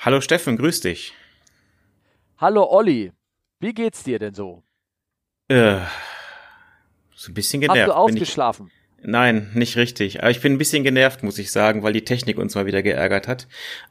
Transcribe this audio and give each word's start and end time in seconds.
Hallo 0.00 0.20
Steffen, 0.20 0.56
grüß 0.56 0.80
dich. 0.82 1.12
Hallo 2.36 2.70
Olli, 2.70 3.10
wie 3.58 3.74
geht's 3.74 4.04
dir 4.04 4.20
denn 4.20 4.32
so? 4.32 4.62
Äh, 5.48 5.80
so 7.16 7.32
ein 7.32 7.34
bisschen 7.34 7.60
genervt. 7.60 7.80
Hast 7.80 7.88
du 7.88 7.96
ausgeschlafen? 7.96 8.70
Nein, 9.02 9.50
nicht 9.54 9.76
richtig. 9.76 10.20
Aber 10.20 10.30
ich 10.30 10.40
bin 10.40 10.52
ein 10.52 10.58
bisschen 10.58 10.82
genervt, 10.84 11.22
muss 11.22 11.38
ich 11.38 11.52
sagen, 11.52 11.82
weil 11.82 11.92
die 11.92 12.04
Technik 12.04 12.38
uns 12.38 12.54
mal 12.54 12.66
wieder 12.66 12.82
geärgert 12.82 13.26
hat. 13.28 13.46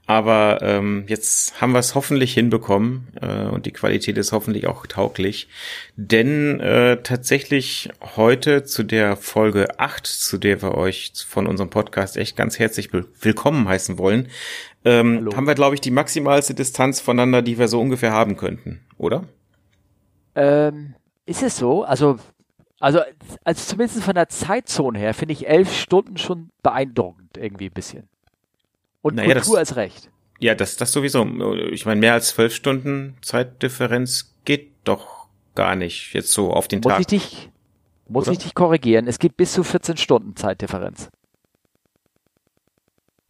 Aber 0.05 0.59
ähm, 0.61 1.05
jetzt 1.07 1.61
haben 1.61 1.71
wir 1.71 1.79
es 1.79 1.95
hoffentlich 1.95 2.33
hinbekommen 2.33 3.07
äh, 3.21 3.45
und 3.45 3.65
die 3.65 3.71
Qualität 3.71 4.17
ist 4.17 4.33
hoffentlich 4.33 4.67
auch 4.67 4.85
tauglich. 4.85 5.47
Denn 5.95 6.59
äh, 6.59 7.01
tatsächlich 7.03 7.89
heute 8.17 8.63
zu 8.63 8.83
der 8.83 9.15
Folge 9.15 9.79
8, 9.79 10.05
zu 10.05 10.37
der 10.37 10.61
wir 10.61 10.75
euch 10.75 11.11
von 11.27 11.47
unserem 11.47 11.69
Podcast 11.69 12.17
echt 12.17 12.35
ganz 12.35 12.59
herzlich 12.59 12.89
willkommen 12.93 13.67
heißen 13.67 13.97
wollen, 13.97 14.27
ähm, 14.87 15.29
haben 15.35 15.47
wir, 15.47 15.55
glaube 15.55 15.75
ich, 15.75 15.81
die 15.81 15.91
maximalste 15.91 16.53
Distanz 16.53 16.99
voneinander, 16.99 17.41
die 17.41 17.57
wir 17.57 17.67
so 17.67 17.79
ungefähr 17.79 18.11
haben 18.11 18.37
könnten, 18.37 18.81
oder? 18.97 19.25
Ähm, 20.35 20.95
ist 21.25 21.43
es 21.43 21.57
so? 21.57 21.83
Also 21.83 22.17
also, 22.79 22.99
also 23.43 23.63
zumindest 23.65 24.03
von 24.03 24.15
der 24.15 24.29
Zeitzone 24.29 24.99
her 24.99 25.13
finde 25.13 25.33
ich 25.33 25.47
elf 25.47 25.73
Stunden 25.73 26.17
schon 26.17 26.49
beeindruckend 26.61 27.37
irgendwie 27.37 27.65
ein 27.65 27.73
bisschen. 27.73 28.07
Und 29.01 29.15
naja, 29.15 29.33
Kultur 29.33 29.59
das, 29.59 29.71
ist 29.71 29.77
recht. 29.77 30.11
Ja, 30.39 30.53
das, 30.53 30.77
das 30.77 30.91
sowieso. 30.91 31.25
Ich 31.71 31.85
meine, 31.85 31.99
mehr 31.99 32.13
als 32.13 32.29
zwölf 32.29 32.53
Stunden 32.53 33.17
Zeitdifferenz 33.21 34.35
geht 34.45 34.71
doch 34.83 35.27
gar 35.55 35.75
nicht 35.75 36.13
jetzt 36.13 36.31
so 36.31 36.51
auf 36.51 36.67
den 36.67 36.81
muss 36.81 36.91
Tag. 36.91 36.99
Ich 36.99 37.07
dich, 37.07 37.49
muss 38.07 38.25
Oder? 38.25 38.33
ich 38.33 38.37
dich 38.39 38.53
korrigieren? 38.53 39.07
Es 39.07 39.17
gibt 39.17 39.37
bis 39.37 39.53
zu 39.53 39.63
14 39.63 39.97
Stunden 39.97 40.35
Zeitdifferenz. 40.35 41.09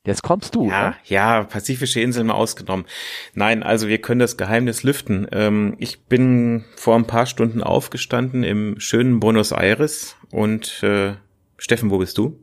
Jetzt 0.07 0.23
kommst 0.23 0.55
du. 0.55 0.70
Ja, 0.70 0.89
ne? 0.89 0.95
ja, 1.03 1.43
Pazifische 1.43 1.99
Inseln 1.99 2.27
mal 2.27 2.35
ausgenommen. 2.35 2.85
Nein, 3.34 3.61
also 3.61 3.89
wir 3.89 3.99
können 3.99 4.21
das 4.21 4.38
Geheimnis 4.38 4.84
lüften. 4.84 5.27
Ähm, 5.34 5.76
ich 5.79 6.05
bin 6.05 6.63
vor 6.77 6.95
ein 6.95 7.05
paar 7.05 7.26
Stunden 7.26 7.62
aufgestanden 7.62 8.43
im 8.43 8.79
schönen 8.79 9.20
Buenos 9.20 9.51
Aires 9.51 10.15
und 10.32 10.82
äh, 10.82 11.15
Steffen, 11.57 11.91
wo 11.91 11.98
bist 11.98 12.17
du? 12.17 12.41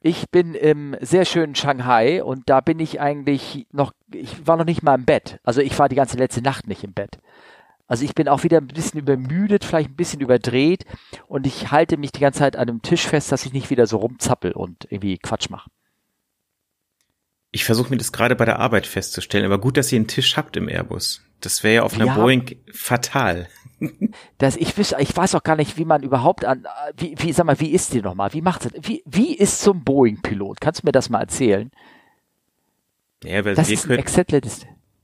Ich 0.00 0.30
bin 0.30 0.54
im 0.54 0.96
sehr 1.02 1.26
schönen 1.26 1.54
Shanghai 1.54 2.24
und 2.24 2.48
da 2.48 2.62
bin 2.62 2.80
ich 2.80 2.98
eigentlich 2.98 3.66
noch, 3.70 3.92
ich 4.10 4.46
war 4.46 4.56
noch 4.56 4.64
nicht 4.64 4.82
mal 4.82 4.94
im 4.94 5.04
Bett. 5.04 5.40
Also 5.42 5.60
ich 5.60 5.78
war 5.78 5.90
die 5.90 5.96
ganze 5.96 6.16
letzte 6.16 6.40
Nacht 6.40 6.66
nicht 6.66 6.82
im 6.82 6.94
Bett. 6.94 7.18
Also 7.88 8.06
ich 8.06 8.14
bin 8.14 8.26
auch 8.26 8.42
wieder 8.42 8.56
ein 8.56 8.68
bisschen 8.68 9.00
übermüdet, 9.00 9.66
vielleicht 9.66 9.90
ein 9.90 9.96
bisschen 9.96 10.20
überdreht 10.22 10.86
und 11.26 11.46
ich 11.46 11.70
halte 11.70 11.98
mich 11.98 12.12
die 12.12 12.20
ganze 12.20 12.38
Zeit 12.38 12.56
an 12.56 12.68
dem 12.68 12.80
Tisch 12.80 13.06
fest, 13.06 13.32
dass 13.32 13.44
ich 13.44 13.52
nicht 13.52 13.68
wieder 13.68 13.86
so 13.86 13.98
rumzappel 13.98 14.52
und 14.52 14.86
irgendwie 14.90 15.18
Quatsch 15.18 15.50
mache. 15.50 15.68
Ich 17.50 17.64
versuche 17.64 17.90
mir 17.90 17.96
das 17.96 18.12
gerade 18.12 18.36
bei 18.36 18.44
der 18.44 18.58
Arbeit 18.58 18.86
festzustellen, 18.86 19.44
aber 19.44 19.58
gut, 19.58 19.76
dass 19.76 19.90
ihr 19.90 19.96
einen 19.96 20.06
Tisch 20.06 20.36
habt 20.36 20.56
im 20.56 20.68
Airbus. 20.68 21.22
Das 21.40 21.62
wäre 21.62 21.76
ja 21.76 21.82
auf 21.82 21.94
einer 21.94 22.06
ja, 22.06 22.14
Boeing 22.14 22.56
fatal. 22.72 23.48
Das, 24.38 24.56
ich, 24.56 24.76
weiß, 24.76 24.96
ich 24.98 25.16
weiß 25.16 25.36
auch 25.36 25.44
gar 25.44 25.54
nicht, 25.54 25.76
wie 25.76 25.84
man 25.84 26.02
überhaupt 26.02 26.44
an, 26.44 26.66
wie, 26.96 27.14
wie 27.16 27.32
sag 27.32 27.46
mal, 27.46 27.60
wie 27.60 27.70
ist 27.70 27.94
die 27.94 28.02
nochmal? 28.02 28.32
Wie 28.32 28.42
macht 28.42 28.66
es? 28.66 28.72
Wie, 28.80 29.04
wie 29.06 29.36
ist 29.36 29.60
zum 29.60 29.84
Boeing-Pilot? 29.84 30.60
Kannst 30.60 30.82
du 30.82 30.86
mir 30.86 30.90
das 30.90 31.10
mal 31.10 31.20
erzählen? 31.20 31.70
Ja, 33.22 33.44
weil 33.44 33.54
das 33.54 33.68
wir 33.68 33.74
ist 33.74 33.86
können, 33.86 34.04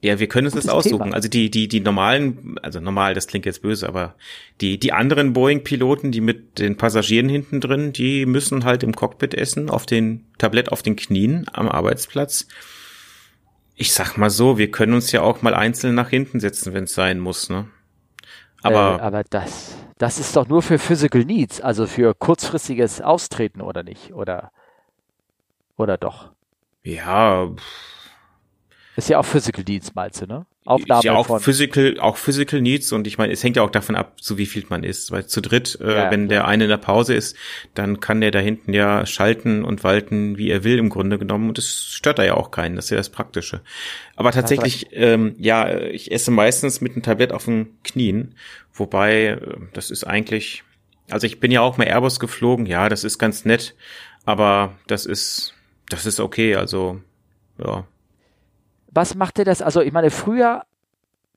ja, 0.05 0.19
wir 0.19 0.28
können 0.28 0.47
uns 0.47 0.55
das, 0.55 0.69
aussuchen. 0.69 1.05
Thema. 1.05 1.14
Also 1.14 1.28
die, 1.28 1.50
die, 1.50 1.66
die 1.66 1.80
normalen, 1.80 2.58
also 2.62 2.78
normal, 2.78 3.14
das 3.14 3.27
klingt 3.27 3.47
jetzt 3.47 3.62
böse, 3.62 3.88
aber 3.88 4.16
die, 4.60 4.78
die 4.78 4.92
anderen 4.92 5.33
Boeing-Piloten, 5.33 6.12
die 6.12 6.20
mit 6.20 6.58
den 6.58 6.77
Passagieren 6.77 7.30
hinten 7.30 7.62
drin, 7.62 7.94
die 7.94 8.27
müssen 8.27 8.64
halt 8.64 8.82
im 8.82 8.94
Cockpit 8.94 9.32
essen, 9.32 9.70
auf 9.70 9.86
den 9.86 10.27
Tablett 10.36 10.70
auf 10.70 10.82
den 10.82 10.97
Knien 10.97 11.47
am 11.50 11.70
Arbeitsplatz. 11.70 12.47
Ich 13.77 13.94
sag 13.94 14.19
mal 14.19 14.28
so, 14.28 14.58
wir 14.58 14.70
können 14.70 14.92
uns 14.92 15.10
ja 15.10 15.22
auch 15.22 15.41
mal 15.41 15.55
einzeln 15.55 15.94
nach 15.94 16.10
hinten 16.10 16.38
setzen, 16.38 16.75
wenn 16.75 16.84
es 16.84 16.94
sein 16.94 17.19
muss, 17.19 17.48
ne? 17.48 17.66
Aber, 18.62 18.98
äh, 18.98 19.02
aber 19.02 19.25
das, 19.25 19.75
das 19.97 20.19
ist 20.19 20.36
doch 20.36 20.47
nur 20.48 20.60
für 20.60 20.78
Physical 20.78 21.25
Needs, 21.25 21.62
also 21.62 21.86
für 21.86 22.15
kurzfristiges 22.15 23.00
Austreten 23.00 23.62
oder 23.62 23.82
nicht? 23.82 24.12
Oder, 24.12 24.53
oder 25.78 25.97
doch? 25.97 26.32
Ja, 26.82 27.47
pff 27.47 27.94
ist 28.97 29.09
ja 29.09 29.19
auch 29.19 29.25
Physical 29.25 29.65
Needs, 29.66 29.94
meinst 29.94 30.22
du, 30.22 30.27
ne? 30.27 30.47
Aufnahme 30.66 31.00
ist 31.00 31.05
ja 31.05 31.15
auch 31.15 31.27
von 31.27 31.41
Physical, 31.41 31.99
auch 32.00 32.16
Physical 32.16 32.60
Needs 32.62 32.93
und 32.93 33.06
ich 33.06 33.19
meine, 33.19 33.32
es 33.32 33.44
hängt 33.44 33.56
ja 33.56 33.62
auch 33.62 33.71
davon 33.71 33.97
ab, 33.97 34.16
so 34.21 34.38
wie 34.38 34.47
viel 34.47 34.65
man 34.69 34.82
ist. 34.82 35.10
Weil 35.10 35.27
zu 35.27 35.43
dritt, 35.43 35.78
äh, 35.81 35.94
ja, 35.94 36.10
wenn 36.10 36.28
der 36.28 36.47
eine 36.47 36.65
in 36.65 36.71
der 36.71 36.78
Pause 36.78 37.15
ist, 37.15 37.37
dann 37.75 38.00
kann 38.00 38.21
der 38.21 38.31
da 38.31 38.38
hinten 38.38 38.72
ja 38.72 39.04
schalten 39.04 39.65
und 39.65 39.84
walten, 39.84 40.38
wie 40.38 40.49
er 40.50 40.65
will 40.65 40.78
im 40.78 40.88
Grunde 40.88 41.19
genommen 41.19 41.49
und 41.49 41.59
das 41.59 41.66
stört 41.66 42.19
da 42.19 42.25
ja 42.25 42.34
auch 42.34 42.50
keinen. 42.50 42.77
Das 42.77 42.87
ist 42.87 42.91
ja 42.91 42.97
das 42.97 43.10
Praktische. 43.10 43.60
Aber 44.16 44.33
tatsächlich, 44.33 44.88
ähm, 44.93 45.34
ja, 45.38 45.77
ich 45.78 46.10
esse 46.10 46.31
meistens 46.31 46.81
mit 46.81 46.93
einem 46.93 47.03
Tablett 47.03 47.33
auf 47.33 47.44
den 47.44 47.77
Knien, 47.83 48.34
wobei 48.72 49.25
äh, 49.25 49.56
das 49.75 49.91
ist 49.91 50.04
eigentlich, 50.04 50.62
also 51.10 51.27
ich 51.27 51.41
bin 51.41 51.50
ja 51.50 51.60
auch 51.60 51.77
mal 51.77 51.87
Airbus 51.87 52.21
geflogen, 52.21 52.65
ja, 52.65 52.88
das 52.88 53.04
ist 53.04 53.19
ganz 53.19 53.44
nett, 53.44 53.75
aber 54.25 54.72
das 54.87 55.04
ist, 55.04 55.53
das 55.91 56.06
ist 56.06 56.21
okay, 56.21 56.54
also 56.54 57.00
ja 57.59 57.84
was 58.94 59.15
macht 59.15 59.38
dir 59.38 59.44
das? 59.44 59.60
Also 59.60 59.81
ich 59.81 59.93
meine, 59.93 60.10
früher 60.10 60.65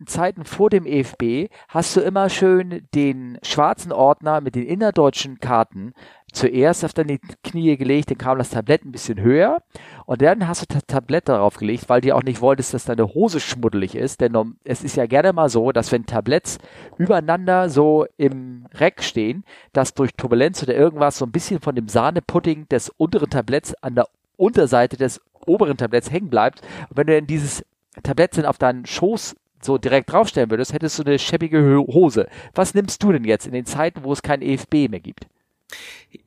Zeiten 0.06 0.46
vor 0.46 0.70
dem 0.70 0.86
EFB 0.86 1.50
hast 1.70 1.96
du 1.96 2.02
immer 2.02 2.30
schön 2.30 2.88
den 2.94 3.40
schwarzen 3.42 3.92
Ordner 3.92 4.42
mit 4.42 4.54
den 4.56 4.64
innerdeutschen 4.64 5.40
Karten 5.40 5.94
zuerst 6.32 6.86
auf 6.86 6.94
deine 6.94 7.18
Knie 7.44 7.78
gelegt, 7.78 8.12
dann 8.12 8.18
kam 8.18 8.38
das 8.38 8.52
Tablett 8.52 8.86
ein 8.86 8.92
bisschen 8.92 9.20
höher 9.20 9.64
und 10.06 10.22
dann 10.22 10.48
hast 10.48 10.62
du 10.62 10.66
das 10.68 10.86
Tablett 10.86 11.30
darauf 11.30 11.58
gelegt, 11.58 11.90
weil 11.90 12.02
du 12.02 12.14
auch 12.16 12.22
nicht 12.22 12.42
wolltest, 12.42 12.74
dass 12.74 12.86
deine 12.86 13.14
Hose 13.14 13.40
schmuddelig 13.40 13.96
ist, 13.96 14.22
denn 14.22 14.56
es 14.64 14.84
ist 14.84 14.98
ja 14.98 15.08
gerne 15.08 15.34
mal 15.34 15.50
so, 15.50 15.72
dass 15.72 15.92
wenn 15.92 16.06
Tabletts 16.06 16.60
übereinander 16.98 17.70
so 17.70 18.06
im 18.18 18.68
Reck 18.76 19.02
stehen, 19.02 19.46
dass 19.74 19.96
durch 19.96 20.12
Turbulenz 20.16 20.62
oder 20.62 20.76
irgendwas 20.76 21.18
so 21.18 21.26
ein 21.26 21.32
bisschen 21.32 21.60
von 21.60 21.76
dem 21.76 21.88
Sahnepudding 21.88 22.68
des 22.70 22.90
unteren 22.90 23.30
Tabletts 23.30 23.74
an 23.82 23.96
der 23.96 24.08
Unterseite 24.38 24.98
des 24.98 25.22
oberen 25.46 25.78
Tabletts 25.78 26.12
hängen 26.12 26.30
bleibt. 26.30 26.62
Und 26.90 26.98
wenn 26.98 27.08
du 27.08 27.16
dann 27.16 27.28
dieses 27.28 27.64
Tablett 28.04 28.44
auf 28.46 28.58
deinen 28.58 28.86
Schoß 28.86 29.36
so 29.62 29.78
direkt 29.78 30.12
draufstellen 30.12 30.50
würdest, 30.50 30.74
hättest 30.74 31.00
du 31.00 31.04
eine 31.04 31.20
scheppige 31.20 31.84
Hose. 31.88 32.28
Was 32.54 32.74
nimmst 32.74 33.02
du 33.04 33.12
denn 33.12 33.24
jetzt 33.24 33.48
in 33.48 33.54
den 33.54 33.66
Zeiten, 33.66 34.04
wo 34.04 34.14
es 34.14 34.22
kein 34.22 34.42
EFB 34.42 34.90
mehr 34.90 35.00
gibt? 35.00 35.28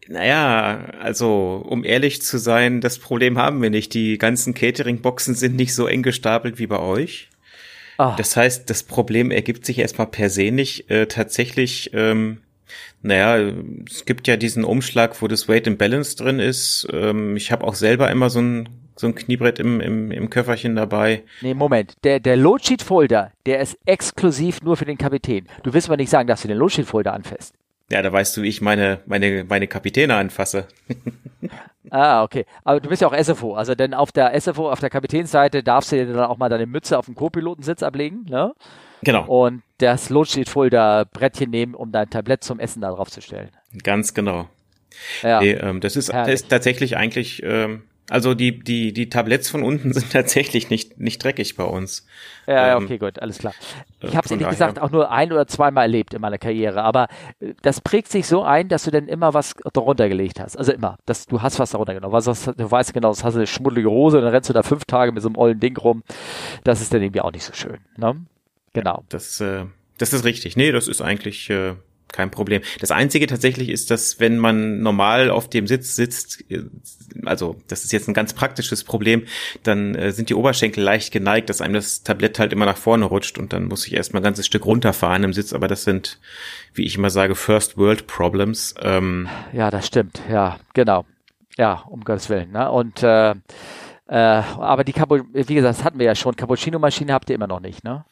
Naja, 0.08 0.86
also 1.00 1.64
um 1.66 1.84
ehrlich 1.84 2.20
zu 2.22 2.38
sein, 2.38 2.80
das 2.80 2.98
Problem 2.98 3.38
haben 3.38 3.62
wir 3.62 3.70
nicht. 3.70 3.94
Die 3.94 4.18
ganzen 4.18 4.54
Catering-Boxen 4.54 5.34
sind 5.34 5.56
nicht 5.56 5.74
so 5.74 5.86
eng 5.86 6.02
gestapelt 6.02 6.58
wie 6.58 6.66
bei 6.66 6.78
euch. 6.78 7.30
Ach. 7.96 8.16
Das 8.16 8.36
heißt, 8.36 8.68
das 8.68 8.82
Problem 8.82 9.30
ergibt 9.30 9.64
sich 9.64 9.78
erstmal 9.78 10.08
per 10.08 10.30
se 10.30 10.50
nicht. 10.50 10.90
Äh, 10.90 11.06
tatsächlich, 11.06 11.90
ähm, 11.94 12.40
naja, 13.02 13.52
es 13.88 14.04
gibt 14.04 14.28
ja 14.28 14.36
diesen 14.36 14.64
Umschlag, 14.64 15.20
wo 15.22 15.28
das 15.28 15.48
Weight 15.48 15.66
and 15.66 15.78
Balance 15.78 16.16
drin 16.16 16.38
ist. 16.38 16.86
Ähm, 16.92 17.36
ich 17.36 17.52
habe 17.52 17.64
auch 17.66 17.74
selber 17.74 18.10
immer 18.10 18.30
so 18.30 18.40
ein 18.40 18.68
so 19.00 19.06
ein 19.06 19.14
Kniebrett 19.14 19.58
im, 19.58 19.80
im, 19.80 20.10
im 20.10 20.28
Köfferchen 20.28 20.76
dabei. 20.76 21.24
Nee, 21.40 21.54
Moment. 21.54 21.94
Der, 22.04 22.20
der 22.20 22.36
Loadsheet-Folder, 22.36 23.32
der 23.46 23.60
ist 23.60 23.78
exklusiv 23.86 24.60
nur 24.62 24.76
für 24.76 24.84
den 24.84 24.98
Kapitän. 24.98 25.48
Du 25.62 25.72
willst 25.72 25.88
aber 25.88 25.96
nicht 25.96 26.10
sagen, 26.10 26.28
dass 26.28 26.42
du 26.42 26.48
den 26.48 26.58
Loadsheet-Folder 26.58 27.14
anfasst. 27.14 27.54
Ja, 27.90 28.02
da 28.02 28.12
weißt 28.12 28.36
du, 28.36 28.42
wie 28.42 28.48
ich 28.48 28.60
meine, 28.60 29.00
meine, 29.06 29.44
meine 29.44 29.66
Kapitäne 29.66 30.14
anfasse. 30.14 30.68
ah, 31.90 32.22
okay. 32.22 32.46
Aber 32.62 32.80
du 32.80 32.88
bist 32.88 33.02
ja 33.02 33.08
auch 33.08 33.16
SFO. 33.16 33.54
Also 33.54 33.74
denn 33.74 33.94
auf 33.94 34.12
der 34.12 34.38
SFO, 34.40 34.70
auf 34.70 34.80
der 34.80 34.90
Kapitänsseite 34.90 35.62
darfst 35.62 35.90
du 35.90 35.96
dir 35.96 36.06
dann 36.06 36.24
auch 36.24 36.38
mal 36.38 36.48
deine 36.48 36.66
Mütze 36.66 36.96
auf 36.96 37.06
den 37.06 37.16
Co-Pilotensitz 37.16 37.82
ablegen, 37.82 38.26
ne? 38.28 38.52
Genau. 39.02 39.24
Und 39.26 39.62
das 39.78 40.10
Loadsheet-Folder-Brettchen 40.10 41.50
nehmen, 41.50 41.74
um 41.74 41.90
dein 41.90 42.10
Tablett 42.10 42.44
zum 42.44 42.60
Essen 42.60 42.82
da 42.82 42.90
drauf 42.90 43.10
zu 43.10 43.22
stellen. 43.22 43.50
Ganz 43.82 44.14
genau. 44.14 44.48
Ja. 45.22 45.40
Nee, 45.40 45.52
ähm, 45.52 45.80
das, 45.80 45.96
ist, 45.96 46.12
das 46.12 46.28
ist 46.28 46.48
tatsächlich 46.48 46.96
eigentlich 46.96 47.42
ähm, 47.42 47.82
also 48.10 48.34
die, 48.34 48.58
die, 48.58 48.92
die 48.92 49.08
Tabletts 49.08 49.48
von 49.48 49.62
unten 49.62 49.92
sind 49.94 50.12
tatsächlich 50.12 50.68
nicht, 50.68 50.98
nicht 50.98 51.22
dreckig 51.22 51.56
bei 51.56 51.62
uns. 51.62 52.06
Ja, 52.48 52.76
ähm, 52.76 52.84
okay, 52.84 52.98
gut, 52.98 53.20
alles 53.20 53.38
klar. 53.38 53.54
Ich 54.00 54.16
habe 54.16 54.24
es 54.24 54.32
ehrlich 54.32 54.48
gesagt 54.48 54.80
auch 54.80 54.90
nur 54.90 55.12
ein 55.12 55.32
oder 55.32 55.46
zweimal 55.46 55.84
erlebt 55.84 56.12
in 56.12 56.20
meiner 56.20 56.38
Karriere, 56.38 56.82
aber 56.82 57.06
äh, 57.38 57.54
das 57.62 57.80
prägt 57.80 58.08
sich 58.08 58.26
so 58.26 58.42
ein, 58.42 58.68
dass 58.68 58.82
du 58.82 58.90
dann 58.90 59.06
immer 59.06 59.32
was 59.32 59.54
darunter 59.72 60.08
gelegt 60.08 60.40
hast. 60.40 60.56
Also 60.56 60.72
immer, 60.72 60.98
dass 61.06 61.26
du 61.26 61.40
hast 61.40 61.60
was 61.60 61.70
darunter 61.70 61.94
genommen. 61.94 62.12
Was, 62.12 62.24
du 62.24 62.70
weißt 62.70 62.92
genau, 62.92 63.10
das 63.10 63.22
hast 63.22 63.34
du 63.34 63.38
eine 63.38 63.46
schmuddelige 63.46 63.90
Hose, 63.90 64.20
dann 64.20 64.30
rennst 64.30 64.48
du 64.48 64.54
da 64.54 64.64
fünf 64.64 64.84
Tage 64.86 65.12
mit 65.12 65.22
so 65.22 65.28
einem 65.28 65.36
ollen 65.36 65.60
Ding 65.60 65.76
rum. 65.76 66.02
Das 66.64 66.80
ist 66.80 66.92
dann 66.92 67.02
irgendwie 67.02 67.20
auch 67.20 67.32
nicht 67.32 67.44
so 67.44 67.52
schön. 67.52 67.78
Ne? 67.96 68.16
Genau. 68.72 69.04
Das, 69.08 69.40
äh, 69.40 69.66
das 69.98 70.12
ist 70.12 70.24
richtig. 70.24 70.56
Nee, 70.56 70.72
das 70.72 70.88
ist 70.88 71.00
eigentlich 71.00 71.48
äh, 71.48 71.74
kein 72.12 72.30
Problem. 72.30 72.62
Das 72.80 72.90
Einzige 72.90 73.26
tatsächlich 73.26 73.68
ist, 73.68 73.90
dass 73.90 74.20
wenn 74.20 74.38
man 74.38 74.80
normal 74.82 75.30
auf 75.30 75.48
dem 75.48 75.66
Sitz 75.66 75.96
sitzt, 75.96 76.44
also 77.24 77.56
das 77.68 77.84
ist 77.84 77.92
jetzt 77.92 78.08
ein 78.08 78.14
ganz 78.14 78.34
praktisches 78.34 78.84
Problem, 78.84 79.24
dann 79.62 79.94
äh, 79.94 80.12
sind 80.12 80.28
die 80.30 80.34
Oberschenkel 80.34 80.82
leicht 80.82 81.12
geneigt, 81.12 81.50
dass 81.50 81.60
einem 81.60 81.74
das 81.74 82.02
Tablett 82.02 82.38
halt 82.38 82.52
immer 82.52 82.66
nach 82.66 82.76
vorne 82.76 83.04
rutscht 83.04 83.38
und 83.38 83.52
dann 83.52 83.66
muss 83.66 83.86
ich 83.86 83.94
erstmal 83.94 84.20
ein 84.20 84.24
ganzes 84.24 84.46
Stück 84.46 84.66
runterfahren 84.66 85.24
im 85.24 85.32
Sitz, 85.32 85.52
aber 85.52 85.68
das 85.68 85.84
sind, 85.84 86.18
wie 86.74 86.84
ich 86.84 86.96
immer 86.96 87.10
sage, 87.10 87.34
First 87.34 87.76
World 87.76 88.06
Problems. 88.06 88.74
Ähm, 88.82 89.28
ja, 89.52 89.70
das 89.70 89.86
stimmt, 89.86 90.20
ja, 90.30 90.58
genau. 90.74 91.04
Ja, 91.58 91.84
um 91.88 92.02
Gottes 92.04 92.28
Willen. 92.28 92.52
Ne? 92.52 92.70
Und 92.70 93.02
äh, 93.02 93.34
Äh, 94.10 94.16
aber 94.16 94.82
die 94.82 94.92
Capo 94.92 95.20
wie 95.32 95.54
gesagt, 95.54 95.78
das 95.78 95.84
hatten 95.84 96.00
wir 96.00 96.06
ja 96.06 96.16
schon. 96.16 96.34
Cappuccino-Maschine 96.34 97.12
habt 97.12 97.30
ihr 97.30 97.36
immer 97.36 97.46
noch 97.46 97.60
nicht, 97.60 97.84
ne? 97.84 98.04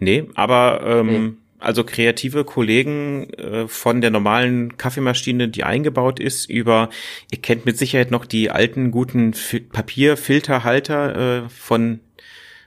Nee, 0.00 0.28
aber 0.34 0.80
ähm, 0.84 1.06
nee. 1.06 1.32
Also 1.58 1.84
kreative 1.84 2.44
Kollegen 2.44 3.30
äh, 3.34 3.68
von 3.68 4.00
der 4.00 4.10
normalen 4.10 4.76
Kaffeemaschine, 4.76 5.48
die 5.48 5.64
eingebaut 5.64 6.20
ist, 6.20 6.48
über, 6.48 6.88
ihr 7.30 7.38
kennt 7.38 7.66
mit 7.66 7.76
Sicherheit 7.78 8.10
noch 8.10 8.24
die 8.24 8.50
alten 8.50 8.90
guten 8.90 9.34
Papierfilterhalter 9.72 11.44
äh, 11.44 11.48
von 11.48 12.00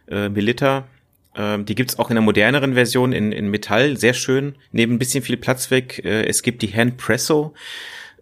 äh, 0.07 0.29
Melita. 0.29 0.87
Ähm, 1.35 1.65
die 1.65 1.75
gibt's 1.75 1.97
auch 1.97 2.09
in 2.09 2.17
einer 2.17 2.25
moderneren 2.25 2.73
Version 2.73 3.13
in, 3.13 3.31
in 3.31 3.49
Metall, 3.49 3.95
sehr 3.95 4.13
schön, 4.13 4.55
neben 4.71 4.95
ein 4.95 4.99
bisschen 4.99 5.23
viel 5.23 5.37
Platz 5.37 5.71
weg. 5.71 6.01
Äh, 6.03 6.25
es 6.25 6.43
gibt 6.43 6.61
die 6.61 6.73
Handpresso. 6.73 7.53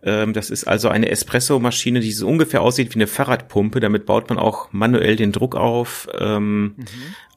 Ähm, 0.03 0.33
das 0.33 0.51
ist 0.51 0.65
also 0.65 0.89
eine 0.89 1.09
Espresso-Maschine, 1.09 1.99
die 1.99 2.11
so 2.11 2.27
ungefähr 2.27 2.61
aussieht 2.61 2.91
wie 2.91 2.99
eine 2.99 3.07
Fahrradpumpe. 3.07 3.79
Damit 3.79 4.05
baut 4.05 4.29
man 4.29 4.37
auch 4.37 4.71
manuell 4.71 5.15
den 5.15 5.31
Druck 5.31 5.55
auf. 5.55 6.07
Ähm, 6.17 6.75
mhm. 6.77 6.85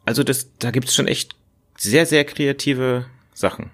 Also 0.04 0.22
das, 0.22 0.50
da 0.58 0.70
gibt's 0.70 0.94
schon 0.94 1.08
echt 1.08 1.34
sehr, 1.78 2.06
sehr 2.06 2.24
kreative 2.24 3.06
Sachen. 3.32 3.70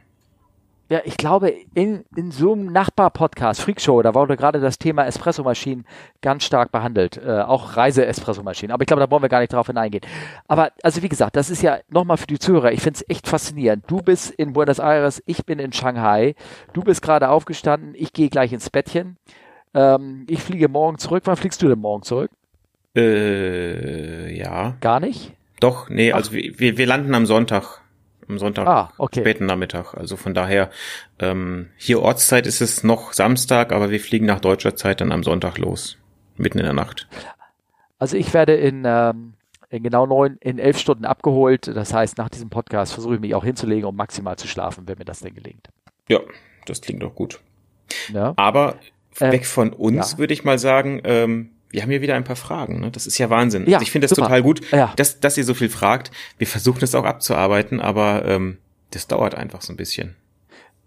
Ja, 0.90 1.02
ich 1.04 1.18
glaube, 1.18 1.52
in, 1.74 2.04
in 2.16 2.30
so 2.30 2.54
einem 2.54 2.72
Nachbar-Podcast, 2.72 3.60
Freakshow, 3.60 4.00
da 4.00 4.14
wurde 4.14 4.38
gerade 4.38 4.58
das 4.58 4.78
Thema 4.78 5.04
Espressomaschinen 5.04 5.84
ganz 6.22 6.44
stark 6.44 6.72
behandelt. 6.72 7.18
Äh, 7.18 7.42
auch 7.42 7.76
Reise-Espressomaschinen. 7.76 8.72
Aber 8.72 8.82
ich 8.82 8.86
glaube, 8.86 9.02
da 9.02 9.10
wollen 9.10 9.22
wir 9.22 9.28
gar 9.28 9.40
nicht 9.40 9.52
drauf 9.52 9.66
hineingehen. 9.66 10.02
Aber, 10.46 10.72
also 10.82 11.02
wie 11.02 11.10
gesagt, 11.10 11.36
das 11.36 11.50
ist 11.50 11.60
ja 11.60 11.78
nochmal 11.90 12.16
für 12.16 12.26
die 12.26 12.38
Zuhörer, 12.38 12.72
ich 12.72 12.80
finde 12.80 13.00
es 13.00 13.10
echt 13.10 13.28
faszinierend. 13.28 13.84
Du 13.86 13.98
bist 13.98 14.30
in 14.30 14.54
Buenos 14.54 14.78
Aires, 14.78 15.22
ich 15.26 15.44
bin 15.44 15.58
in 15.58 15.74
Shanghai. 15.74 16.34
Du 16.72 16.80
bist 16.80 17.02
gerade 17.02 17.28
aufgestanden, 17.28 17.92
ich 17.94 18.14
gehe 18.14 18.30
gleich 18.30 18.54
ins 18.54 18.70
Bettchen. 18.70 19.18
Ähm, 19.74 20.24
ich 20.26 20.42
fliege 20.42 20.68
morgen 20.68 20.96
zurück. 20.96 21.24
Wann 21.26 21.36
fliegst 21.36 21.60
du 21.60 21.68
denn 21.68 21.80
morgen 21.80 22.02
zurück? 22.02 22.30
Äh, 22.96 24.34
ja. 24.34 24.74
Gar 24.80 25.00
nicht? 25.00 25.34
Doch, 25.60 25.90
nee, 25.90 26.12
Ach. 26.12 26.16
also 26.16 26.32
wir, 26.32 26.78
wir 26.78 26.86
landen 26.86 27.14
am 27.14 27.26
Sonntag 27.26 27.82
am 28.28 28.38
Sonntag 28.38 28.66
ah, 28.66 28.92
okay. 28.98 29.20
späten 29.20 29.46
Nachmittag. 29.46 29.94
Also 29.94 30.16
von 30.16 30.34
daher, 30.34 30.70
ähm, 31.18 31.70
hier 31.76 32.00
Ortszeit 32.02 32.46
ist 32.46 32.60
es 32.60 32.84
noch 32.84 33.12
Samstag, 33.12 33.72
aber 33.72 33.90
wir 33.90 34.00
fliegen 34.00 34.26
nach 34.26 34.40
deutscher 34.40 34.76
Zeit 34.76 35.00
dann 35.00 35.12
am 35.12 35.22
Sonntag 35.22 35.58
los, 35.58 35.98
mitten 36.36 36.58
in 36.58 36.64
der 36.64 36.74
Nacht. 36.74 37.08
Also 37.98 38.16
ich 38.16 38.32
werde 38.34 38.54
in, 38.54 38.84
ähm, 38.86 39.34
in 39.70 39.82
genau 39.82 40.06
neun, 40.06 40.36
in 40.40 40.58
elf 40.58 40.78
Stunden 40.78 41.04
abgeholt. 41.04 41.66
Das 41.68 41.92
heißt, 41.92 42.18
nach 42.18 42.28
diesem 42.28 42.50
Podcast 42.50 42.92
versuche 42.92 43.14
ich 43.14 43.20
mich 43.20 43.34
auch 43.34 43.44
hinzulegen, 43.44 43.84
um 43.84 43.96
maximal 43.96 44.36
zu 44.36 44.46
schlafen, 44.46 44.86
wenn 44.86 44.98
mir 44.98 45.04
das 45.04 45.20
denn 45.20 45.34
gelingt. 45.34 45.68
Ja, 46.08 46.20
das 46.66 46.80
klingt 46.80 47.02
doch 47.02 47.14
gut. 47.14 47.40
Ja. 48.12 48.34
Aber 48.36 48.76
äh, 49.18 49.32
weg 49.32 49.46
von 49.46 49.72
uns 49.72 50.12
ja. 50.12 50.18
würde 50.18 50.32
ich 50.32 50.44
mal 50.44 50.58
sagen, 50.58 51.00
ähm, 51.04 51.50
wir 51.70 51.82
haben 51.82 51.90
hier 51.90 52.00
wieder 52.00 52.14
ein 52.14 52.24
paar 52.24 52.36
Fragen. 52.36 52.80
Ne? 52.80 52.90
Das 52.90 53.06
ist 53.06 53.18
ja 53.18 53.30
Wahnsinn. 53.30 53.66
Ja, 53.66 53.78
also 53.78 53.82
ich 53.82 53.90
finde 53.90 54.06
das 54.06 54.16
super. 54.16 54.28
total 54.28 54.42
gut, 54.42 54.60
ja. 54.72 54.92
dass, 54.96 55.20
dass 55.20 55.36
ihr 55.36 55.44
so 55.44 55.54
viel 55.54 55.68
fragt. 55.68 56.10
Wir 56.38 56.46
versuchen 56.46 56.82
es 56.82 56.94
auch 56.94 57.04
abzuarbeiten, 57.04 57.80
aber 57.80 58.24
ähm, 58.24 58.58
das 58.90 59.06
dauert 59.06 59.34
einfach 59.34 59.62
so 59.62 59.72
ein 59.72 59.76
bisschen. 59.76 60.16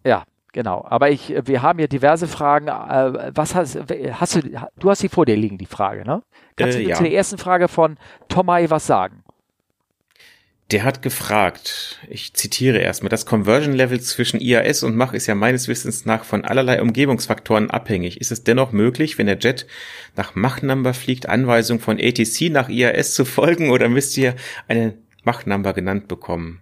Ja, 0.04 0.24
genau. 0.54 0.86
Aber 0.90 1.12
ich, 1.12 1.34
wir 1.46 1.62
haben 1.62 1.80
hier 1.80 1.88
diverse 1.88 2.28
Fragen. 2.28 2.68
Äh, 2.68 3.32
was 3.36 3.54
hast, 3.54 3.78
hast 4.14 4.36
du? 4.36 4.42
Du 4.80 4.90
hast 4.90 5.00
sie 5.00 5.10
vor 5.10 5.26
dir 5.26 5.36
liegen, 5.36 5.58
die 5.58 5.68
Frage, 5.68 6.04
ne? 6.06 6.24
Kannst 6.56 6.78
äh, 6.78 6.84
du 6.84 6.90
ja. 6.90 6.96
zu 6.96 7.04
der 7.04 7.14
ersten 7.14 7.38
Frage 7.38 7.68
von 7.68 7.98
Tomai 8.28 8.70
was 8.70 8.88
sagen? 8.88 9.21
Der 10.72 10.86
hat 10.86 11.02
gefragt, 11.02 12.00
ich 12.10 12.34
zitiere 12.34 12.78
erstmal, 12.78 13.10
das 13.10 13.26
Conversion 13.26 13.74
Level 13.74 14.00
zwischen 14.00 14.40
IAS 14.40 14.84
und 14.84 14.96
Mach 14.96 15.12
ist 15.12 15.28
ja 15.28 15.36
meines 15.36 15.68
Wissens 15.68 16.06
nach 16.06 16.24
von 16.24 16.46
allerlei 16.46 16.82
Umgebungsfaktoren 16.82 17.70
abhängig. 17.70 18.22
Ist 18.22 18.32
es 18.32 18.46
dennoch 18.46 18.72
möglich, 18.72 19.18
wenn 19.18 19.28
der 19.28 19.38
Jet 19.38 19.68
nach 20.16 20.34
Mach 20.34 20.62
Number 20.62 20.94
fliegt, 20.94 21.28
Anweisung 21.28 21.82
von 21.82 22.00
ATC 22.00 22.50
nach 22.52 22.70
IAS 22.70 23.14
zu 23.14 23.26
folgen 23.26 23.70
oder 23.70 23.90
müsst 23.90 24.18
ihr 24.18 24.36
eine 24.70 24.94
Mach 25.26 25.46
Number 25.46 25.74
genannt 25.74 26.08
bekommen? 26.08 26.62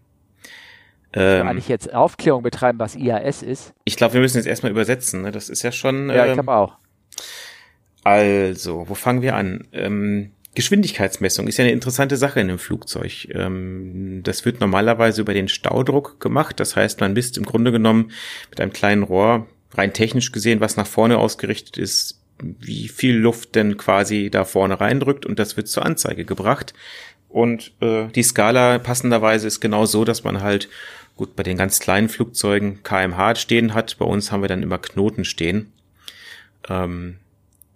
Ähm, 1.13 1.47
eigentlich 1.47 1.67
jetzt 1.67 1.93
Aufklärung 1.93 2.41
betreiben, 2.41 2.79
was 2.79 2.95
IAS 2.95 3.43
ist? 3.43 3.73
Ich 3.83 3.95
glaube, 3.95 4.15
wir 4.15 4.21
müssen 4.21 4.37
jetzt 4.37 4.47
erstmal 4.47 4.71
übersetzen. 4.71 5.21
Ne? 5.21 5.31
Das 5.31 5.49
ist 5.49 5.61
ja 5.61 5.71
schon. 5.71 6.09
Ja, 6.09 6.25
ich 6.25 6.33
glaube 6.33 6.49
ähm, 6.51 6.57
auch. 6.57 6.77
Also, 8.03 8.89
wo 8.89 8.95
fangen 8.95 9.21
wir 9.21 9.35
an? 9.35 9.67
Ähm, 9.71 10.31
Geschwindigkeitsmessung 10.55 11.47
ist 11.47 11.57
ja 11.57 11.63
eine 11.63 11.73
interessante 11.73 12.17
Sache 12.17 12.39
in 12.39 12.49
einem 12.49 12.59
Flugzeug. 12.59 13.27
Ähm, 13.31 14.21
das 14.23 14.45
wird 14.45 14.59
normalerweise 14.59 15.21
über 15.21 15.33
den 15.33 15.47
Staudruck 15.47 16.19
gemacht. 16.19 16.59
Das 16.59 16.75
heißt, 16.75 16.99
man 17.01 17.13
misst 17.13 17.37
im 17.37 17.45
Grunde 17.45 17.71
genommen 17.71 18.11
mit 18.49 18.59
einem 18.59 18.73
kleinen 18.73 19.03
Rohr, 19.03 19.47
rein 19.73 19.93
technisch 19.93 20.31
gesehen, 20.31 20.59
was 20.59 20.77
nach 20.77 20.87
vorne 20.87 21.19
ausgerichtet 21.19 21.77
ist, 21.77 22.19
wie 22.41 22.87
viel 22.87 23.15
Luft 23.15 23.55
denn 23.55 23.77
quasi 23.77 24.29
da 24.31 24.45
vorne 24.45 24.79
reindrückt 24.79 25.25
und 25.25 25.39
das 25.39 25.57
wird 25.57 25.67
zur 25.67 25.85
Anzeige 25.85 26.25
gebracht. 26.25 26.73
Und 27.27 27.73
äh, 27.81 28.07
die 28.07 28.23
Skala 28.23 28.79
passenderweise 28.79 29.45
ist 29.45 29.59
genau 29.59 29.85
so, 29.85 30.03
dass 30.03 30.23
man 30.23 30.41
halt 30.41 30.67
gut 31.15 31.35
bei 31.35 31.43
den 31.43 31.57
ganz 31.57 31.79
kleinen 31.79 32.09
Flugzeugen 32.09 32.81
kmh 32.81 33.35
stehen 33.35 33.73
hat. 33.73 33.97
Bei 33.99 34.05
uns 34.05 34.31
haben 34.31 34.41
wir 34.41 34.47
dann 34.47 34.63
immer 34.63 34.79
Knoten 34.79 35.25
stehen. 35.25 35.71
Ähm, 36.67 37.17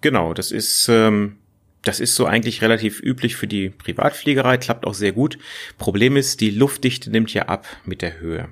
genau, 0.02 0.34
das 0.34 0.52
ist 0.52 0.88
ähm, 0.90 1.38
das 1.84 2.00
ist 2.00 2.16
so 2.16 2.26
eigentlich 2.26 2.62
relativ 2.62 3.02
üblich 3.02 3.36
für 3.36 3.48
die 3.48 3.70
Privatfliegerei, 3.70 4.58
klappt 4.58 4.86
auch 4.86 4.94
sehr 4.94 5.12
gut. 5.12 5.38
Problem 5.78 6.18
ist, 6.18 6.42
die 6.42 6.50
Luftdichte 6.50 7.12
nimmt 7.12 7.34
ja 7.34 7.44
ab 7.44 7.66
mit 7.86 8.02
der 8.02 8.20
Höhe. 8.20 8.50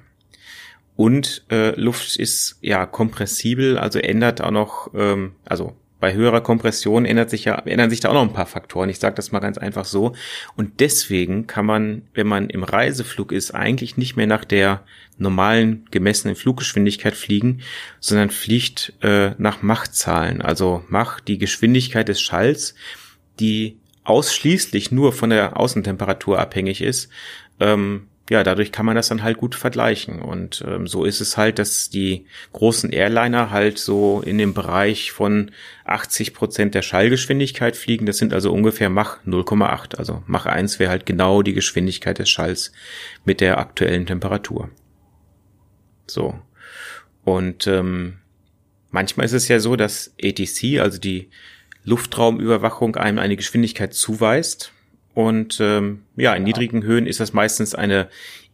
Und 0.95 1.45
äh, 1.49 1.71
Luft 1.79 2.17
ist 2.17 2.57
ja 2.61 2.85
kompressibel, 2.85 3.77
also 3.77 3.99
ändert 3.99 4.41
auch 4.41 4.51
noch, 4.51 4.91
ähm, 4.93 5.33
also 5.45 5.75
bei 6.01 6.13
höherer 6.13 6.41
Kompression 6.41 7.05
ändert 7.05 7.29
sich 7.29 7.45
ja, 7.45 7.55
ändern 7.59 7.89
sich 7.89 8.01
da 8.01 8.09
auch 8.09 8.15
noch 8.15 8.23
ein 8.23 8.33
paar 8.33 8.47
Faktoren. 8.47 8.89
Ich 8.89 8.99
sage 8.99 9.15
das 9.15 9.31
mal 9.31 9.39
ganz 9.39 9.57
einfach 9.57 9.85
so. 9.85 10.13
Und 10.57 10.79
deswegen 10.79 11.47
kann 11.47 11.65
man, 11.65 12.01
wenn 12.13 12.27
man 12.27 12.49
im 12.49 12.63
Reiseflug 12.63 13.31
ist, 13.31 13.51
eigentlich 13.51 13.97
nicht 13.97 14.17
mehr 14.17 14.27
nach 14.27 14.43
der 14.43 14.83
normalen 15.17 15.85
gemessenen 15.91 16.35
Fluggeschwindigkeit 16.35 17.15
fliegen, 17.15 17.61
sondern 17.99 18.31
fliegt 18.31 18.93
äh, 19.01 19.31
nach 19.37 19.61
Machzahlen. 19.61 20.41
Also 20.41 20.83
Mach 20.89 21.19
die 21.19 21.37
Geschwindigkeit 21.37 22.07
des 22.09 22.19
Schalls 22.19 22.73
die 23.39 23.77
ausschließlich 24.03 24.91
nur 24.91 25.13
von 25.13 25.29
der 25.29 25.57
Außentemperatur 25.59 26.39
abhängig 26.39 26.81
ist, 26.81 27.09
ähm, 27.59 28.07
ja, 28.31 28.43
dadurch 28.43 28.71
kann 28.71 28.85
man 28.85 28.95
das 28.95 29.09
dann 29.09 29.23
halt 29.23 29.37
gut 29.37 29.55
vergleichen. 29.55 30.21
Und 30.21 30.63
ähm, 30.65 30.87
so 30.87 31.03
ist 31.03 31.19
es 31.19 31.35
halt, 31.35 31.59
dass 31.59 31.89
die 31.89 32.25
großen 32.53 32.89
Airliner 32.91 33.51
halt 33.51 33.77
so 33.77 34.21
in 34.25 34.37
dem 34.37 34.53
Bereich 34.53 35.11
von 35.11 35.51
80 35.83 36.33
Prozent 36.33 36.73
der 36.73 36.81
Schallgeschwindigkeit 36.81 37.75
fliegen. 37.75 38.05
Das 38.05 38.19
sind 38.19 38.33
also 38.33 38.53
ungefähr 38.53 38.89
Mach 38.89 39.21
0,8. 39.25 39.97
Also 39.97 40.23
Mach 40.27 40.45
1 40.45 40.79
wäre 40.79 40.89
halt 40.89 41.05
genau 41.05 41.41
die 41.41 41.53
Geschwindigkeit 41.53 42.19
des 42.19 42.29
Schalls 42.29 42.71
mit 43.25 43.41
der 43.41 43.57
aktuellen 43.57 44.05
Temperatur. 44.05 44.69
So. 46.07 46.39
Und 47.25 47.67
ähm, 47.67 48.19
manchmal 48.91 49.25
ist 49.25 49.33
es 49.33 49.49
ja 49.49 49.59
so, 49.59 49.75
dass 49.75 50.15
ATC, 50.23 50.79
also 50.79 50.99
die 50.99 51.29
Luftraumüberwachung 51.83 52.95
einem 52.95 53.19
eine 53.19 53.35
Geschwindigkeit 53.35 53.93
zuweist. 53.93 54.71
Und 55.13 55.59
ähm, 55.59 56.03
ja, 56.15 56.33
in 56.33 56.43
niedrigen 56.43 56.83
Höhen 56.83 57.05
ist 57.05 57.19
das 57.19 57.33
meistens 57.33 57.75
eine 57.75 58.07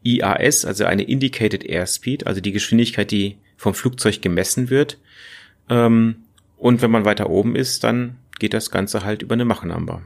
IAS, 0.04 0.66
also 0.66 0.86
eine 0.86 1.04
Indicated 1.04 1.64
Airspeed, 1.64 2.26
also 2.26 2.42
die 2.42 2.52
Geschwindigkeit, 2.52 3.12
die 3.12 3.38
vom 3.58 3.74
Flugzeug 3.74 4.22
gemessen 4.22 4.70
wird. 4.70 4.98
Ähm, 5.70 6.24
und 6.58 6.82
wenn 6.82 6.92
man 6.92 7.06
weiter 7.06 7.30
oben 7.30 7.56
ist, 7.56 7.84
dann 7.84 8.18
geht 8.40 8.54
das 8.54 8.72
Ganze 8.72 9.04
halt 9.04 9.22
über 9.22 9.34
eine 9.34 9.46
Mach-Number. 9.46 10.02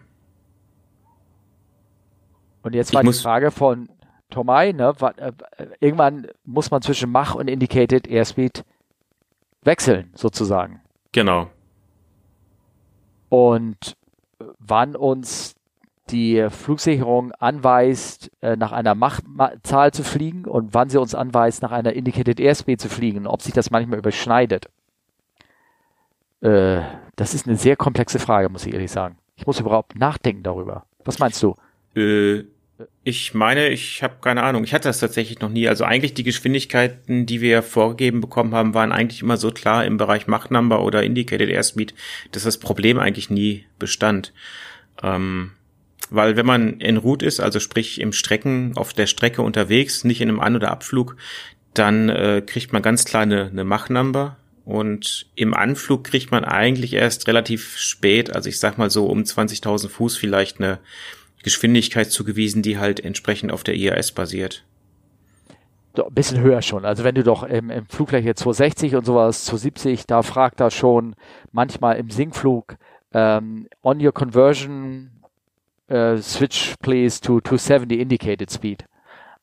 Und 2.64 2.76
jetzt 2.76 2.94
war 2.94 3.04
die 3.04 3.14
Frage 3.14 3.52
von 3.52 3.90
Tomai, 4.30 4.72
ne? 4.72 4.94
Äh, 5.18 5.32
irgendwann 5.80 6.28
muss 6.46 6.72
man 6.72 6.82
zwischen 6.82 7.12
Mach 7.12 7.36
und 7.36 7.50
Indicated 7.50 8.08
Airspeed 8.08 8.64
wechseln, 9.64 10.12
sozusagen. 10.16 10.82
Genau 11.12 11.50
und 13.32 13.96
wann 14.60 14.98
uns 14.98 15.56
die 16.10 16.50
Flugsicherung 16.50 17.32
anweist, 17.32 18.30
äh, 18.42 18.58
nach 18.58 18.74
einer 18.74 18.94
Machtzahl 18.94 19.94
zu 19.94 20.04
fliegen 20.04 20.44
und 20.44 20.74
wann 20.74 20.90
sie 20.90 21.00
uns 21.00 21.16
anweist, 21.16 21.62
nach 21.62 21.72
einer 21.72 21.94
Indicated 21.94 22.42
Airspeed 22.42 22.82
zu 22.82 22.90
fliegen, 22.90 23.28
ob 23.28 23.42
sich 23.42 23.54
das 23.54 23.72
manchmal 23.72 24.00
überschneidet. 24.00 24.66
Äh, 26.42 26.82
das 27.16 27.34
ist 27.34 27.48
eine 27.48 27.56
sehr 27.56 27.78
komplexe 27.78 28.20
Frage, 28.20 28.50
muss 28.50 28.66
ich 28.66 28.74
ehrlich 28.74 28.92
sagen. 28.92 29.18
Ich 29.38 29.48
muss 29.48 29.62
überhaupt 29.62 29.96
nachdenken 29.96 30.44
darüber. 30.44 30.84
Was 31.06 31.20
meinst 31.20 31.42
du? 31.42 31.56
Äh, 31.96 32.44
ich 33.04 33.34
meine, 33.34 33.70
ich 33.70 34.04
habe 34.04 34.16
keine 34.22 34.44
Ahnung. 34.44 34.64
Ich 34.64 34.74
hatte 34.74 34.90
das 34.90 35.00
tatsächlich 35.00 35.40
noch 35.40 35.50
nie. 35.50 35.68
Also 35.68 35.84
eigentlich 35.84 36.14
die 36.14 36.24
Geschwindigkeiten, 36.24 37.26
die 37.26 37.42
wir 37.42 37.64
vorgegeben 37.64 38.22
bekommen 38.22 38.54
haben, 38.54 38.74
waren 38.74 38.92
eigentlich 38.92 39.22
immer 39.22 39.38
so 39.38 39.52
klar 39.52 39.86
im 39.86 39.98
Bereich 39.98 40.28
Mach 40.28 40.50
Number 40.50 40.84
oder 40.84 41.04
Indicated 41.04 41.50
Airspeed, 41.50 41.94
dass 42.32 42.44
das 42.44 42.58
Problem 42.58 43.00
eigentlich 43.00 43.30
nie 43.30 43.66
bestand. 43.80 44.34
Ähm, 45.02 45.52
weil 46.10 46.36
wenn 46.36 46.46
man 46.46 46.80
en 46.82 46.98
route 46.98 47.26
ist, 47.26 47.40
also 47.40 47.60
sprich 47.60 48.00
im 48.02 48.14
Strecken, 48.14 48.74
auf 48.76 48.94
der 48.94 49.08
Strecke 49.08 49.42
unterwegs, 49.42 50.04
nicht 50.04 50.22
in 50.22 50.30
einem 50.30 50.40
An- 50.40 50.56
oder 50.56 50.72
Abflug, 50.72 51.16
dann 51.74 52.10
äh, 52.10 52.44
kriegt 52.46 52.74
man 52.74 52.82
ganz 52.82 53.06
klar 53.06 53.24
eine, 53.24 53.48
eine 53.48 53.64
Mach 53.64 53.90
Number 53.90 54.38
und 54.66 55.28
im 55.36 55.54
Anflug 55.54 56.04
kriegt 56.04 56.32
man 56.32 56.44
eigentlich 56.44 56.94
erst 56.94 57.28
relativ 57.28 57.78
spät, 57.78 58.36
also 58.36 58.50
ich 58.50 58.60
sag 58.60 58.78
mal 58.78 58.90
so 58.90 59.08
um 59.08 59.24
20.000 59.24 59.90
Fuß 59.90 60.18
vielleicht 60.18 60.60
eine 60.60 60.80
Geschwindigkeit 61.44 62.12
zugewiesen, 62.12 62.62
die 62.62 62.78
halt 62.78 63.00
entsprechend 63.00 63.52
auf 63.52 63.64
der 63.64 63.76
IAS 63.76 64.12
basiert. 64.12 64.64
Ein 65.98 66.14
bisschen 66.14 66.40
höher 66.40 66.62
schon. 66.62 66.86
Also 66.86 67.04
wenn 67.04 67.16
du 67.16 67.24
doch 67.24 67.44
im, 67.44 67.70
im 67.70 67.86
Flugfläche 67.88 68.34
260 68.34 68.96
und 68.96 69.06
sowas 69.06 69.46
270, 69.46 70.06
da 70.06 70.22
fragt 70.22 70.62
er 70.62 70.72
schon 70.72 71.16
manchmal 71.52 71.98
im 71.98 72.10
Sinkflug 72.10 72.78
ähm, 73.14 73.68
on 73.84 74.04
your 74.04 74.14
conversion 74.14 75.12
uh, 75.92 76.18
switch 76.18 76.76
please 76.82 77.20
to 77.20 77.42
270 77.42 78.00
indicated 78.00 78.50
speed. 78.50 78.86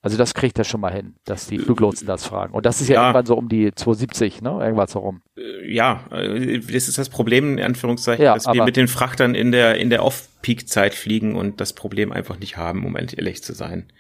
Also 0.09 0.17
das 0.17 0.33
kriegt 0.33 0.59
er 0.59 0.65
schon 0.65 0.81
mal 0.81 0.91
hin, 0.91 1.17
dass 1.27 1.49
die 1.49 1.59
Fluglotsen 1.59 2.07
das 2.07 2.25
fragen. 2.25 2.55
Und 2.55 2.65
das 2.65 2.81
ist 2.81 2.89
ja, 2.89 2.95
ja. 2.95 3.03
irgendwann 3.03 3.27
so 3.27 3.35
um 3.37 3.51
die 3.51 3.75
270, 3.75 4.41
ne? 4.41 4.59
Irgendwas 4.59 4.95
herum. 4.95 5.21
Äh, 5.37 5.71
ja, 5.71 6.03
äh, 6.11 6.61
das 6.61 6.89
ist 6.89 6.97
das 6.97 7.11
Problem, 7.11 7.59
in 7.59 7.63
Anführungszeichen, 7.63 8.25
ja, 8.25 8.33
dass 8.33 8.47
wir 8.47 8.65
mit 8.65 8.79
den 8.79 8.89
Frachtern 8.89 9.35
in 9.35 9.53
der, 9.53 9.77
in 9.77 9.91
der 9.91 10.03
Off-Peak-Zeit 10.03 10.95
fliegen 10.95 11.37
und 11.37 11.61
das 11.61 11.75
Problem 11.75 12.11
einfach 12.11 12.39
nicht 12.39 12.57
haben, 12.57 12.87
um 12.87 12.97
ehrlich 12.97 13.43
zu 13.43 13.53
sein. 13.53 13.93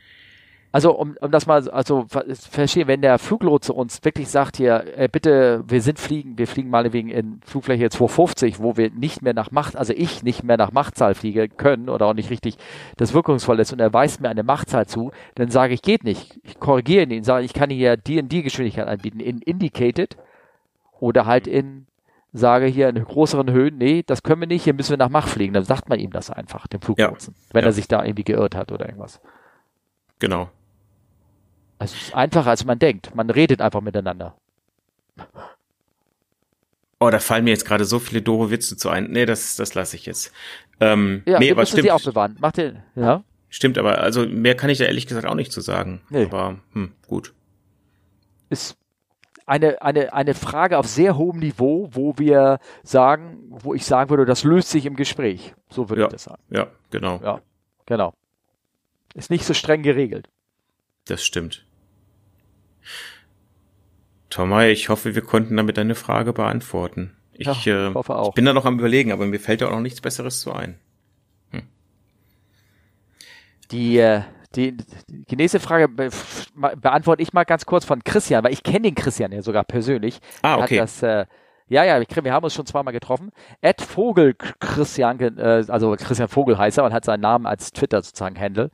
Also 0.70 0.92
um, 0.92 1.16
um 1.20 1.30
das 1.30 1.46
mal 1.46 1.66
also 1.70 2.06
verstehen, 2.08 2.88
wenn 2.88 3.00
der 3.00 3.18
Fluglotse 3.18 3.72
uns 3.72 4.04
wirklich 4.04 4.28
sagt 4.28 4.58
hier, 4.58 4.84
äh, 4.98 5.08
bitte, 5.10 5.64
wir 5.66 5.80
sind 5.80 5.98
fliegen, 5.98 6.37
wir 6.37 6.46
fliegen 6.46 6.68
mal 6.68 6.92
wegen 6.92 7.08
in 7.08 7.40
Flugfläche 7.44 7.88
250, 7.88 8.60
wo 8.60 8.76
wir 8.76 8.90
nicht 8.90 9.22
mehr 9.22 9.32
nach 9.32 9.50
Macht, 9.50 9.76
also 9.76 9.94
ich 9.94 10.22
nicht 10.22 10.44
mehr 10.44 10.58
nach 10.58 10.70
Machtzahl 10.70 11.14
fliege 11.14 11.48
können 11.48 11.88
oder 11.88 12.06
auch 12.06 12.14
nicht 12.14 12.28
richtig 12.28 12.58
das 12.96 13.14
wirkungsvoll 13.14 13.58
ist 13.60 13.72
und 13.72 13.80
er 13.80 13.94
weist 13.94 14.20
mir 14.20 14.28
eine 14.28 14.42
Machtzahl 14.42 14.87
zu, 14.87 15.10
dann 15.37 15.50
sage 15.50 15.72
ich, 15.72 15.80
geht 15.80 16.04
nicht. 16.04 16.38
Ich 16.42 16.60
korrigiere 16.60 17.04
ihn, 17.04 17.25
sage, 17.25 17.46
ich 17.46 17.54
kann 17.54 17.70
hier 17.70 17.96
die 17.96 18.20
und 18.20 18.30
die 18.30 18.42
Geschwindigkeit 18.42 18.88
anbieten, 18.88 19.20
in 19.20 19.38
indicated 19.38 20.18
oder 21.00 21.25
halt 21.25 21.46
in 21.46 21.87
sage 22.34 22.66
hier 22.66 22.90
in 22.90 23.02
größeren 23.02 23.50
Höhen, 23.50 23.78
nee, 23.78 24.02
das 24.06 24.22
können 24.22 24.42
wir 24.42 24.48
nicht, 24.48 24.64
hier 24.64 24.75
müssen 24.75 24.90
wir 24.90 24.98
nach 24.98 25.08
Mach 25.08 25.28
fliegen. 25.28 25.54
Dann 25.54 25.64
sagt 25.64 25.88
man 25.88 25.98
ihm 25.98 26.10
das 26.10 26.30
einfach, 26.30 26.66
dem 26.66 26.82
Fluglotsen, 26.82 27.34
ja. 27.34 27.54
wenn 27.54 27.62
ja. 27.62 27.68
er 27.68 27.72
sich 27.72 27.88
da 27.88 28.04
irgendwie 28.04 28.25
geirrt 28.25 28.54
hat 28.54 28.70
oder 28.70 28.87
irgendwas. 28.87 29.20
Genau. 30.18 30.50
Es 31.78 31.94
ist 31.94 32.14
einfacher, 32.14 32.50
als 32.50 32.64
man 32.64 32.78
denkt. 32.78 33.14
Man 33.14 33.30
redet 33.30 33.61
einfach 33.61 33.80
miteinander. 33.80 34.35
Oh, 37.00 37.11
da 37.11 37.20
fallen 37.20 37.44
mir 37.44 37.50
jetzt 37.50 37.64
gerade 37.64 37.85
so 37.85 37.99
viele 38.00 38.23
doofe 38.23 38.50
Witze 38.50 38.76
zu 38.76 38.88
ein. 38.88 39.11
Nee, 39.11 39.25
das, 39.25 39.54
das 39.56 39.75
lasse 39.75 39.94
ich 39.94 40.06
jetzt. 40.06 40.32
Ähm, 40.80 41.23
ja, 41.26 41.38
nee, 41.38 41.50
aber 41.50 41.64
stimmt. 41.64 41.85
Sie 41.85 41.90
aufbewahren. 41.92 42.37
Macht 42.40 42.56
den, 42.56 42.82
ja? 42.97 43.23
Stimmt, 43.50 43.78
aber 43.78 43.99
also 43.99 44.26
mehr 44.26 44.56
kann 44.56 44.68
ich 44.68 44.78
da 44.78 44.85
ehrlich 44.85 45.06
gesagt 45.06 45.26
auch 45.26 45.35
nicht 45.35 45.52
zu 45.52 45.61
sagen. 45.61 46.00
Nee. 46.11 46.25
Aber 46.25 46.58
hm, 46.73 46.92
gut. 47.06 47.32
Ist 48.50 48.76
eine, 49.47 49.80
eine, 49.80 50.12
eine 50.12 50.35
Frage 50.35 50.76
auf 50.76 50.87
sehr 50.87 51.16
hohem 51.16 51.38
Niveau, 51.38 51.88
wo 51.92 52.18
wir 52.18 52.58
sagen, 52.82 53.38
wo 53.49 53.75
ich 53.75 53.87
sagen 53.87 54.11
würde, 54.11 54.26
das 54.26 54.44
löst 54.44 54.70
sich 54.70 54.85
im 54.85 54.97
Gespräch. 54.97 55.54
So 55.70 55.88
würde 55.88 56.02
ja, 56.02 56.08
ich 56.08 56.12
das 56.12 56.25
sagen. 56.25 56.42
Ja, 56.50 56.66
genau. 56.90 57.20
Ja, 57.23 57.40
genau. 57.87 58.12
Ist 59.14 59.30
nicht 59.30 59.44
so 59.44 59.54
streng 59.54 59.82
geregelt. 59.82 60.28
Das 61.06 61.25
stimmt. 61.25 61.64
Tomai, 64.30 64.70
ich 64.70 64.88
hoffe, 64.88 65.14
wir 65.14 65.23
konnten 65.23 65.56
damit 65.56 65.76
deine 65.76 65.94
Frage 65.94 66.32
beantworten. 66.32 67.16
Ich, 67.32 67.64
ja, 67.64 67.90
äh, 67.90 67.94
hoffe 67.94 68.16
auch. 68.16 68.28
ich 68.28 68.35
bin 68.35 68.44
da 68.44 68.52
noch 68.52 68.64
am 68.64 68.78
überlegen, 68.78 69.12
aber 69.12 69.26
mir 69.26 69.38
fällt 69.38 69.61
da 69.61 69.68
auch 69.68 69.73
noch 69.73 69.80
nichts 69.80 70.00
Besseres 70.00 70.40
zu 70.40 70.52
ein. 70.52 70.78
Hm. 71.52 71.62
Die, 73.70 73.99
äh, 73.99 74.23
die, 74.54 74.76
die 75.08 75.37
nächste 75.37 75.61
Frage 75.61 75.88
be 75.88 76.11
beantworte 76.76 77.23
ich 77.23 77.32
mal 77.32 77.44
ganz 77.44 77.64
kurz 77.64 77.85
von 77.85 78.02
Christian, 78.02 78.42
weil 78.42 78.52
ich 78.52 78.62
kenne 78.62 78.82
den 78.82 78.94
Christian 78.94 79.30
ja 79.30 79.42
sogar 79.42 79.64
persönlich. 79.64 80.18
Ah, 80.42 80.58
okay. 80.58 80.78
Das, 80.78 81.02
äh, 81.02 81.26
ja, 81.68 81.85
ja, 81.85 82.00
wir 82.00 82.32
haben 82.32 82.44
uns 82.44 82.54
schon 82.54 82.66
zweimal 82.66 82.92
getroffen. 82.92 83.30
Ed 83.61 83.82
Vogel 83.82 84.35
Christian, 84.35 85.20
äh, 85.20 85.64
also 85.68 85.94
Christian 85.97 86.28
Vogel 86.28 86.56
heißt 86.58 86.78
er 86.78 86.85
und 86.85 86.92
hat 86.92 87.04
seinen 87.04 87.20
Namen 87.20 87.47
als 87.47 87.73
Twitter 87.73 88.02
sozusagen 88.02 88.38
Handle. 88.38 88.70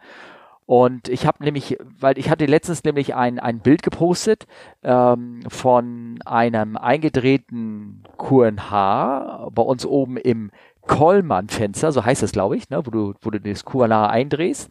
Und 0.67 1.09
ich 1.09 1.27
habe 1.27 1.45
nämlich, 1.45 1.77
weil 2.01 2.19
ich 2.19 2.31
hatte 2.31 2.47
letztens 2.47 2.85
nämlich 2.85 3.15
ein, 3.15 3.39
ein 3.39 3.61
Bild 3.61 3.83
gepostet 3.83 4.47
ähm, 4.83 5.41
von 5.49 6.19
einem 6.25 6.77
eingedrehten 6.77 8.05
QNH 8.17 9.51
bei 9.53 9.63
uns 9.63 9.85
oben 9.85 10.17
im 10.17 10.51
Kollmann-Fenster, 10.87 11.93
so 11.93 12.05
heißt 12.05 12.23
es, 12.23 12.33
glaube 12.33 12.57
ich, 12.57 12.71
ne, 12.71 12.85
wo 12.87 12.91
du, 12.91 13.15
wo 13.21 13.31
du 13.31 13.41
das 13.41 13.65
QNH 13.65 14.09
eindrehst. 14.09 14.71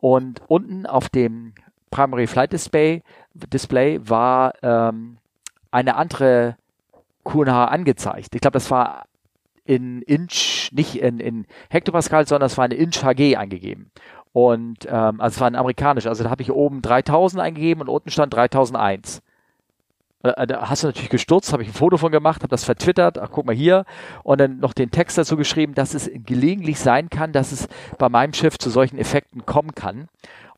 Und 0.00 0.42
unten 0.48 0.86
auf 0.86 1.08
dem 1.08 1.52
Primary 1.90 2.26
Flight 2.26 2.52
Display, 2.52 3.02
Display 3.34 4.00
war 4.08 4.54
ähm, 4.62 5.18
eine 5.70 5.96
andere 5.96 6.56
QNH 7.24 7.66
angezeigt. 7.66 8.34
Ich 8.34 8.40
glaube, 8.40 8.54
das 8.54 8.70
war 8.70 9.06
in 9.64 10.02
Inch, 10.02 10.72
nicht 10.72 10.96
in, 10.96 11.20
in 11.20 11.46
Hektopascal, 11.68 12.26
sondern 12.26 12.46
es 12.46 12.56
war 12.56 12.64
eine 12.64 12.74
Inch 12.74 13.04
HG 13.04 13.36
eingegeben. 13.36 13.90
Und 14.32 14.86
ähm, 14.88 15.20
also 15.20 15.34
es 15.34 15.40
war 15.40 15.48
ein 15.48 15.56
amerikanisch, 15.56 16.06
also 16.06 16.24
da 16.24 16.30
habe 16.30 16.42
ich 16.42 16.52
oben 16.52 16.82
3000 16.82 17.42
eingegeben 17.42 17.82
und 17.82 17.88
unten 17.88 18.10
stand 18.10 18.32
3001. 18.32 19.22
Äh, 20.22 20.46
da 20.46 20.68
hast 20.68 20.82
du 20.82 20.88
natürlich 20.88 21.10
gestürzt, 21.10 21.52
habe 21.52 21.62
ich 21.62 21.70
ein 21.70 21.74
Foto 21.74 21.96
von 21.96 22.12
gemacht, 22.12 22.42
habe 22.42 22.50
das 22.50 22.64
vertwittert, 22.64 23.18
ach 23.18 23.30
guck 23.32 23.46
mal 23.46 23.54
hier 23.54 23.84
und 24.22 24.40
dann 24.40 24.58
noch 24.58 24.72
den 24.72 24.90
Text 24.90 25.18
dazu 25.18 25.36
geschrieben, 25.36 25.74
dass 25.74 25.94
es 25.94 26.10
gelegentlich 26.26 26.78
sein 26.78 27.10
kann, 27.10 27.32
dass 27.32 27.52
es 27.52 27.68
bei 27.98 28.08
meinem 28.08 28.32
Schiff 28.32 28.58
zu 28.58 28.70
solchen 28.70 28.98
Effekten 28.98 29.46
kommen 29.46 29.74
kann. 29.74 30.08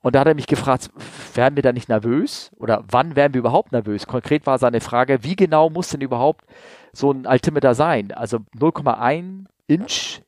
Und 0.03 0.17
da 0.17 0.21
hat 0.21 0.27
er 0.27 0.35
mich 0.35 0.49
gefragt, 0.49 0.91
wären 1.35 1.55
wir 1.55 1.63
da 1.63 1.73
nicht 1.73 1.89
nervös? 1.89 2.51
Oder 2.59 2.83
wann 2.91 3.15
wären 3.15 3.35
wir 3.35 3.39
überhaupt 3.39 3.71
nervös? 3.71 4.09
Konkret 4.09 4.47
war 4.47 4.59
seine 4.59 4.81
Frage, 4.81 5.23
wie 5.23 5.37
genau 5.37 5.71
muss 5.71 5.91
denn 5.91 6.01
überhaupt 6.01 6.45
so 6.93 7.13
ein 7.13 7.25
Altimeter 7.25 7.75
sein? 7.75 8.11
Also 8.11 8.39
0,1 8.59 9.45
Inch 9.69 10.21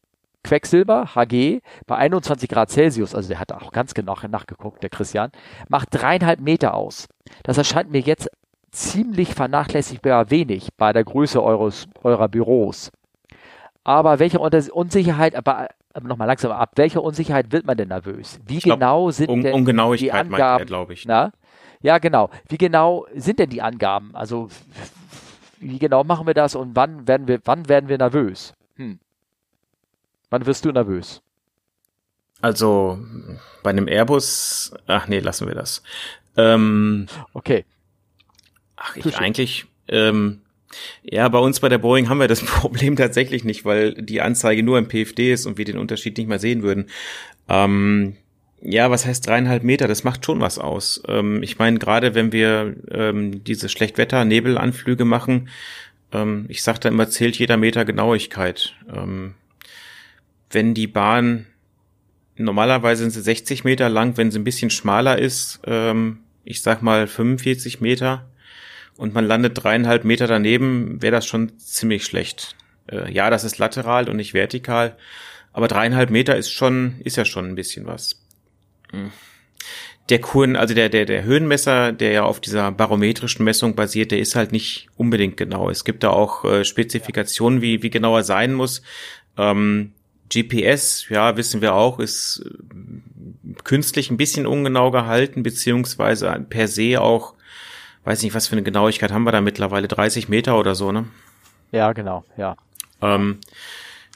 Quecksilber, 0.44 1.14
Hg, 1.14 1.60
bei 1.86 1.96
21 1.96 2.48
Grad 2.48 2.70
Celsius, 2.70 3.14
also 3.14 3.28
der 3.28 3.40
hat 3.40 3.52
auch 3.52 3.72
ganz 3.72 3.94
genau 3.94 4.16
nachgeguckt, 4.28 4.82
der 4.82 4.90
Christian, 4.90 5.30
macht 5.68 5.88
dreieinhalb 5.90 6.40
Meter 6.40 6.74
aus. 6.74 7.08
Das 7.42 7.58
erscheint 7.58 7.90
mir 7.90 8.00
jetzt 8.00 8.30
ziemlich 8.70 9.34
vernachlässigbar 9.34 10.30
wenig 10.30 10.68
bei 10.76 10.92
der 10.92 11.04
Größe 11.04 11.42
eures, 11.42 11.88
eurer 12.02 12.28
Büros. 12.28 12.92
Aber 13.84 14.18
welche 14.18 14.38
Unsicherheit, 14.38 15.34
aber, 15.34 15.68
nochmal 16.02 16.26
langsam, 16.26 16.52
ab 16.52 16.72
welcher 16.76 17.02
Unsicherheit 17.02 17.52
wird 17.52 17.66
man 17.66 17.76
denn 17.76 17.88
nervös? 17.88 18.40
Wie 18.46 18.58
glaub, 18.58 18.78
genau 18.78 19.10
sind 19.10 19.28
um, 19.28 19.42
denn 19.42 19.96
die 19.96 20.12
Angaben, 20.12 20.66
glaube 20.66 20.94
ich. 20.94 21.04
Na? 21.06 21.32
Ja, 21.82 21.98
genau. 21.98 22.30
Wie 22.48 22.56
genau 22.56 23.06
sind 23.14 23.38
denn 23.38 23.50
die 23.50 23.60
Angaben? 23.60 24.14
Also, 24.14 24.48
wie 25.60 25.78
genau 25.78 26.02
machen 26.02 26.26
wir 26.26 26.34
das 26.34 26.54
und 26.54 26.74
wann 26.74 27.06
werden 27.06 27.28
wir, 27.28 27.40
wann 27.44 27.68
werden 27.68 27.88
wir 27.88 27.98
nervös? 27.98 28.54
Hm. 28.76 28.98
Wann 30.34 30.46
wirst 30.46 30.64
du 30.64 30.72
nervös? 30.72 31.22
Also 32.40 32.98
bei 33.62 33.70
einem 33.70 33.86
Airbus, 33.86 34.74
ach 34.88 35.06
nee, 35.06 35.20
lassen 35.20 35.46
wir 35.46 35.54
das. 35.54 35.84
Ähm, 36.36 37.06
okay. 37.34 37.64
Ach, 38.74 38.96
ich 38.96 39.16
eigentlich, 39.16 39.66
ähm, 39.86 40.40
ja, 41.04 41.28
bei 41.28 41.38
uns 41.38 41.60
bei 41.60 41.68
der 41.68 41.78
Boeing 41.78 42.08
haben 42.08 42.18
wir 42.18 42.26
das 42.26 42.40
Problem 42.44 42.96
tatsächlich 42.96 43.44
nicht, 43.44 43.64
weil 43.64 43.94
die 43.94 44.22
Anzeige 44.22 44.64
nur 44.64 44.76
im 44.76 44.88
PFD 44.88 45.32
ist 45.32 45.46
und 45.46 45.56
wir 45.56 45.66
den 45.66 45.78
Unterschied 45.78 46.18
nicht 46.18 46.28
mal 46.28 46.40
sehen 46.40 46.64
würden. 46.64 46.86
Ähm, 47.48 48.16
ja, 48.60 48.90
was 48.90 49.06
heißt 49.06 49.24
dreieinhalb 49.28 49.62
Meter? 49.62 49.86
Das 49.86 50.02
macht 50.02 50.26
schon 50.26 50.40
was 50.40 50.58
aus. 50.58 51.00
Ähm, 51.06 51.44
ich 51.44 51.60
meine, 51.60 51.78
gerade 51.78 52.16
wenn 52.16 52.32
wir 52.32 52.74
ähm, 52.90 53.44
diese 53.44 53.68
Schlechtwetter-Nebelanflüge 53.68 55.04
machen, 55.04 55.48
ähm, 56.10 56.46
ich 56.48 56.64
sage 56.64 56.80
da 56.80 56.88
immer, 56.88 57.08
zählt 57.08 57.36
jeder 57.36 57.56
Meter 57.56 57.84
Genauigkeit. 57.84 58.74
Ähm, 58.92 59.34
wenn 60.54 60.74
die 60.74 60.86
Bahn 60.86 61.46
normalerweise 62.36 63.02
sind 63.02 63.10
sie 63.10 63.22
60 63.22 63.64
Meter 63.64 63.88
lang, 63.88 64.16
wenn 64.16 64.30
sie 64.30 64.38
ein 64.38 64.44
bisschen 64.44 64.70
schmaler 64.70 65.18
ist, 65.18 65.60
ähm, 65.66 66.20
ich 66.44 66.62
sag 66.62 66.82
mal 66.82 67.06
45 67.06 67.80
Meter 67.80 68.28
und 68.96 69.14
man 69.14 69.26
landet 69.26 69.62
dreieinhalb 69.62 70.04
Meter 70.04 70.26
daneben, 70.26 71.00
wäre 71.02 71.12
das 71.12 71.26
schon 71.26 71.58
ziemlich 71.58 72.04
schlecht. 72.04 72.56
Äh, 72.90 73.12
ja, 73.12 73.30
das 73.30 73.44
ist 73.44 73.58
lateral 73.58 74.08
und 74.08 74.16
nicht 74.16 74.34
vertikal, 74.34 74.96
aber 75.52 75.68
dreieinhalb 75.68 76.10
Meter 76.10 76.36
ist 76.36 76.50
schon, 76.50 76.96
ist 77.00 77.16
ja 77.16 77.24
schon 77.24 77.46
ein 77.46 77.54
bisschen 77.54 77.86
was. 77.86 78.20
Hm. 78.90 79.12
Der 80.10 80.20
Kuren, 80.20 80.54
also 80.54 80.74
der, 80.74 80.90
der, 80.90 81.06
der 81.06 81.24
Höhenmesser, 81.24 81.92
der 81.92 82.12
ja 82.12 82.24
auf 82.24 82.38
dieser 82.38 82.70
barometrischen 82.72 83.42
Messung 83.42 83.74
basiert, 83.74 84.10
der 84.10 84.18
ist 84.18 84.34
halt 84.34 84.52
nicht 84.52 84.88
unbedingt 84.96 85.38
genau. 85.38 85.70
Es 85.70 85.84
gibt 85.84 86.02
da 86.02 86.10
auch 86.10 86.44
äh, 86.44 86.64
Spezifikationen, 86.64 87.62
wie, 87.62 87.82
wie 87.82 87.88
genau 87.88 88.14
er 88.14 88.22
sein 88.22 88.52
muss. 88.52 88.82
Ähm, 89.38 89.93
GPS, 90.32 91.08
ja, 91.08 91.36
wissen 91.36 91.60
wir 91.60 91.74
auch, 91.74 91.98
ist 91.98 92.44
äh, 92.44 93.54
künstlich 93.62 94.10
ein 94.10 94.16
bisschen 94.16 94.46
ungenau 94.46 94.90
gehalten, 94.90 95.42
beziehungsweise 95.42 96.44
per 96.48 96.68
se 96.68 97.00
auch, 97.00 97.34
weiß 98.04 98.22
nicht, 98.22 98.34
was 98.34 98.48
für 98.48 98.56
eine 98.56 98.62
Genauigkeit 98.62 99.12
haben 99.12 99.24
wir 99.24 99.32
da 99.32 99.40
mittlerweile, 99.40 99.88
30 99.88 100.28
Meter 100.28 100.58
oder 100.58 100.74
so, 100.74 100.92
ne? 100.92 101.06
Ja, 101.72 101.92
genau, 101.92 102.24
ja. 102.36 102.56
Ähm, 103.00 103.38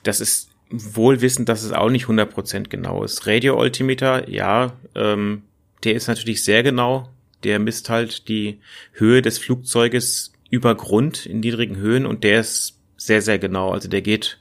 das 0.02 0.20
ist 0.20 0.50
wohl 0.70 1.20
wissend, 1.20 1.48
dass 1.48 1.62
es 1.62 1.72
auch 1.72 1.90
nicht 1.90 2.06
100% 2.06 2.68
genau 2.68 3.02
ist. 3.04 3.26
Radio-Altimeter, 3.26 4.28
ja, 4.28 4.72
ähm, 4.94 5.42
der 5.84 5.94
ist 5.94 6.08
natürlich 6.08 6.44
sehr 6.44 6.62
genau. 6.62 7.08
Der 7.44 7.58
misst 7.58 7.88
halt 7.88 8.28
die 8.28 8.58
Höhe 8.92 9.22
des 9.22 9.38
Flugzeuges 9.38 10.32
über 10.50 10.74
Grund 10.74 11.26
in 11.26 11.40
niedrigen 11.40 11.76
Höhen 11.76 12.04
und 12.04 12.24
der 12.24 12.40
ist 12.40 12.78
sehr, 12.96 13.22
sehr 13.22 13.38
genau. 13.38 13.70
Also 13.70 13.88
der 13.88 14.02
geht, 14.02 14.38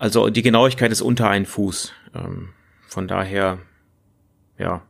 also 0.00 0.30
die 0.30 0.42
Genauigkeit 0.42 0.90
ist 0.90 1.02
unter 1.02 1.28
einen 1.28 1.44
Fuß. 1.44 1.92
Ähm, 2.14 2.48
von 2.88 3.06
daher, 3.06 3.58
ja. 4.58 4.80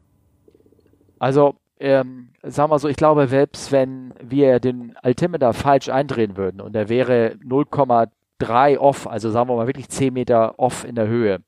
Also, 1.18 1.56
ähm, 1.80 2.30
sagen 2.44 2.70
wir 2.70 2.78
so, 2.78 2.88
ich 2.88 2.96
glaube, 2.96 3.26
selbst 3.26 3.72
wenn 3.72 4.14
wir 4.22 4.60
den 4.60 4.96
Altimeter 5.02 5.52
falsch 5.52 5.88
eindrehen 5.88 6.36
würden 6.36 6.60
und 6.60 6.76
er 6.76 6.88
wäre 6.88 7.36
0,3 7.44 8.78
off, 8.78 9.08
also 9.08 9.30
sagen 9.30 9.48
wir 9.48 9.56
mal 9.56 9.66
wirklich 9.66 9.88
10 9.88 10.14
Meter 10.14 10.58
off 10.58 10.84
in 10.84 10.94
der 10.94 11.08
Höhe, 11.08 11.40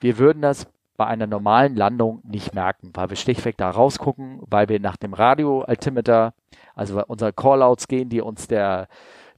wir 0.00 0.16
würden 0.16 0.40
das 0.40 0.66
bei 0.96 1.06
einer 1.06 1.26
normalen 1.26 1.76
Landung 1.76 2.22
nicht 2.24 2.54
merken, 2.54 2.92
weil 2.94 3.10
wir 3.10 3.16
schlichtweg 3.16 3.58
da 3.58 3.68
rausgucken, 3.68 4.40
weil 4.40 4.70
wir 4.70 4.80
nach 4.80 4.96
dem 4.96 5.12
Radio-Altimeter, 5.12 6.32
also 6.74 7.02
unsere 7.06 7.34
Callouts 7.34 7.88
gehen, 7.88 8.08
die 8.08 8.22
uns 8.22 8.48
der, 8.48 8.88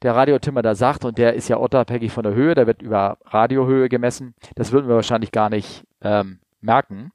der 0.05 0.15
Radioaltimeter 0.15 0.75
sagt 0.75 1.05
und 1.05 1.19
der 1.19 1.35
ist 1.35 1.49
ja 1.49 1.57
unabhängig 1.57 2.13
von 2.13 2.23
der 2.23 2.35
Höhe, 2.35 2.55
der 2.55 2.67
wird 2.67 2.83
über 2.83 3.19
Radiohöhe 3.25 3.89
gemessen. 3.89 4.35
Das 4.55 4.71
würden 4.71 4.87
wir 4.87 4.95
wahrscheinlich 4.95 5.33
gar 5.33 5.51
nicht 5.51 5.85
ähm, 6.03 6.39
merken. 6.61 7.11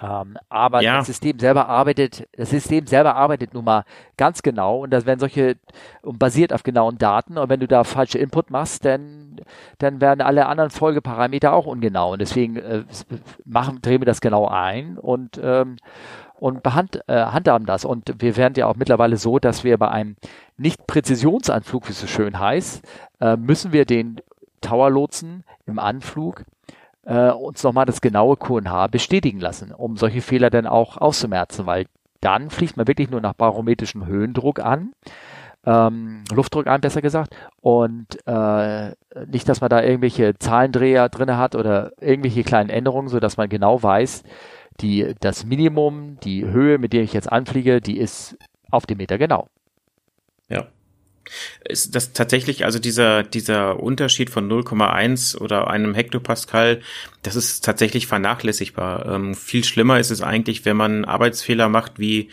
Ähm, 0.00 0.36
aber 0.48 0.80
ja. 0.80 0.98
das 0.98 1.06
System 1.06 1.40
selber 1.40 1.68
arbeitet, 1.68 2.28
das 2.36 2.50
System 2.50 2.86
selber 2.86 3.16
arbeitet 3.16 3.52
nun 3.52 3.64
mal 3.64 3.84
ganz 4.16 4.42
genau 4.42 4.84
und 4.84 4.90
das 4.90 5.06
werden 5.06 5.18
solche 5.18 5.56
und 6.02 6.20
basiert 6.20 6.52
auf 6.52 6.62
genauen 6.62 6.98
Daten 6.98 7.36
und 7.36 7.48
wenn 7.48 7.58
du 7.58 7.66
da 7.66 7.82
falsche 7.82 8.18
Input 8.18 8.50
machst, 8.50 8.84
dann, 8.84 9.40
dann 9.78 10.00
werden 10.00 10.20
alle 10.20 10.46
anderen 10.46 10.70
Folgeparameter 10.70 11.52
auch 11.52 11.66
ungenau 11.66 12.12
und 12.12 12.20
deswegen 12.20 12.56
äh, 12.58 12.84
machen, 13.44 13.82
drehen 13.82 14.00
wir 14.00 14.06
das 14.06 14.20
genau 14.20 14.46
ein 14.46 14.98
und 14.98 15.40
ähm, 15.42 15.78
und 16.40 16.62
behand, 16.62 17.00
äh, 17.08 17.14
handhaben 17.14 17.66
das. 17.66 17.84
Und 17.84 18.14
wir 18.18 18.36
werden 18.36 18.54
ja 18.56 18.66
auch 18.66 18.76
mittlerweile 18.76 19.16
so, 19.16 19.38
dass 19.38 19.64
wir 19.64 19.78
bei 19.78 19.88
einem 19.88 20.16
Nicht-Präzisionsanflug, 20.56 21.88
wie 21.88 21.92
es 21.92 22.00
so 22.00 22.06
schön 22.06 22.38
heißt, 22.38 22.82
äh, 23.20 23.36
müssen 23.36 23.72
wir 23.72 23.84
den 23.84 24.20
Tower-Lotsen 24.60 25.44
im 25.66 25.78
Anflug 25.78 26.44
äh, 27.04 27.30
uns 27.30 27.62
nochmal 27.62 27.86
das 27.86 28.00
genaue 28.00 28.36
QNH 28.36 28.88
bestätigen 28.88 29.40
lassen, 29.40 29.72
um 29.72 29.96
solche 29.96 30.20
Fehler 30.20 30.50
dann 30.50 30.66
auch 30.66 30.96
auszumerzen, 30.96 31.66
weil 31.66 31.86
dann 32.20 32.50
fliegt 32.50 32.76
man 32.76 32.88
wirklich 32.88 33.10
nur 33.10 33.20
nach 33.20 33.34
barometrischem 33.34 34.06
Höhendruck 34.06 34.60
an, 34.60 34.92
ähm, 35.64 36.24
Luftdruck 36.32 36.66
an, 36.66 36.80
besser 36.80 37.02
gesagt, 37.02 37.34
und 37.60 38.18
äh, 38.26 38.92
nicht, 39.26 39.48
dass 39.48 39.60
man 39.60 39.70
da 39.70 39.82
irgendwelche 39.82 40.38
Zahlendreher 40.38 41.08
drinne 41.08 41.38
hat 41.38 41.54
oder 41.54 41.92
irgendwelche 42.00 42.42
kleinen 42.42 42.70
Änderungen, 42.70 43.08
so 43.08 43.20
dass 43.20 43.36
man 43.36 43.48
genau 43.48 43.82
weiß, 43.82 44.22
die, 44.80 45.14
das 45.20 45.44
Minimum, 45.44 46.18
die 46.20 46.44
Höhe, 46.44 46.78
mit 46.78 46.92
der 46.92 47.02
ich 47.02 47.12
jetzt 47.12 47.30
anfliege, 47.30 47.80
die 47.80 47.98
ist 47.98 48.36
auf 48.70 48.86
dem 48.86 48.98
Meter 48.98 49.18
genau. 49.18 49.48
Ja 50.48 50.68
ist 51.64 51.94
das 51.94 52.12
tatsächlich, 52.12 52.64
also 52.64 52.78
dieser, 52.78 53.22
dieser 53.22 53.80
Unterschied 53.80 54.30
von 54.30 54.50
0,1 54.50 55.38
oder 55.38 55.68
einem 55.68 55.94
Hektopascal, 55.94 56.80
das 57.22 57.36
ist 57.36 57.64
tatsächlich 57.64 58.06
vernachlässigbar. 58.06 59.06
Ähm, 59.06 59.34
viel 59.34 59.64
schlimmer 59.64 59.98
ist 59.98 60.10
es 60.10 60.22
eigentlich, 60.22 60.64
wenn 60.64 60.76
man 60.76 61.04
Arbeitsfehler 61.04 61.68
macht, 61.68 61.98
wie 61.98 62.30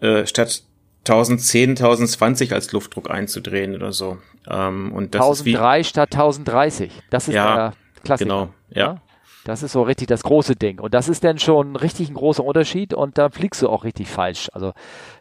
äh, 0.00 0.26
statt 0.26 0.62
1010, 1.00 1.70
1020 1.70 2.52
als 2.52 2.72
Luftdruck 2.72 3.10
einzudrehen 3.10 3.74
oder 3.74 3.92
so. 3.92 4.18
Ähm, 4.48 4.92
und 4.92 5.14
das 5.14 5.22
1003 5.22 5.80
ist 5.80 5.86
wie, 5.86 5.90
statt 5.90 6.12
1030. 6.12 6.92
Das 7.10 7.28
ist 7.28 7.34
ja, 7.34 7.54
der 7.54 7.72
Klassiker. 8.04 8.28
Genau, 8.28 8.54
ja. 8.70 8.94
ja. 8.94 9.02
Das 9.44 9.62
ist 9.62 9.72
so 9.72 9.82
richtig 9.82 10.08
das 10.08 10.22
große 10.22 10.56
Ding. 10.56 10.78
Und 10.78 10.94
das 10.94 11.08
ist 11.08 11.24
dann 11.24 11.38
schon 11.38 11.76
richtig 11.76 12.08
ein 12.08 12.14
großer 12.14 12.44
Unterschied 12.44 12.94
und 12.94 13.18
da 13.18 13.30
fliegst 13.30 13.60
du 13.62 13.68
auch 13.68 13.84
richtig 13.84 14.08
falsch. 14.08 14.48
Also 14.52 14.72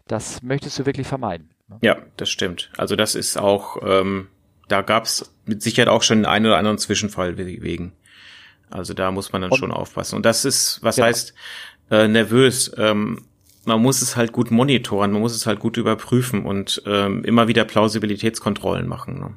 das 0.07 0.43
möchtest 0.43 0.77
du 0.79 0.85
wirklich 0.85 1.07
vermeiden. 1.07 1.49
Ne? 1.67 1.79
Ja, 1.81 1.97
das 2.17 2.29
stimmt. 2.29 2.71
Also 2.77 2.95
das 2.95 3.15
ist 3.15 3.37
auch, 3.37 3.77
ähm, 3.83 4.27
da 4.67 4.81
gab's 4.81 5.33
mit 5.45 5.63
Sicherheit 5.63 5.89
auch 5.89 6.03
schon 6.03 6.25
einen 6.25 6.45
oder 6.45 6.57
anderen 6.57 6.77
Zwischenfall 6.77 7.37
wegen. 7.37 7.93
Also 8.69 8.93
da 8.93 9.11
muss 9.11 9.33
man 9.33 9.41
dann 9.41 9.51
Und, 9.51 9.57
schon 9.57 9.71
aufpassen. 9.71 10.15
Und 10.15 10.25
das 10.25 10.45
ist, 10.45 10.79
was 10.81 10.97
ja. 10.97 11.05
heißt 11.05 11.33
äh, 11.89 12.07
nervös? 12.07 12.71
Ähm, 12.77 13.25
man 13.65 13.81
muss 13.81 14.01
es 14.01 14.15
halt 14.15 14.31
gut 14.31 14.49
monitoren, 14.49 15.11
man 15.11 15.21
muss 15.21 15.35
es 15.35 15.45
halt 15.45 15.59
gut 15.59 15.77
überprüfen 15.77 16.45
und 16.45 16.81
ähm, 16.85 17.23
immer 17.23 17.47
wieder 17.47 17.63
Plausibilitätskontrollen 17.63 18.87
machen. 18.87 19.19
Ne? 19.19 19.33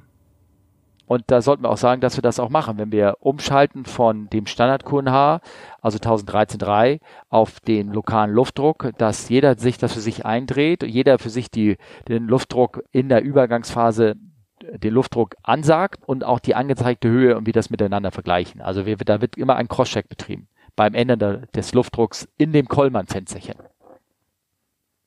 Und 1.07 1.25
da 1.27 1.43
sollten 1.43 1.65
wir 1.65 1.71
auch 1.71 1.77
sagen, 1.77 2.01
dass 2.01 2.17
wir 2.17 2.23
das 2.23 2.41
auch 2.41 2.49
machen, 2.49 2.79
wenn 2.79 2.91
wir 2.91 3.17
umschalten 3.21 3.85
von 3.85 4.29
dem 4.31 4.47
Standard 4.47 4.85
QNH, 4.85 5.41
also 5.83 5.99
1013.3, 5.99 7.01
auf 7.29 7.61
den 7.61 7.93
lokalen 7.93 8.33
Luftdruck, 8.33 8.93
dass 8.97 9.29
jeder 9.29 9.59
sich 9.59 9.77
das 9.79 9.93
für 9.93 10.01
sich 10.01 10.25
eindreht, 10.25 10.83
jeder 10.83 11.19
für 11.19 11.31
sich 11.31 11.51
die, 11.51 11.77
den 12.09 12.27
Luftdruck 12.27 12.83
in 12.91 13.09
der 13.09 13.23
Übergangsphase 13.23 14.17
den 14.63 14.95
Luftdruck 14.95 15.35
ansagt 15.43 16.03
und 16.07 16.25
auch 16.25 16.41
die 16.41 16.55
angezeigte 16.55 17.09
Höhe 17.09 17.37
und 17.37 17.47
wie 17.47 17.53
das 17.53 17.71
miteinander 17.71 18.11
vergleichen. 18.11 18.63
Also 18.63 18.87
wir, 18.87 18.97
da 18.97 19.21
wird 19.21 19.37
immer 19.37 19.57
ein 19.57 19.69
Crosscheck 19.69 20.09
betrieben 20.09 20.49
beim 20.77 20.95
Ende 20.95 21.17
der, 21.17 21.37
des 21.49 21.73
Luftdrucks 21.75 22.29
in 22.37 22.53
dem 22.53 22.67
Kollmann-Fensterchen. 22.67 23.57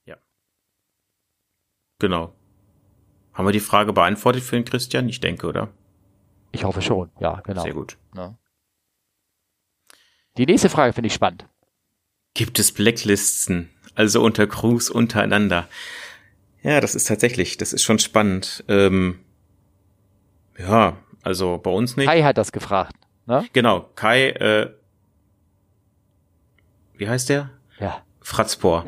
Ja. 0.05 0.17
Genau. 1.99 2.33
Haben 3.33 3.47
wir 3.47 3.51
die 3.51 3.59
Frage 3.59 3.93
beantwortet 3.93 4.43
für 4.43 4.55
den 4.55 4.65
Christian? 4.65 5.09
Ich 5.09 5.19
denke, 5.19 5.47
oder? 5.47 5.69
Ich 6.57 6.63
hoffe 6.63 6.81
schon, 6.81 7.11
ja, 7.19 7.39
genau. 7.41 7.61
Sehr 7.61 7.73
gut. 7.73 7.97
Ja. 8.15 8.35
Die 10.37 10.47
nächste 10.47 10.69
Frage 10.69 10.91
finde 10.91 11.05
ich 11.05 11.13
spannend. 11.13 11.45
Gibt 12.33 12.57
es 12.57 12.71
Blacklisten, 12.71 13.69
also 13.93 14.23
unter 14.23 14.47
Crews 14.47 14.89
untereinander? 14.89 15.67
Ja, 16.63 16.81
das 16.81 16.95
ist 16.95 17.07
tatsächlich, 17.07 17.57
das 17.57 17.73
ist 17.73 17.83
schon 17.83 17.99
spannend. 17.99 18.63
Ähm, 18.67 19.19
ja, 20.57 20.97
also 21.21 21.59
bei 21.59 21.69
uns 21.69 21.95
nicht. 21.95 22.07
Kai 22.07 22.23
hat 22.23 22.39
das 22.39 22.51
gefragt, 22.51 22.95
ne? 23.27 23.45
Genau, 23.53 23.81
Kai, 23.93 24.29
äh, 24.31 24.73
wie 26.95 27.07
heißt 27.07 27.29
der? 27.29 27.51
Ja. 27.79 28.01
Fratzpor. 28.21 28.83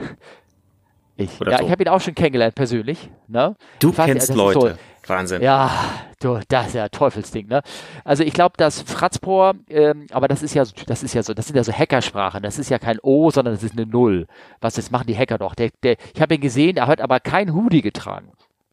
Ich, 1.17 1.37
ja, 1.39 1.59
so. 1.59 1.65
ich 1.65 1.71
habe 1.71 1.83
ihn 1.83 1.89
auch 1.89 2.01
schon 2.01 2.15
kennengelernt 2.15 2.55
persönlich. 2.55 3.11
Ne? 3.27 3.55
Du 3.79 3.91
kennst 3.91 4.33
Leute. 4.33 4.59
So, 4.59 4.77
Wahnsinn. 5.09 5.41
Ja, 5.41 5.71
du, 6.19 6.39
das 6.47 6.67
ist 6.67 6.73
ja 6.75 6.89
Teufelsding, 6.89 7.47
ne? 7.47 7.61
Also 8.03 8.23
ich 8.23 8.33
glaube, 8.33 8.55
dass 8.57 8.81
Fratzpor, 8.81 9.55
ähm, 9.69 10.07
aber 10.11 10.27
das 10.27 10.43
ist 10.43 10.53
ja, 10.53 10.63
das 10.87 11.03
ist 11.03 11.13
ja 11.13 11.23
so, 11.23 11.33
das 11.33 11.47
sind 11.47 11.55
ja 11.55 11.63
so 11.63 11.73
Hackersprachen. 11.73 12.43
Das 12.43 12.59
ist 12.59 12.69
ja 12.69 12.79
kein 12.79 12.99
O, 12.99 13.31
sondern 13.31 13.53
das 13.53 13.63
ist 13.63 13.77
eine 13.77 13.85
Null. 13.85 14.27
Was 14.61 14.75
das 14.75 14.91
machen 14.91 15.07
die 15.07 15.17
Hacker 15.17 15.37
doch? 15.37 15.55
Der, 15.55 15.69
der, 15.83 15.97
ich 16.13 16.21
habe 16.21 16.35
ihn 16.35 16.41
gesehen, 16.41 16.77
er 16.77 16.87
hat 16.87 17.01
aber 17.01 17.19
kein 17.19 17.53
Hoodie 17.53 17.81
getragen. 17.81 18.31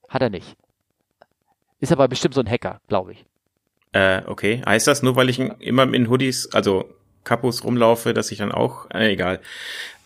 Hat 0.09 0.22
er 0.22 0.31
nicht. 0.31 0.57
Ist 1.81 1.92
aber 1.92 2.09
bestimmt 2.09 2.35
so 2.35 2.40
ein 2.40 2.51
Hacker, 2.51 2.81
glaube 2.88 3.12
ich. 3.12 3.25
Äh, 3.92 4.22
okay. 4.27 4.62
Heißt 4.66 4.87
das 4.87 5.03
nur, 5.03 5.16
weil 5.16 5.29
ich 5.29 5.38
immer 5.38 5.92
in 5.92 6.09
Hoodies, 6.09 6.53
also 6.53 6.85
Kapus 7.25 7.64
rumlaufe, 7.64 8.14
dass 8.14 8.31
ich 8.31 8.38
dann 8.38 8.53
auch, 8.53 8.90
äh, 8.90 9.12
egal. 9.12 9.40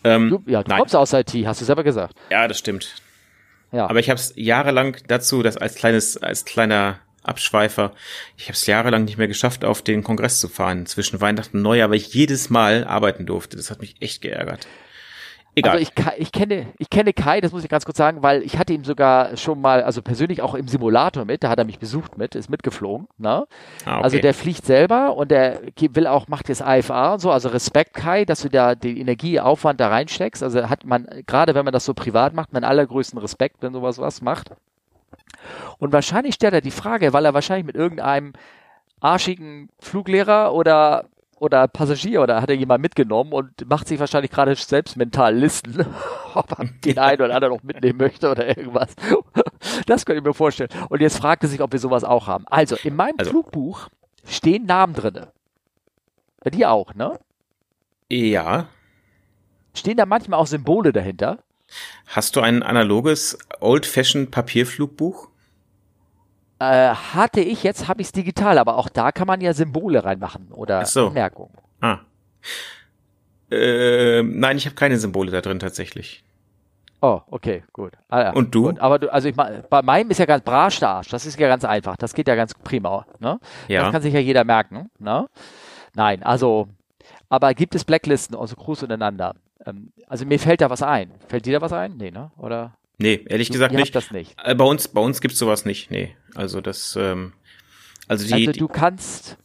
Ähm, 0.04 0.30
du, 0.30 0.42
ja, 0.46 0.62
du 0.62 0.70
nein. 0.70 0.78
kommst 0.78 0.96
aus 0.96 1.12
IT, 1.12 1.34
hast 1.44 1.60
du 1.60 1.64
selber 1.64 1.84
gesagt. 1.84 2.16
Ja, 2.30 2.48
das 2.48 2.58
stimmt. 2.58 2.94
Ja. 3.72 3.88
Aber 3.88 4.00
ich 4.00 4.10
habe 4.10 4.18
es 4.18 4.32
jahrelang 4.36 4.96
dazu, 5.06 5.42
das 5.42 5.56
als 5.56 5.74
kleines, 5.74 6.16
als 6.16 6.44
kleiner 6.44 6.98
Abschweifer, 7.22 7.92
ich 8.36 8.44
habe 8.44 8.54
es 8.54 8.66
jahrelang 8.66 9.04
nicht 9.04 9.18
mehr 9.18 9.28
geschafft, 9.28 9.64
auf 9.64 9.82
den 9.82 10.02
Kongress 10.02 10.40
zu 10.40 10.48
fahren 10.48 10.86
zwischen 10.86 11.20
Weihnachten 11.20 11.58
und 11.58 11.62
Neujahr, 11.62 11.90
weil 11.90 11.98
ich 11.98 12.14
jedes 12.14 12.50
Mal 12.50 12.84
arbeiten 12.84 13.26
durfte. 13.26 13.56
Das 13.56 13.70
hat 13.70 13.80
mich 13.80 13.96
echt 14.00 14.22
geärgert. 14.22 14.66
Egal. 15.54 15.72
Also 15.72 15.82
ich, 15.82 16.06
ich, 16.18 16.32
kenne, 16.32 16.66
ich 16.78 16.90
kenne 16.90 17.12
Kai, 17.12 17.40
das 17.40 17.52
muss 17.52 17.64
ich 17.64 17.68
ganz 17.68 17.84
kurz 17.84 17.98
sagen, 17.98 18.22
weil 18.22 18.42
ich 18.42 18.56
hatte 18.56 18.72
ihn 18.72 18.84
sogar 18.84 19.36
schon 19.36 19.60
mal, 19.60 19.82
also 19.82 20.00
persönlich 20.00 20.42
auch 20.42 20.54
im 20.54 20.68
Simulator 20.68 21.24
mit, 21.24 21.42
da 21.42 21.48
hat 21.48 21.58
er 21.58 21.64
mich 21.64 21.80
besucht 21.80 22.16
mit, 22.16 22.36
ist 22.36 22.50
mitgeflogen. 22.50 23.08
Ne? 23.18 23.46
Ah, 23.84 23.96
okay. 23.96 24.04
Also 24.04 24.18
der 24.18 24.32
fliegt 24.32 24.64
selber 24.64 25.16
und 25.16 25.30
der 25.30 25.60
will 25.80 26.06
auch, 26.06 26.28
macht 26.28 26.48
jetzt 26.48 26.62
AFA 26.62 27.14
und 27.14 27.20
so, 27.20 27.32
also 27.32 27.48
Respekt 27.48 27.94
Kai, 27.94 28.24
dass 28.24 28.42
du 28.42 28.48
da 28.48 28.76
den 28.76 28.96
Energieaufwand 28.96 29.80
da 29.80 29.88
reinsteckst. 29.88 30.42
Also 30.42 30.68
hat 30.68 30.84
man, 30.84 31.08
gerade 31.26 31.54
wenn 31.54 31.64
man 31.64 31.72
das 31.72 31.84
so 31.84 31.94
privat 31.94 32.32
macht, 32.32 32.52
man 32.52 32.62
allergrößten 32.62 33.18
Respekt, 33.18 33.56
wenn 33.60 33.72
sowas 33.72 33.98
was 33.98 34.22
macht. 34.22 34.52
Und 35.78 35.92
wahrscheinlich 35.92 36.36
stellt 36.36 36.54
er 36.54 36.60
die 36.60 36.70
Frage, 36.70 37.12
weil 37.12 37.24
er 37.24 37.34
wahrscheinlich 37.34 37.66
mit 37.66 37.74
irgendeinem 37.74 38.34
arschigen 39.00 39.70
Fluglehrer 39.80 40.52
oder 40.54 41.06
oder 41.40 41.66
Passagier 41.68 42.22
oder 42.22 42.40
hat 42.40 42.50
er 42.50 42.56
jemand 42.56 42.82
mitgenommen 42.82 43.32
und 43.32 43.68
macht 43.68 43.88
sich 43.88 43.98
wahrscheinlich 43.98 44.30
gerade 44.30 44.54
selbst 44.54 44.96
mental 44.96 45.34
Listen, 45.34 45.86
ob 46.34 46.52
er 46.58 46.66
den 46.84 46.98
einen 46.98 47.22
oder 47.22 47.34
anderen 47.34 47.54
noch 47.54 47.62
mitnehmen 47.62 47.98
möchte 47.98 48.30
oder 48.30 48.46
irgendwas. 48.56 48.94
Das 49.86 50.06
könnte 50.06 50.20
ich 50.20 50.24
mir 50.24 50.32
vorstellen. 50.32 50.70
Und 50.88 51.00
jetzt 51.02 51.18
fragt 51.18 51.42
er 51.42 51.48
sich, 51.48 51.60
ob 51.60 51.72
wir 51.72 51.78
sowas 51.78 52.02
auch 52.02 52.26
haben. 52.26 52.46
Also, 52.46 52.76
in 52.82 52.96
meinem 52.96 53.16
also, 53.18 53.30
Flugbuch 53.30 53.88
stehen 54.24 54.64
Namen 54.64 54.94
drinne. 54.94 55.32
Bei 56.42 56.48
dir 56.48 56.70
auch, 56.70 56.94
ne? 56.94 57.18
Ja. 58.08 58.68
Stehen 59.74 59.98
da 59.98 60.06
manchmal 60.06 60.40
auch 60.40 60.46
Symbole 60.46 60.92
dahinter? 60.92 61.38
Hast 62.06 62.36
du 62.36 62.40
ein 62.40 62.62
analoges 62.62 63.38
Old-Fashioned 63.60 64.30
Papierflugbuch? 64.30 65.28
Äh, 66.60 66.94
hatte 66.94 67.40
ich, 67.40 67.62
jetzt 67.62 67.88
habe 67.88 68.02
ich 68.02 68.08
es 68.08 68.12
digital, 68.12 68.58
aber 68.58 68.76
auch 68.76 68.90
da 68.90 69.12
kann 69.12 69.26
man 69.26 69.40
ja 69.40 69.54
Symbole 69.54 70.04
reinmachen 70.04 70.52
oder 70.52 70.84
so. 70.84 71.06
Anmerkungen. 71.06 71.54
Ah. 71.80 72.00
Äh, 73.50 74.22
nein, 74.22 74.58
ich 74.58 74.66
habe 74.66 74.76
keine 74.76 74.98
Symbole 74.98 75.30
da 75.30 75.40
drin 75.40 75.58
tatsächlich. 75.58 76.22
Oh, 77.00 77.22
okay, 77.30 77.64
gut. 77.72 77.94
Ah, 78.10 78.20
ja, 78.24 78.32
und 78.32 78.54
du? 78.54 78.64
Gut. 78.64 78.78
Aber 78.78 78.98
du, 78.98 79.10
also 79.10 79.26
ich 79.26 79.36
meine, 79.36 79.64
bei 79.70 79.80
meinem 79.80 80.10
ist 80.10 80.18
ja 80.18 80.26
ganz 80.26 80.44
brasch 80.44 80.80
der 80.80 80.90
Arsch. 80.90 81.08
Das 81.08 81.24
ist 81.24 81.40
ja 81.40 81.48
ganz 81.48 81.64
einfach. 81.64 81.96
Das 81.96 82.12
geht 82.12 82.28
ja 82.28 82.34
ganz 82.34 82.52
prima. 82.52 83.06
Ne? 83.20 83.40
Ja. 83.68 83.84
Das 83.84 83.92
kann 83.92 84.02
sich 84.02 84.12
ja 84.12 84.20
jeder 84.20 84.44
merken. 84.44 84.90
Ne? 84.98 85.26
Nein, 85.94 86.22
also, 86.22 86.68
aber 87.30 87.54
gibt 87.54 87.74
es 87.74 87.86
Blacklisten, 87.86 88.36
also 88.36 88.54
Crews 88.54 88.82
untereinander? 88.82 89.34
Ähm, 89.64 89.92
also 90.08 90.26
mir 90.26 90.38
fällt 90.38 90.60
da 90.60 90.68
was 90.68 90.82
ein. 90.82 91.10
Fällt 91.26 91.46
dir 91.46 91.54
da 91.54 91.62
was 91.62 91.72
ein? 91.72 91.96
Nee, 91.96 92.10
ne? 92.10 92.30
Oder? 92.36 92.74
Nee, 93.00 93.24
ehrlich 93.26 93.48
du, 93.48 93.54
gesagt 93.54 93.74
nicht. 93.74 93.94
das 93.94 94.10
nicht. 94.10 94.36
Äh, 94.44 94.54
bei 94.54 94.64
uns, 94.64 94.88
bei 94.88 95.00
uns 95.00 95.20
gibt's 95.20 95.38
sowas 95.38 95.64
nicht. 95.64 95.90
Nee. 95.90 96.14
Also 96.34 96.60
das, 96.60 96.96
ähm, 97.00 97.32
also 98.08 98.26
die. 98.26 98.46
Also 98.46 98.58
du 98.58 98.68
kannst, 98.68 99.38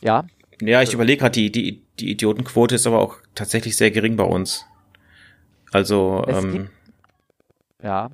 ja. 0.00 0.24
Ja, 0.60 0.80
ich 0.80 0.94
überlege 0.94 1.20
gerade, 1.20 1.32
die, 1.32 1.52
die, 1.52 1.82
die 1.98 2.10
Idiotenquote 2.12 2.76
ist 2.76 2.86
aber 2.86 3.00
auch 3.00 3.16
tatsächlich 3.34 3.76
sehr 3.76 3.90
gering 3.90 4.16
bei 4.16 4.24
uns. 4.24 4.64
Also, 5.72 6.24
es 6.26 6.42
ähm, 6.42 6.52
gibt, 6.52 6.70
ja. 7.82 8.10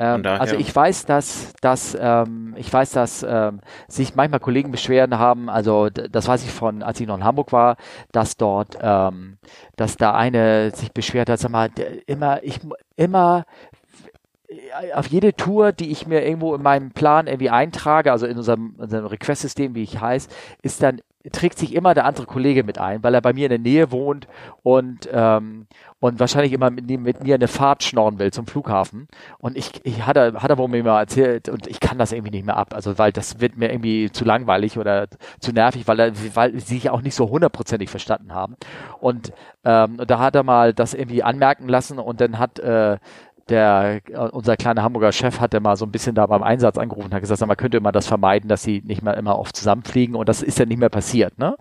Ähm, 0.00 0.24
also 0.24 0.56
ich 0.56 0.74
weiß, 0.74 1.04
dass, 1.04 1.52
dass 1.60 1.96
ähm, 2.00 2.54
ich 2.56 2.72
weiß, 2.72 2.92
dass 2.92 3.22
ähm, 3.22 3.60
sich 3.86 4.14
manchmal 4.14 4.40
Kollegen 4.40 4.70
beschweren 4.70 5.18
haben. 5.18 5.50
Also 5.50 5.90
das 5.90 6.26
weiß 6.26 6.42
ich 6.42 6.50
von, 6.50 6.82
als 6.82 6.98
ich 7.00 7.06
noch 7.06 7.18
in 7.18 7.24
Hamburg 7.24 7.52
war, 7.52 7.76
dass 8.10 8.38
dort, 8.38 8.78
ähm, 8.80 9.36
dass 9.76 9.98
da 9.98 10.14
eine 10.14 10.70
sich 10.74 10.92
beschwert 10.92 11.28
hat, 11.28 11.38
sag 11.38 11.50
mal, 11.50 11.68
immer 12.06 12.42
ich 12.42 12.60
immer 12.96 13.44
auf 14.94 15.06
jede 15.06 15.34
Tour, 15.34 15.72
die 15.72 15.90
ich 15.90 16.06
mir 16.06 16.24
irgendwo 16.24 16.54
in 16.54 16.62
meinem 16.62 16.90
Plan 16.90 17.26
irgendwie 17.26 17.50
eintrage, 17.50 18.12
also 18.12 18.26
in 18.26 18.36
unserem, 18.36 18.74
unserem 18.78 19.06
Request-System, 19.06 19.74
wie 19.74 19.82
ich 19.82 20.00
heiße, 20.00 20.28
ist 20.62 20.82
dann 20.82 21.00
trägt 21.32 21.58
sich 21.58 21.74
immer 21.74 21.92
der 21.92 22.06
andere 22.06 22.24
Kollege 22.24 22.64
mit 22.64 22.78
ein, 22.78 23.02
weil 23.02 23.14
er 23.14 23.20
bei 23.20 23.34
mir 23.34 23.44
in 23.44 23.50
der 23.50 23.58
Nähe 23.58 23.92
wohnt 23.92 24.26
und 24.62 25.06
ähm, 25.12 25.66
und 26.00 26.18
wahrscheinlich 26.18 26.54
immer 26.54 26.70
mit, 26.70 26.88
mit, 26.88 27.22
mir 27.22 27.34
eine 27.34 27.46
Fahrt 27.46 27.82
schnorren 27.82 28.18
will 28.18 28.32
zum 28.32 28.46
Flughafen. 28.46 29.06
Und 29.38 29.56
ich, 29.56 29.84
ich 29.84 30.06
hat 30.06 30.16
er 30.16 30.58
wohl 30.58 30.68
mir 30.68 30.82
mal 30.82 30.98
erzählt 30.98 31.50
und 31.50 31.66
ich 31.66 31.78
kann 31.78 31.98
das 31.98 32.12
irgendwie 32.12 32.30
nicht 32.30 32.46
mehr 32.46 32.56
ab. 32.56 32.74
Also 32.74 32.96
weil 32.96 33.12
das 33.12 33.40
wird 33.40 33.58
mir 33.58 33.70
irgendwie 33.70 34.10
zu 34.10 34.24
langweilig 34.24 34.78
oder 34.78 35.08
zu 35.40 35.52
nervig, 35.52 35.86
weil 35.86 36.00
er, 36.00 36.12
weil 36.34 36.52
sie 36.58 36.74
sich 36.74 36.88
auch 36.88 37.02
nicht 37.02 37.14
so 37.14 37.28
hundertprozentig 37.28 37.90
verstanden 37.90 38.34
haben. 38.34 38.56
Und 38.98 39.34
ähm, 39.64 39.98
da 40.06 40.18
hat 40.18 40.34
er 40.34 40.42
mal 40.42 40.72
das 40.72 40.94
irgendwie 40.94 41.22
anmerken 41.22 41.68
lassen 41.68 41.98
und 41.98 42.22
dann 42.22 42.38
hat 42.38 42.58
äh, 42.60 42.96
der, 43.50 44.00
äh, 44.08 44.16
unser 44.16 44.56
kleiner 44.56 44.82
Hamburger 44.82 45.12
Chef 45.12 45.40
hatte 45.40 45.60
mal 45.60 45.76
so 45.76 45.84
ein 45.84 45.92
bisschen 45.92 46.14
da 46.14 46.26
beim 46.26 46.42
Einsatz 46.42 46.78
angerufen 46.78 47.06
und 47.06 47.14
hat 47.14 47.20
gesagt, 47.20 47.44
man 47.46 47.56
könnte 47.56 47.76
immer 47.76 47.92
das 47.92 48.06
vermeiden, 48.06 48.48
dass 48.48 48.62
sie 48.62 48.82
nicht 48.84 49.02
mehr 49.02 49.16
immer 49.16 49.38
oft 49.38 49.56
zusammenfliegen 49.56 50.14
und 50.14 50.28
das 50.28 50.42
ist 50.42 50.58
ja 50.58 50.66
nicht 50.66 50.78
mehr 50.78 50.88
passiert, 50.88 51.38
ne? 51.38 51.56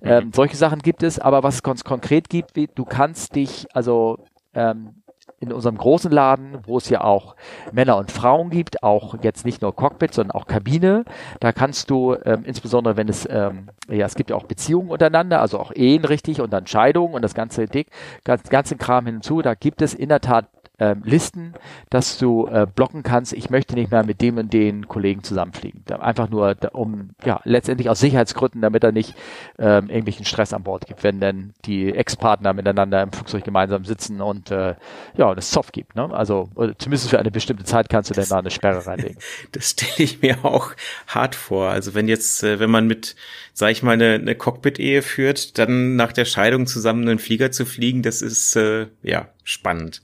Mhm. 0.00 0.08
Ähm, 0.08 0.30
solche 0.34 0.56
Sachen 0.56 0.80
gibt 0.80 1.02
es, 1.02 1.18
aber 1.18 1.42
was 1.42 1.56
es 1.56 1.62
ganz 1.62 1.84
konkret 1.84 2.28
gibt, 2.28 2.56
wie, 2.56 2.68
du 2.72 2.84
kannst 2.84 3.34
dich, 3.36 3.66
also 3.72 4.18
ähm, 4.54 5.02
in 5.42 5.52
unserem 5.52 5.76
großen 5.76 6.10
Laden, 6.10 6.58
wo 6.66 6.78
es 6.78 6.88
ja 6.88 7.02
auch 7.02 7.34
Männer 7.72 7.96
und 7.96 8.12
Frauen 8.12 8.50
gibt, 8.50 8.82
auch 8.84 9.16
jetzt 9.22 9.44
nicht 9.44 9.60
nur 9.60 9.74
Cockpit, 9.74 10.14
sondern 10.14 10.36
auch 10.36 10.46
Kabine. 10.46 11.04
Da 11.40 11.52
kannst 11.52 11.90
du, 11.90 12.16
ähm, 12.24 12.44
insbesondere 12.44 12.96
wenn 12.96 13.08
es, 13.08 13.26
ähm, 13.28 13.68
ja, 13.88 14.06
es 14.06 14.14
gibt 14.14 14.30
ja 14.30 14.36
auch 14.36 14.44
Beziehungen 14.44 14.90
untereinander, 14.90 15.40
also 15.40 15.58
auch 15.58 15.72
Ehen 15.74 16.04
richtig 16.04 16.40
und 16.40 16.52
dann 16.52 16.68
Scheidungen 16.68 17.14
und 17.14 17.22
das 17.22 17.34
ganze 17.34 17.66
Dick, 17.66 17.88
ganz, 18.24 18.48
ganzen 18.50 18.78
Kram 18.78 19.06
hinzu. 19.06 19.42
Da 19.42 19.54
gibt 19.54 19.82
es 19.82 19.94
in 19.94 20.10
der 20.10 20.20
Tat 20.20 20.46
ähm, 20.82 21.02
Listen, 21.04 21.54
dass 21.90 22.18
du 22.18 22.48
äh, 22.48 22.66
blocken 22.66 23.04
kannst, 23.04 23.32
ich 23.32 23.50
möchte 23.50 23.76
nicht 23.76 23.92
mehr 23.92 24.04
mit 24.04 24.20
dem 24.20 24.36
und 24.38 24.52
den 24.52 24.88
Kollegen 24.88 25.22
zusammenfliegen. 25.22 25.84
Einfach 26.00 26.28
nur, 26.28 26.56
um, 26.72 27.10
ja, 27.24 27.40
letztendlich 27.44 27.88
aus 27.88 28.00
Sicherheitsgründen, 28.00 28.60
damit 28.60 28.82
er 28.82 28.90
nicht 28.90 29.14
ähm, 29.60 29.88
irgendwelchen 29.88 30.24
Stress 30.24 30.52
an 30.52 30.64
Bord 30.64 30.88
gibt, 30.88 31.04
wenn 31.04 31.20
dann 31.20 31.52
die 31.64 31.94
Ex-Partner 31.94 32.52
miteinander 32.52 33.00
im 33.00 33.12
Flugzeug 33.12 33.44
gemeinsam 33.44 33.84
sitzen 33.84 34.20
und 34.20 34.50
äh, 34.50 34.74
ja, 35.16 35.32
das 35.36 35.52
Soft 35.52 35.72
gibt. 35.72 35.94
Ne? 35.94 36.12
Also 36.12 36.48
zumindest 36.78 37.10
für 37.10 37.20
eine 37.20 37.30
bestimmte 37.30 37.64
Zeit 37.64 37.88
kannst 37.88 38.10
du 38.10 38.14
dann 38.14 38.28
da 38.28 38.38
eine 38.38 38.50
Sperre 38.50 38.84
reinlegen. 38.84 39.18
Das 39.52 39.70
stelle 39.70 39.92
ich 39.98 40.22
mir 40.22 40.44
auch 40.44 40.72
hart 41.06 41.34
vor. 41.34 41.68
Also 41.68 41.94
wenn 41.94 42.08
jetzt, 42.08 42.42
äh, 42.42 42.58
wenn 42.58 42.70
man 42.70 42.86
mit, 42.86 43.14
sag 43.52 43.70
ich 43.70 43.82
mal, 43.82 43.92
eine, 43.92 44.14
eine 44.14 44.34
Cockpit-Ehe 44.34 45.02
führt, 45.02 45.58
dann 45.58 45.94
nach 45.94 46.12
der 46.12 46.24
Scheidung 46.24 46.66
zusammen 46.66 47.08
einen 47.08 47.18
Flieger 47.18 47.52
zu 47.52 47.66
fliegen, 47.66 48.02
das 48.02 48.22
ist 48.22 48.56
äh, 48.56 48.86
ja 49.02 49.28
spannend. 49.44 50.02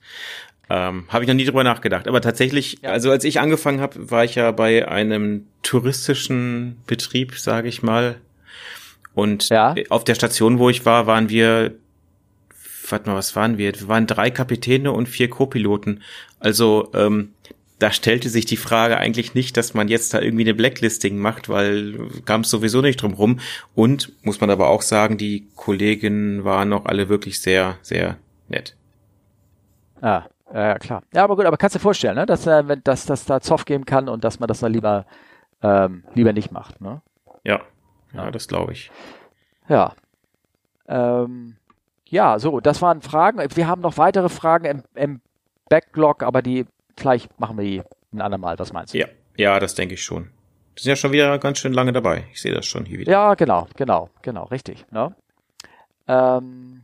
Ähm, 0.71 1.05
habe 1.09 1.25
ich 1.25 1.29
noch 1.29 1.35
nie 1.35 1.45
drüber 1.45 1.65
nachgedacht. 1.65 2.09
Aber 2.09 2.21
tatsächlich, 2.21 2.79
ja. 2.83 2.91
also 2.91 3.11
als 3.11 3.25
ich 3.25 3.41
angefangen 3.41 3.81
habe, 3.81 4.11
war 4.11 4.25
ich 4.25 4.35
ja 4.35 4.51
bei 4.51 4.87
einem 4.87 5.47
touristischen 5.63 6.77
Betrieb, 6.87 7.39
sage 7.39 7.69
ich 7.69 7.83
mal. 7.83 8.17
Und 9.15 9.49
ja. 9.49 9.75
auf 9.89 10.05
der 10.05 10.15
Station, 10.15 10.59
wo 10.59 10.69
ich 10.69 10.85
war, 10.85 11.07
waren 11.07 11.31
wir, 11.31 11.75
warte 12.89 13.09
mal, 13.09 13.17
was 13.17 13.35
waren 13.35 13.59
wir? 13.59 13.75
Wir 13.75 13.89
waren 13.89 14.07
drei 14.07 14.31
Kapitäne 14.31 14.93
und 14.93 15.09
vier 15.09 15.31
Co-Piloten. 15.31 16.03
Also 16.39 16.91
ähm, 16.95 17.33
da 17.79 17.91
stellte 17.91 18.29
sich 18.29 18.45
die 18.45 18.57
Frage 18.57 18.99
eigentlich 18.99 19.35
nicht, 19.35 19.57
dass 19.57 19.73
man 19.73 19.89
jetzt 19.89 20.13
da 20.13 20.21
irgendwie 20.21 20.45
eine 20.45 20.55
Blacklisting 20.55 21.17
macht, 21.17 21.49
weil 21.49 22.11
kam 22.27 22.43
es 22.43 22.51
sowieso 22.51 22.81
nicht 22.81 23.01
drum 23.01 23.15
rum. 23.15 23.41
Und 23.75 24.13
muss 24.23 24.41
man 24.41 24.51
aber 24.51 24.69
auch 24.69 24.83
sagen, 24.83 25.17
die 25.17 25.47
Kollegen 25.57 26.45
waren 26.45 26.73
auch 26.73 26.87
alle 26.87 27.09
wirklich 27.09 27.41
sehr, 27.41 27.79
sehr 27.83 28.19
nett. 28.49 28.75
Ah, 30.01 30.25
ja, 30.53 30.79
klar. 30.79 31.03
Ja, 31.13 31.25
aber 31.25 31.37
gut, 31.37 31.47
aber 31.47 31.57
kannst 31.57 31.75
du 31.75 31.79
dir 31.79 31.83
vorstellen, 31.83 32.17
ne, 32.17 32.27
dass, 32.27 32.47
äh, 32.47 32.67
wenn, 32.67 32.83
dass, 32.85 33.07
dass 33.07 33.25
da 33.25 33.41
Zoff 33.41 33.65
geben 33.65 33.85
kann 33.85 34.09
und 34.09 34.25
dass 34.25 34.41
man 34.41 34.47
das 34.47 34.61
dann 34.61 34.73
lieber, 34.73 35.07
ähm, 35.63 36.05
lieber 36.15 36.33
nicht 36.33 36.53
macht, 36.53 36.81
ne? 36.81 37.03
Ja, 37.45 37.61
ja, 38.13 38.25
ja. 38.25 38.31
das 38.31 38.49
glaube 38.49 38.73
ich. 38.73 38.91
Ja. 39.69 39.93
Ähm, 40.87 41.57
ja, 42.09 42.39
so, 42.39 42.61
das 42.61 42.81
waren 42.81 43.03
Fragen. 43.03 43.39
Wir 43.55 43.67
haben 43.67 43.83
noch 43.83 43.99
weitere 43.99 44.29
Fragen 44.29 44.65
im, 44.65 44.83
im 44.95 45.21
Backlog, 45.69 46.23
aber 46.23 46.41
die, 46.41 46.67
vielleicht 46.97 47.39
machen 47.39 47.59
wir 47.59 47.65
die 47.65 47.83
ein 48.13 48.23
andermal. 48.23 48.59
Was 48.59 48.73
meinst 48.73 48.95
du? 48.95 48.99
Ja, 48.99 49.07
ja, 49.37 49.61
das 49.61 49.75
denke 49.75 49.95
ich 49.95 50.03
schon. 50.03 50.31
Die 50.79 50.83
sind 50.83 50.91
ja 50.91 50.97
schon 50.97 51.13
wieder 51.13 51.39
ganz 51.39 51.59
schön 51.59 51.73
lange 51.73 51.93
dabei. 51.93 52.25
Ich 52.33 52.41
sehe 52.41 52.55
das 52.55 52.65
schon 52.67 52.87
hier 52.87 52.99
wieder. 52.99 53.13
Ja, 53.13 53.35
genau, 53.35 53.67
genau, 53.77 54.09
genau, 54.23 54.45
richtig. 54.45 54.87
Ne? 54.91 55.15
Ähm, 56.07 56.83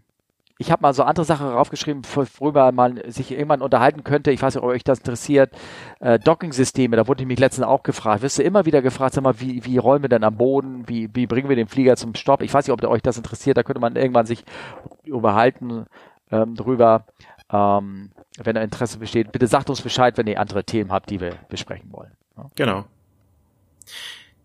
ich 0.64 0.70
habe 0.70 0.82
mal 0.82 0.94
so 0.94 1.02
andere 1.02 1.26
Sachen 1.26 1.46
raufgeschrieben, 1.46 2.02
worüber 2.38 2.72
man 2.72 2.98
sich 3.06 3.30
irgendwann 3.30 3.60
unterhalten 3.60 4.02
könnte. 4.02 4.30
Ich 4.30 4.40
weiß 4.40 4.54
nicht, 4.54 4.64
ob 4.64 4.70
euch 4.70 4.82
das 4.82 4.98
interessiert. 4.98 5.52
Äh, 6.00 6.18
Docking-Systeme, 6.18 6.96
da 6.96 7.06
wurde 7.06 7.22
ich 7.22 7.28
mich 7.28 7.38
letztens 7.38 7.66
auch 7.66 7.82
gefragt. 7.82 8.22
Wirst 8.22 8.38
du 8.38 8.42
immer 8.42 8.64
wieder 8.64 8.80
gefragt, 8.80 9.14
sag 9.14 9.24
mal, 9.24 9.38
wie, 9.40 9.64
wie 9.66 9.76
rollen 9.76 10.00
wir 10.00 10.08
denn 10.08 10.24
am 10.24 10.38
Boden? 10.38 10.88
Wie, 10.88 11.10
wie 11.14 11.26
bringen 11.26 11.50
wir 11.50 11.56
den 11.56 11.68
Flieger 11.68 11.96
zum 11.96 12.14
Stopp? 12.14 12.40
Ich 12.40 12.52
weiß 12.52 12.66
nicht, 12.66 12.72
ob 12.72 12.82
euch 12.82 13.02
das 13.02 13.18
interessiert. 13.18 13.58
Da 13.58 13.62
könnte 13.62 13.80
man 13.80 13.94
irgendwann 13.94 14.24
sich 14.24 14.42
überhalten 15.04 15.84
ähm, 16.30 16.54
drüber. 16.54 17.04
Ähm, 17.52 18.10
wenn 18.42 18.54
da 18.54 18.62
Interesse 18.62 18.98
besteht, 18.98 19.32
bitte 19.32 19.46
sagt 19.46 19.68
uns 19.68 19.82
Bescheid, 19.82 20.16
wenn 20.16 20.26
ihr 20.26 20.40
andere 20.40 20.64
Themen 20.64 20.90
habt, 20.90 21.10
die 21.10 21.20
wir 21.20 21.34
besprechen 21.50 21.92
wollen. 21.92 22.12
Ja? 22.38 22.50
Genau. 22.54 22.84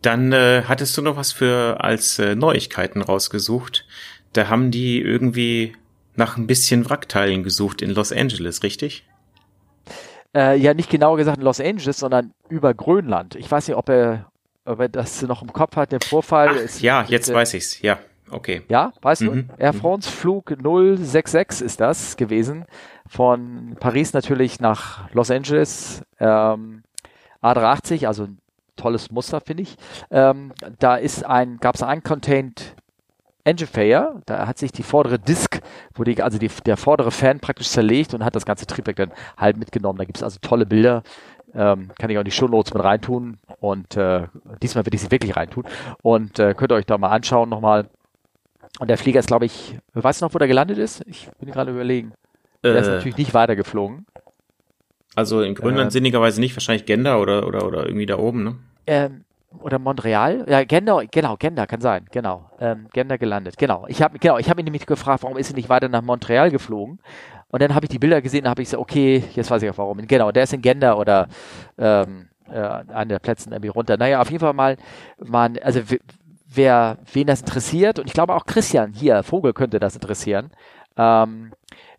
Dann 0.01 0.33
äh, 0.33 0.63
hattest 0.67 0.97
du 0.97 1.01
noch 1.01 1.15
was 1.15 1.31
für 1.31 1.77
als 1.79 2.19
äh, 2.19 2.35
Neuigkeiten 2.35 3.01
rausgesucht. 3.01 3.85
Da 4.33 4.49
haben 4.49 4.69
die 4.69 5.01
irgendwie 5.01 5.75
nach 6.19 6.37
ein 6.37 6.45
bisschen 6.45 6.87
Wrackteilen 6.87 7.43
gesucht 7.43 7.81
in 7.81 7.89
Los 7.89 8.11
Angeles, 8.11 8.61
richtig? 8.61 9.05
Äh, 10.35 10.57
ja, 10.57 10.75
nicht 10.75 10.91
genauer 10.91 11.17
gesagt 11.17 11.39
in 11.39 11.43
Los 11.43 11.59
Angeles, 11.59 11.97
sondern 11.97 12.33
über 12.49 12.75
Grönland. 12.75 13.35
Ich 13.35 13.49
weiß 13.49 13.67
nicht, 13.67 13.77
ob 13.77 13.89
er, 13.89 14.31
ob 14.65 14.79
er 14.79 14.89
das 14.89 15.23
noch 15.23 15.41
im 15.41 15.51
Kopf 15.51 15.75
hat, 15.75 15.91
der 15.91 16.01
Vorfall. 16.01 16.49
Ach, 16.51 16.55
ist, 16.55 16.81
ja, 16.81 17.03
jetzt 17.07 17.29
ist, 17.29 17.35
weiß 17.35 17.55
ich's. 17.55 17.81
Ja, 17.81 17.97
okay. 18.29 18.61
Ja, 18.69 18.93
weißt 19.01 19.23
mhm. 19.23 19.47
du? 19.47 19.55
Air 19.57 19.73
mhm. 19.73 19.77
France 19.79 20.11
Flug 20.11 20.53
066 20.61 21.65
ist 21.65 21.79
das 21.79 22.15
gewesen. 22.15 22.65
Von 23.07 23.75
Paris 23.79 24.13
natürlich 24.13 24.59
nach 24.59 25.11
Los 25.13 25.31
Angeles. 25.31 26.03
Ähm, 26.19 26.83
A380, 27.41 28.05
also 28.05 28.25
ein 28.25 28.37
tolles 28.75 29.09
Muster, 29.09 29.41
finde 29.41 29.63
ich. 29.63 29.77
Ähm, 30.11 30.53
da 30.77 30.95
ist 30.95 31.25
ein, 31.25 31.57
gab 31.57 31.75
es 31.75 31.81
ein 31.81 32.03
Contained 32.03 32.75
Engine 33.43 33.67
Failure, 33.67 34.21
da 34.25 34.47
hat 34.47 34.57
sich 34.57 34.71
die 34.71 34.83
vordere 34.83 35.17
Disk, 35.17 35.61
wo 35.95 36.03
die, 36.03 36.21
also 36.21 36.37
die, 36.37 36.49
der 36.65 36.77
vordere 36.77 37.11
Fan 37.11 37.39
praktisch 37.39 37.69
zerlegt 37.69 38.13
und 38.13 38.23
hat 38.23 38.35
das 38.35 38.45
ganze 38.45 38.67
Triebwerk 38.67 38.97
dann 38.97 39.11
halb 39.37 39.57
mitgenommen. 39.57 39.97
Da 39.97 40.05
gibt 40.05 40.17
es 40.17 40.23
also 40.23 40.39
tolle 40.41 40.65
Bilder. 40.65 41.03
Ähm, 41.55 41.89
kann 41.97 42.11
ich 42.11 42.17
auch 42.17 42.21
in 42.21 42.25
die 42.25 42.31
Show 42.31 42.47
Notes 42.47 42.73
mit 42.73 42.83
reintun 42.83 43.39
und 43.59 43.97
äh, 43.97 44.27
diesmal 44.61 44.85
werde 44.85 44.93
ich 44.93 45.01
sie 45.01 45.09
wirklich 45.09 45.35
reintun 45.35 45.63
und 46.03 46.37
äh, 46.37 46.53
könnt 46.53 46.71
ihr 46.71 46.75
euch 46.75 46.85
da 46.85 46.97
mal 46.99 47.09
anschauen 47.09 47.49
nochmal. 47.49 47.89
Und 48.79 48.87
der 48.87 48.99
Flieger 48.99 49.19
ist, 49.19 49.27
glaube 49.27 49.45
ich, 49.45 49.79
weißt 49.93 50.21
du 50.21 50.25
noch, 50.25 50.33
wo 50.35 50.37
der 50.37 50.47
gelandet 50.47 50.77
ist? 50.77 51.01
Ich 51.07 51.27
bin 51.39 51.49
gerade 51.49 51.71
überlegen. 51.71 52.13
Der 52.63 52.75
äh, 52.75 52.81
ist 52.81 52.87
natürlich 52.87 53.17
nicht 53.17 53.33
weitergeflogen. 53.33 54.05
Also 55.15 55.41
in 55.41 55.55
Grönland 55.55 55.87
äh, 55.87 55.91
sinnigerweise 55.91 56.39
nicht, 56.39 56.55
wahrscheinlich 56.55 56.85
Gender 56.85 57.19
oder, 57.19 57.47
oder, 57.47 57.65
oder 57.65 57.85
irgendwie 57.85 58.05
da 58.05 58.19
oben, 58.19 58.43
ne? 58.43 58.55
Ähm, 58.85 59.25
oder 59.57 59.79
Montreal, 59.79 60.45
ja, 60.47 60.63
Gender, 60.63 61.03
genau, 61.09 61.35
Gender 61.35 61.65
kann 61.65 61.81
sein, 61.81 62.05
genau, 62.11 62.49
ähm, 62.59 62.87
Gender 62.93 63.17
gelandet, 63.17 63.57
genau. 63.57 63.85
Ich 63.87 64.01
habe 64.01 64.19
genau, 64.19 64.37
ich 64.37 64.47
ihn 64.47 64.63
nämlich 64.63 64.85
gefragt, 64.85 65.23
warum 65.23 65.37
ist 65.37 65.51
er 65.51 65.55
nicht 65.55 65.69
weiter 65.69 65.89
nach 65.89 66.01
Montreal 66.01 66.51
geflogen? 66.51 66.99
Und 67.49 67.61
dann 67.61 67.73
habe 67.73 67.85
ich 67.85 67.89
die 67.89 67.99
Bilder 67.99 68.21
gesehen, 68.21 68.47
habe 68.47 68.61
ich 68.61 68.67
gesagt, 68.67 68.81
okay, 68.81 69.23
jetzt 69.33 69.49
weiß 69.49 69.63
ich 69.63 69.69
auch 69.71 69.77
warum. 69.77 69.97
Genau, 70.05 70.31
der 70.31 70.43
ist 70.43 70.53
in 70.53 70.61
Gender 70.61 70.99
oder 70.99 71.27
ähm, 71.79 72.29
äh, 72.47 72.59
an 72.59 73.09
der 73.09 73.17
Plätzen 73.19 73.51
irgendwie 73.51 73.69
runter. 73.69 73.97
Naja, 73.97 74.21
auf 74.21 74.29
jeden 74.29 74.39
Fall 74.39 74.53
mal, 74.53 74.77
man, 75.17 75.57
also 75.57 75.81
wer, 76.47 76.99
wen 77.11 77.27
das 77.27 77.41
interessiert, 77.41 77.97
und 77.97 78.05
ich 78.05 78.13
glaube 78.13 78.35
auch 78.35 78.45
Christian 78.45 78.93
hier, 78.93 79.23
Vogel 79.23 79.53
könnte 79.53 79.79
das 79.79 79.95
interessieren, 79.95 80.51
ähm, 80.95 81.53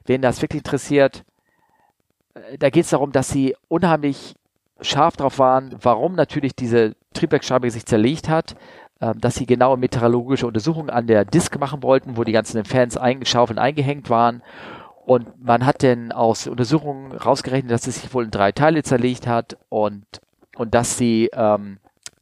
wen 0.07 0.23
das 0.23 0.41
wirklich 0.41 0.61
interessiert, 0.61 1.25
äh, 2.35 2.59
da 2.59 2.71
geht 2.71 2.85
es 2.85 2.91
darum, 2.91 3.11
dass 3.11 3.29
sie 3.29 3.57
unheimlich 3.69 4.37
scharf 4.81 5.17
drauf 5.17 5.39
waren, 5.39 5.75
warum 5.83 6.15
natürlich 6.15 6.55
diese 6.55 6.95
Triebwerksscheibe 7.15 7.71
sich 7.71 7.87
zerlegt 7.87 8.29
hat, 8.29 8.57
äh, 9.01 9.15
dass 9.17 9.35
sie 9.35 9.47
genaue 9.47 9.77
meteorologische 9.77 10.47
Untersuchungen 10.47 10.91
an 10.91 11.07
der 11.07 11.25
Disk 11.25 11.59
machen 11.59 11.83
wollten, 11.83 12.17
wo 12.17 12.25
die 12.25 12.33
ganzen 12.33 12.65
Fans 12.65 12.97
eingeschaufelt 12.97 13.59
und 13.59 13.65
eingehängt 13.65 14.11
waren. 14.11 14.43
Und 15.05 15.43
man 15.43 15.67
hat 15.67 15.83
dann 15.83 16.13
aus 16.13 16.47
Untersuchungen 16.47 17.13
rausgerechnet, 17.13 17.73
dass 17.73 17.87
es 17.87 18.01
sich 18.01 18.15
wohl 18.15 18.25
in 18.25 18.31
drei 18.31 18.53
Teile 18.53 18.83
zerlegt 18.83 19.27
hat 19.27 19.57
und, 19.69 20.05
und 20.57 20.75
dass 20.75 20.99
sie 20.99 21.31
ähm, 21.33 21.79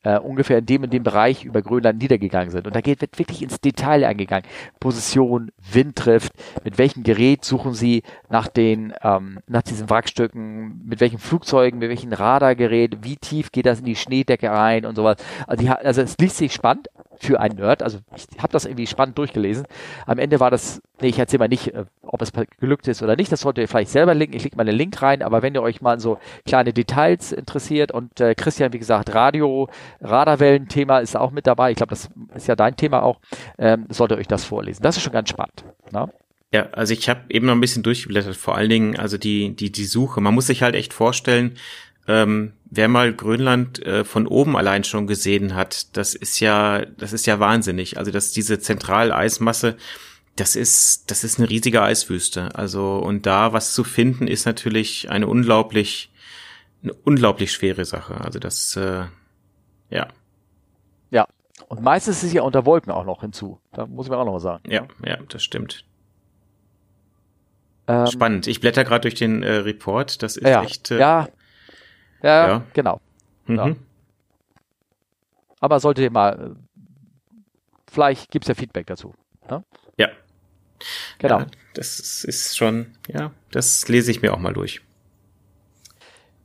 äh, 0.08 0.18
ungefähr 0.18 0.58
in 0.58 0.66
dem 0.66 0.84
in 0.84 0.90
dem 0.90 1.02
Bereich 1.02 1.44
über 1.44 1.60
Grönland 1.62 2.00
niedergegangen 2.00 2.50
sind. 2.50 2.66
Und 2.66 2.74
da 2.74 2.80
geht, 2.80 3.00
wird 3.00 3.18
wirklich 3.18 3.42
ins 3.42 3.60
Detail 3.60 4.04
eingegangen. 4.04 4.44
Position, 4.80 5.50
Wind 5.70 5.96
trifft, 5.96 6.32
mit 6.64 6.78
welchem 6.78 7.02
Gerät 7.02 7.44
suchen 7.44 7.74
sie 7.74 8.02
nach 8.30 8.48
den, 8.48 8.94
ähm, 9.02 9.40
nach 9.46 9.62
diesen 9.62 9.90
Wrackstücken, 9.90 10.86
mit 10.86 11.00
welchen 11.00 11.18
Flugzeugen, 11.18 11.78
mit 11.78 11.90
welchem 11.90 12.12
Radargerät, 12.12 12.98
wie 13.02 13.16
tief 13.16 13.52
geht 13.52 13.66
das 13.66 13.80
in 13.80 13.84
die 13.84 13.96
Schneedecke 13.96 14.50
rein 14.50 14.86
und 14.86 14.96
sowas. 14.96 15.16
Also, 15.46 15.62
die, 15.62 15.70
also 15.70 16.00
es 16.00 16.16
liest 16.18 16.38
sich 16.38 16.52
spannend 16.52 16.88
für 17.20 17.40
einen 17.40 17.56
Nerd. 17.56 17.82
Also 17.82 17.98
ich 18.14 18.26
habe 18.38 18.52
das 18.52 18.64
irgendwie 18.64 18.86
spannend 18.86 19.18
durchgelesen. 19.18 19.66
Am 20.06 20.18
Ende 20.18 20.40
war 20.40 20.50
das, 20.50 20.80
nee, 21.00 21.08
ich 21.08 21.18
erzähle 21.18 21.40
mal 21.40 21.48
nicht, 21.48 21.74
äh, 21.74 21.84
ob 22.02 22.22
es 22.22 22.32
gelückt 22.60 22.88
ist 22.88 23.02
oder 23.02 23.16
nicht. 23.16 23.30
Das 23.32 23.40
solltet 23.40 23.62
ihr 23.62 23.68
vielleicht 23.68 23.90
selber 23.90 24.14
linken. 24.14 24.36
Ich 24.36 24.44
leg 24.44 24.56
mal 24.56 24.68
einen 24.68 24.76
Link 24.76 25.00
rein. 25.02 25.22
Aber 25.22 25.42
wenn 25.42 25.54
ihr 25.54 25.62
euch 25.62 25.80
mal 25.80 26.00
so 26.00 26.18
kleine 26.46 26.72
Details 26.72 27.32
interessiert 27.32 27.92
und 27.92 28.20
äh, 28.20 28.34
Christian, 28.34 28.72
wie 28.72 28.78
gesagt, 28.78 29.14
Radio, 29.14 29.68
Radarwellen-Thema 30.00 30.98
ist 30.98 31.16
auch 31.16 31.30
mit 31.30 31.46
dabei. 31.46 31.70
Ich 31.70 31.76
glaube, 31.76 31.90
das 31.90 32.08
ist 32.34 32.48
ja 32.48 32.56
dein 32.56 32.76
Thema 32.76 33.02
auch. 33.02 33.20
Ähm, 33.58 33.86
solltet 33.88 34.18
ihr 34.18 34.20
euch 34.20 34.28
das 34.28 34.44
vorlesen. 34.44 34.82
Das 34.82 34.96
ist 34.96 35.02
schon 35.02 35.12
ganz 35.12 35.28
spannend. 35.28 35.64
Ne? 35.92 36.08
Ja, 36.52 36.68
also 36.72 36.94
ich 36.94 37.08
habe 37.10 37.20
eben 37.28 37.46
noch 37.46 37.54
ein 37.54 37.60
bisschen 37.60 37.82
durchgeblättert, 37.82 38.34
vor 38.34 38.56
allen 38.56 38.70
Dingen 38.70 38.96
also 38.96 39.18
die 39.18 39.54
die 39.54 39.70
die 39.70 39.84
Suche. 39.84 40.22
Man 40.22 40.34
muss 40.34 40.46
sich 40.46 40.62
halt 40.62 40.74
echt 40.74 40.94
vorstellen, 40.94 41.58
ähm, 42.08 42.54
wer 42.64 42.88
mal 42.88 43.12
Grönland 43.12 43.84
äh, 43.84 44.02
von 44.02 44.26
oben 44.26 44.56
allein 44.56 44.82
schon 44.82 45.06
gesehen 45.06 45.54
hat, 45.54 45.96
das 45.96 46.14
ist 46.14 46.40
ja, 46.40 46.84
das 46.84 47.12
ist 47.12 47.26
ja 47.26 47.38
wahnsinnig. 47.38 47.98
Also 47.98 48.10
dass 48.10 48.32
diese 48.32 48.58
Zentraleismasse, 48.58 49.76
das 50.34 50.56
ist, 50.56 51.10
das 51.10 51.22
ist 51.22 51.38
eine 51.38 51.50
riesige 51.50 51.82
Eiswüste. 51.82 52.54
Also 52.54 52.96
und 52.96 53.26
da 53.26 53.52
was 53.52 53.74
zu 53.74 53.84
finden, 53.84 54.26
ist 54.26 54.46
natürlich 54.46 55.10
eine 55.10 55.26
unglaublich, 55.26 56.10
eine 56.82 56.94
unglaublich 56.94 57.52
schwere 57.52 57.84
Sache. 57.84 58.20
Also 58.22 58.38
das, 58.38 58.74
äh, 58.76 59.04
ja. 59.90 60.08
Ja. 61.10 61.26
Und 61.68 61.82
meistens 61.82 62.18
ist 62.18 62.24
es 62.24 62.32
ja 62.32 62.42
unter 62.42 62.64
Wolken 62.64 62.90
auch 62.90 63.04
noch 63.04 63.20
hinzu. 63.20 63.60
Da 63.72 63.86
muss 63.86 64.08
man 64.08 64.18
auch 64.18 64.24
noch 64.24 64.32
mal 64.32 64.40
sagen. 64.40 64.62
Ja, 64.70 64.86
ja, 65.04 65.18
das 65.28 65.42
stimmt. 65.42 65.84
Ähm, 67.86 68.06
Spannend. 68.06 68.46
Ich 68.46 68.60
blätter 68.60 68.84
gerade 68.84 69.02
durch 69.02 69.14
den 69.14 69.42
äh, 69.42 69.56
Report. 69.56 70.22
Das 70.22 70.38
ist 70.38 70.46
ja, 70.46 70.62
echt. 70.62 70.90
Äh, 70.90 71.00
ja, 71.00 71.28
ja, 72.22 72.48
ja. 72.48 72.66
genau. 72.72 73.00
Mhm. 73.46 73.56
Ja. 73.56 73.76
Aber 75.60 75.80
solltet 75.80 76.04
ihr 76.04 76.10
mal, 76.10 76.56
vielleicht 77.90 78.30
gibt's 78.30 78.48
ja 78.48 78.54
Feedback 78.54 78.86
dazu. 78.86 79.14
Ne? 79.50 79.64
Ja. 79.96 80.08
Genau. 81.18 81.40
Ja, 81.40 81.46
das 81.74 82.24
ist 82.24 82.56
schon, 82.56 82.94
ja, 83.08 83.32
das 83.50 83.88
lese 83.88 84.10
ich 84.10 84.22
mir 84.22 84.32
auch 84.32 84.38
mal 84.38 84.52
durch. 84.52 84.80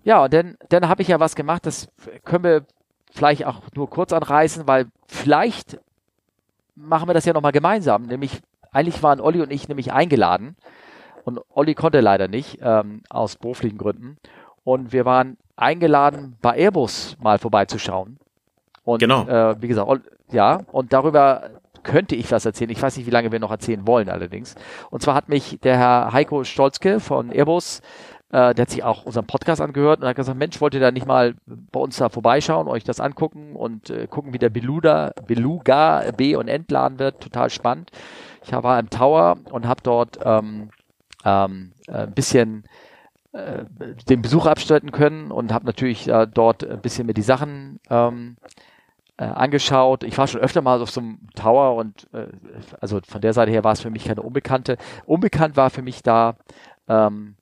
Ja, 0.03 0.23
und 0.23 0.33
dann, 0.33 0.57
dann 0.69 0.89
habe 0.89 1.01
ich 1.01 1.07
ja 1.07 1.19
was 1.19 1.35
gemacht, 1.35 1.65
das 1.65 1.87
können 2.25 2.43
wir 2.43 2.65
vielleicht 3.11 3.45
auch 3.45 3.61
nur 3.75 3.89
kurz 3.89 4.11
anreißen, 4.11 4.67
weil 4.67 4.87
vielleicht 5.07 5.79
machen 6.75 7.07
wir 7.07 7.13
das 7.13 7.25
ja 7.25 7.33
nochmal 7.33 7.51
gemeinsam. 7.51 8.03
Nämlich, 8.03 8.41
eigentlich 8.71 9.03
waren 9.03 9.21
Olli 9.21 9.41
und 9.41 9.51
ich 9.51 9.67
nämlich 9.67 9.93
eingeladen 9.93 10.55
und 11.23 11.39
Olli 11.49 11.75
konnte 11.75 12.01
leider 12.01 12.27
nicht, 12.27 12.59
ähm, 12.61 13.03
aus 13.09 13.35
beruflichen 13.37 13.77
Gründen. 13.77 14.17
Und 14.63 14.91
wir 14.91 15.05
waren 15.05 15.37
eingeladen, 15.55 16.37
bei 16.41 16.57
Airbus 16.57 17.17
mal 17.19 17.37
vorbeizuschauen. 17.37 18.17
Und 18.83 18.99
genau. 18.99 19.27
Äh, 19.27 19.61
wie 19.61 19.67
gesagt, 19.67 19.89
ja, 20.31 20.61
und 20.71 20.93
darüber 20.93 21.49
könnte 21.83 22.15
ich 22.15 22.31
was 22.31 22.45
erzählen. 22.45 22.69
Ich 22.69 22.81
weiß 22.81 22.97
nicht, 22.97 23.05
wie 23.05 23.11
lange 23.11 23.31
wir 23.31 23.39
noch 23.39 23.51
erzählen 23.51 23.85
wollen 23.85 24.09
allerdings. 24.09 24.55
Und 24.89 25.01
zwar 25.01 25.15
hat 25.15 25.29
mich 25.29 25.59
der 25.61 25.77
Herr 25.77 26.13
Heiko 26.13 26.43
Stolzke 26.43 26.99
von 26.99 27.31
Airbus, 27.31 27.81
äh, 28.33 28.55
der 28.55 28.63
hat 28.63 28.69
sich 28.71 28.83
auch 28.83 29.05
unseren 29.05 29.27
Podcast 29.27 29.61
angehört 29.61 30.01
und 30.01 30.07
hat 30.07 30.15
gesagt, 30.15 30.39
Mensch, 30.39 30.59
wollt 30.59 30.73
ihr 30.73 30.79
da 30.79 30.91
nicht 30.91 31.05
mal 31.05 31.35
bei 31.45 31.79
uns 31.79 31.97
da 31.97 32.09
vorbeischauen, 32.09 32.67
euch 32.67 32.83
das 32.83 32.99
angucken 32.99 33.55
und 33.55 33.91
äh, 33.91 34.07
gucken, 34.07 34.33
wie 34.33 34.39
der 34.39 34.49
Beluga, 34.49 35.11
Beluga 35.27 36.03
B 36.17 36.35
und 36.35 36.47
entladen 36.47 36.97
wird. 36.97 37.21
Total 37.21 37.51
spannend. 37.51 37.91
Ich 38.43 38.51
war 38.51 38.79
im 38.79 38.89
Tower 38.89 39.37
und 39.51 39.67
habe 39.67 39.81
dort 39.83 40.17
ähm, 40.25 40.69
ähm, 41.23 41.73
ein 41.87 42.11
bisschen 42.13 42.63
äh, 43.33 43.65
den 44.09 44.21
Besuch 44.21 44.45
abstatten 44.45 44.91
können 44.91 45.31
und 45.31 45.51
habe 45.51 45.65
natürlich 45.65 46.07
äh, 46.07 46.27
dort 46.31 46.63
ein 46.63 46.81
bisschen 46.81 47.07
mir 47.07 47.13
die 47.13 47.21
Sachen 47.21 47.79
ähm, 47.89 48.37
äh, 49.17 49.23
angeschaut. 49.23 50.03
Ich 50.03 50.17
war 50.17 50.27
schon 50.27 50.41
öfter 50.41 50.61
mal 50.61 50.81
auf 50.81 50.91
so 50.91 51.01
einem 51.01 51.19
Tower 51.35 51.75
und 51.75 52.07
äh, 52.13 52.27
also 52.79 52.99
von 53.07 53.21
der 53.21 53.33
Seite 53.33 53.51
her 53.51 53.63
war 53.63 53.73
es 53.73 53.81
für 53.81 53.89
mich 53.89 54.05
keine 54.05 54.21
Unbekannte. 54.21 54.77
Unbekannt 55.05 55.57
war 55.57 55.69
für 55.69 55.81
mich 55.81 56.03
da 56.03 56.35
ähm, 56.87 57.35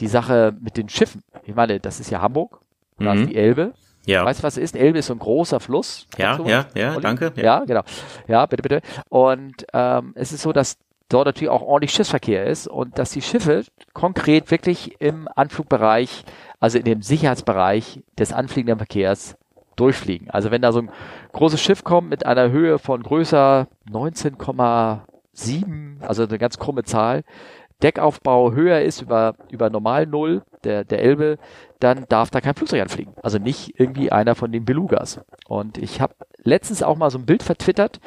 die 0.00 0.08
Sache 0.08 0.54
mit 0.60 0.76
den 0.76 0.88
Schiffen. 0.88 1.22
Ich 1.44 1.54
meine, 1.54 1.80
das 1.80 2.00
ist 2.00 2.10
ja 2.10 2.20
Hamburg, 2.20 2.60
da 2.98 3.14
mhm. 3.14 3.22
ist 3.22 3.30
die 3.30 3.36
Elbe. 3.36 3.74
Ja. 4.06 4.24
Weißt 4.24 4.40
du, 4.40 4.44
was 4.44 4.56
es 4.56 4.62
ist? 4.62 4.76
Elbe 4.76 4.98
ist 4.98 5.06
so 5.06 5.14
ein 5.14 5.18
großer 5.18 5.60
Fluss. 5.60 6.06
Ja, 6.16 6.38
ja, 6.46 6.66
ja, 6.74 6.92
Olli? 6.92 7.02
danke. 7.02 7.32
Ja. 7.36 7.42
ja. 7.42 7.64
genau. 7.64 7.82
Ja, 8.26 8.46
bitte, 8.46 8.62
bitte. 8.62 8.80
Und 9.08 9.66
ähm, 9.74 10.12
es 10.14 10.32
ist 10.32 10.42
so, 10.42 10.52
dass 10.52 10.78
dort 11.08 11.26
natürlich 11.26 11.50
auch 11.50 11.62
ordentlich 11.62 11.92
Schiffsverkehr 11.92 12.46
ist 12.46 12.68
und 12.68 12.98
dass 12.98 13.10
die 13.10 13.22
Schiffe 13.22 13.64
konkret 13.94 14.50
wirklich 14.50 15.00
im 15.00 15.28
Anflugbereich, 15.34 16.24
also 16.60 16.76
in 16.78 16.84
dem 16.84 17.02
Sicherheitsbereich 17.02 18.02
des 18.18 18.32
anfliegenden 18.32 18.78
Verkehrs 18.78 19.36
durchfliegen. 19.76 20.30
Also 20.30 20.50
wenn 20.50 20.62
da 20.62 20.72
so 20.72 20.80
ein 20.80 20.90
großes 21.32 21.60
Schiff 21.60 21.84
kommt 21.84 22.08
mit 22.10 22.26
einer 22.26 22.50
Höhe 22.50 22.78
von 22.78 23.02
größer 23.02 23.68
19,7, 23.90 26.02
also 26.02 26.24
eine 26.24 26.38
ganz 26.38 26.58
krumme 26.58 26.84
Zahl, 26.84 27.24
Deckaufbau 27.82 28.52
höher 28.52 28.82
ist 28.82 29.02
über, 29.02 29.34
über 29.50 29.70
normal 29.70 30.06
Null 30.06 30.42
der, 30.64 30.84
der 30.84 31.00
Elbe, 31.00 31.38
dann 31.78 32.06
darf 32.08 32.30
da 32.30 32.40
kein 32.40 32.54
Flugzeug 32.54 32.82
anfliegen. 32.82 33.12
Also 33.22 33.38
nicht 33.38 33.78
irgendwie 33.78 34.10
einer 34.10 34.34
von 34.34 34.50
den 34.50 34.64
Belugas. 34.64 35.20
Und 35.46 35.78
ich 35.78 36.00
habe 36.00 36.14
letztens 36.42 36.82
auch 36.82 36.96
mal 36.96 37.10
so 37.10 37.18
ein 37.18 37.26
Bild 37.26 37.44
vertwittert, 37.44 38.00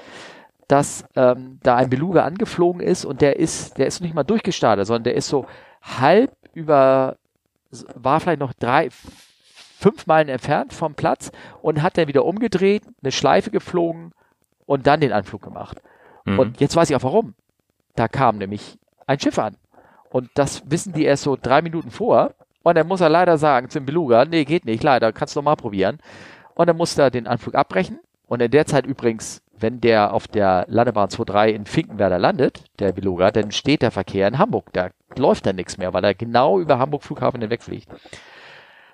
dass 0.72 1.04
ähm, 1.18 1.60
da 1.64 1.76
ein 1.76 1.90
Beluga 1.90 2.24
angeflogen 2.24 2.82
ist 2.82 3.04
und 3.04 3.20
der 3.20 3.38
ist, 3.38 3.78
der 3.78 3.88
ist 3.88 4.00
nicht 4.00 4.14
mal 4.14 4.24
durchgestartet, 4.24 4.88
sondern 4.88 5.04
der 5.04 5.16
ist 5.16 5.28
so 5.28 5.46
halb 5.82 6.32
über, 6.54 7.18
war 7.96 8.22
vielleicht 8.22 8.40
noch 8.40 8.54
drei, 8.54 8.88
fünf 8.90 10.08
Meilen 10.08 10.30
entfernt 10.30 10.72
vom 10.72 10.96
Platz 10.96 11.34
und 11.62 11.82
hat 11.82 11.98
dann 11.98 12.08
wieder 12.08 12.24
umgedreht, 12.24 12.84
eine 13.04 13.12
Schleife 13.12 13.52
geflogen 13.52 14.14
und 14.66 14.88
dann 14.88 15.02
den 15.02 15.12
Anflug 15.12 15.42
gemacht. 15.42 15.82
Mhm. 16.24 16.40
Und 16.40 16.62
jetzt 16.62 16.78
weiß 16.78 16.90
ich 16.90 16.96
auch 16.96 17.04
warum. 17.04 17.34
Da 17.98 18.08
kam 18.08 18.38
nämlich 18.38 18.78
ein 19.08 19.20
Schiff 19.20 19.40
an. 19.40 19.58
Und 20.10 20.30
das 20.36 20.64
wissen 20.72 20.94
die 20.94 21.04
erst 21.04 21.24
so 21.24 21.38
drei 21.42 21.62
Minuten 21.62 21.92
vor. 21.92 22.34
Und 22.64 22.78
dann 22.78 22.88
muss 22.88 23.02
er 23.02 23.10
leider 23.10 23.38
sagen 23.38 23.70
zum 23.70 23.86
Beluga, 23.86 24.24
nee, 24.24 24.46
geht 24.46 24.64
nicht, 24.64 24.84
leider, 24.84 25.12
kannst 25.12 25.36
du 25.36 25.42
mal 25.42 25.56
probieren. 25.58 26.00
Und 26.56 26.68
dann 26.68 26.78
muss 26.78 26.98
er 26.98 27.12
den 27.12 27.28
Anflug 27.28 27.56
abbrechen. 27.56 28.00
Und 28.28 28.42
in 28.42 28.52
der 28.52 28.66
Zeit 28.66 28.86
übrigens 28.86 29.42
wenn 29.62 29.82
der 29.82 30.14
auf 30.14 30.28
der 30.28 30.66
Landebahn 30.68 31.10
23 31.10 31.56
in 31.56 31.66
Finkenwerder 31.66 32.20
landet, 32.20 32.64
der 32.80 32.92
Beluga, 32.92 33.32
dann 33.32 33.52
steht 33.52 33.82
der 33.82 33.92
Verkehr 33.92 34.28
in 34.28 34.38
Hamburg. 34.38 34.74
Da 34.74 34.90
läuft 35.16 35.46
dann 35.46 35.56
nichts 35.56 35.78
mehr, 35.78 35.94
weil 35.94 36.04
er 36.04 36.14
genau 36.14 36.60
über 36.60 36.80
Hamburg 36.80 37.04
Flughafen 37.04 37.42
hinwegfliegt. 37.42 37.88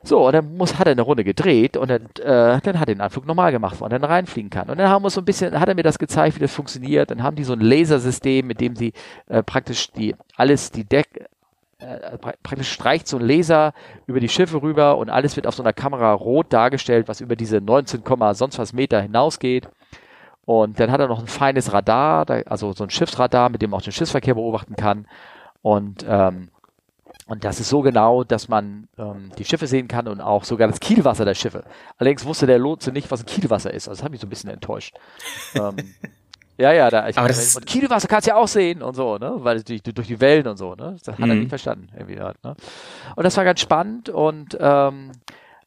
So, 0.03 0.25
und 0.25 0.33
dann 0.33 0.55
muss, 0.55 0.77
hat 0.77 0.87
er 0.87 0.91
eine 0.91 1.01
Runde 1.01 1.23
gedreht 1.23 1.75
und 1.75 1.89
dann, 1.89 2.03
äh, 2.23 2.61
dann 2.61 2.79
hat 2.79 2.87
er 2.87 2.95
den 2.95 3.01
Anflug 3.01 3.25
normal 3.25 3.51
gemacht, 3.51 3.75
wo 3.79 3.85
er 3.85 3.89
dann 3.89 4.03
reinfliegen 4.03 4.49
kann. 4.49 4.69
Und 4.69 4.77
dann 4.77 4.89
haben 4.89 5.03
wir 5.03 5.09
so 5.09 5.21
ein 5.21 5.25
bisschen, 5.25 5.59
hat 5.59 5.67
er 5.67 5.75
mir 5.75 5.83
das 5.83 5.99
gezeigt, 5.99 6.37
wie 6.37 6.39
das 6.39 6.53
funktioniert. 6.53 7.11
Dann 7.11 7.23
haben 7.23 7.35
die 7.35 7.43
so 7.43 7.53
ein 7.53 7.59
Lasersystem, 7.59 8.45
mit 8.47 8.61
dem 8.61 8.75
sie 8.75 8.93
äh, 9.27 9.43
praktisch 9.43 9.91
die 9.91 10.15
alles, 10.35 10.71
die 10.71 10.85
Deck, 10.85 11.27
äh, 11.79 12.17
praktisch 12.17 12.71
streicht 12.71 13.07
so 13.07 13.17
ein 13.17 13.23
Laser 13.25 13.73
über 14.05 14.19
die 14.19 14.29
Schiffe 14.29 14.61
rüber 14.61 14.97
und 14.97 15.09
alles 15.09 15.35
wird 15.35 15.45
auf 15.45 15.55
so 15.55 15.63
einer 15.63 15.73
Kamera 15.73 16.13
rot 16.13 16.53
dargestellt, 16.53 17.07
was 17.07 17.21
über 17.21 17.35
diese 17.35 17.59
19, 17.59 18.03
sonst 18.33 18.59
was 18.59 18.73
Meter 18.73 19.01
hinausgeht. 19.01 19.67
Und 20.47 20.79
dann 20.79 20.91
hat 20.91 21.01
er 21.01 21.09
noch 21.09 21.19
ein 21.19 21.27
feines 21.27 21.73
Radar, 21.73 22.25
also 22.45 22.71
so 22.71 22.85
ein 22.85 22.89
Schiffsradar, 22.89 23.49
mit 23.49 23.61
dem 23.61 23.71
man 23.71 23.79
auch 23.79 23.83
den 23.83 23.91
Schiffsverkehr 23.91 24.35
beobachten 24.35 24.77
kann. 24.77 25.05
Und, 25.61 26.05
ähm, 26.07 26.47
und 27.25 27.43
das 27.43 27.59
ist 27.59 27.67
so 27.67 27.81
genau, 27.81 28.23
dass 28.23 28.47
man 28.47 28.87
ähm, 28.97 29.29
die 29.37 29.43
Schiffe 29.43 29.67
sehen 29.67 29.89
kann 29.89 30.07
und 30.07 30.21
auch 30.21 30.45
sogar 30.45 30.69
das 30.69 30.79
Kielwasser 30.79 31.25
der 31.25 31.33
Schiffe. 31.33 31.65
Allerdings 31.97 32.23
wusste 32.23 32.45
der 32.45 32.59
Lotse 32.59 32.93
nicht, 32.93 33.11
was 33.11 33.23
ein 33.23 33.25
Kielwasser 33.25 33.73
ist. 33.73 33.89
Also 33.89 33.99
das 33.99 34.05
hat 34.05 34.11
mich 34.11 34.21
so 34.21 34.27
ein 34.27 34.29
bisschen 34.29 34.49
enttäuscht. 34.49 34.95
ähm, 35.53 35.75
ja, 36.57 36.71
ja, 36.71 36.89
da, 36.89 37.09
ich, 37.09 37.17
Aber 37.17 37.27
das 37.27 37.57
und 37.57 37.65
Kielwasser 37.65 38.07
kannst 38.07 38.27
du 38.27 38.31
ja 38.31 38.37
auch 38.37 38.47
sehen 38.47 38.81
und 38.81 38.95
so, 38.95 39.17
ne? 39.17 39.33
Weil 39.39 39.63
durch, 39.63 39.83
durch 39.83 40.07
die 40.07 40.21
Wellen 40.21 40.47
und 40.47 40.55
so, 40.55 40.75
ne? 40.75 40.95
Das 40.97 41.09
hat 41.09 41.19
mhm. 41.19 41.29
er 41.29 41.35
nicht 41.35 41.49
verstanden, 41.49 41.89
irgendwie 41.93 42.21
halt, 42.21 42.41
ne? 42.45 42.55
Und 43.17 43.23
das 43.25 43.35
war 43.35 43.43
ganz 43.43 43.59
spannend 43.59 44.07
und 44.07 44.57
ähm, 44.61 45.11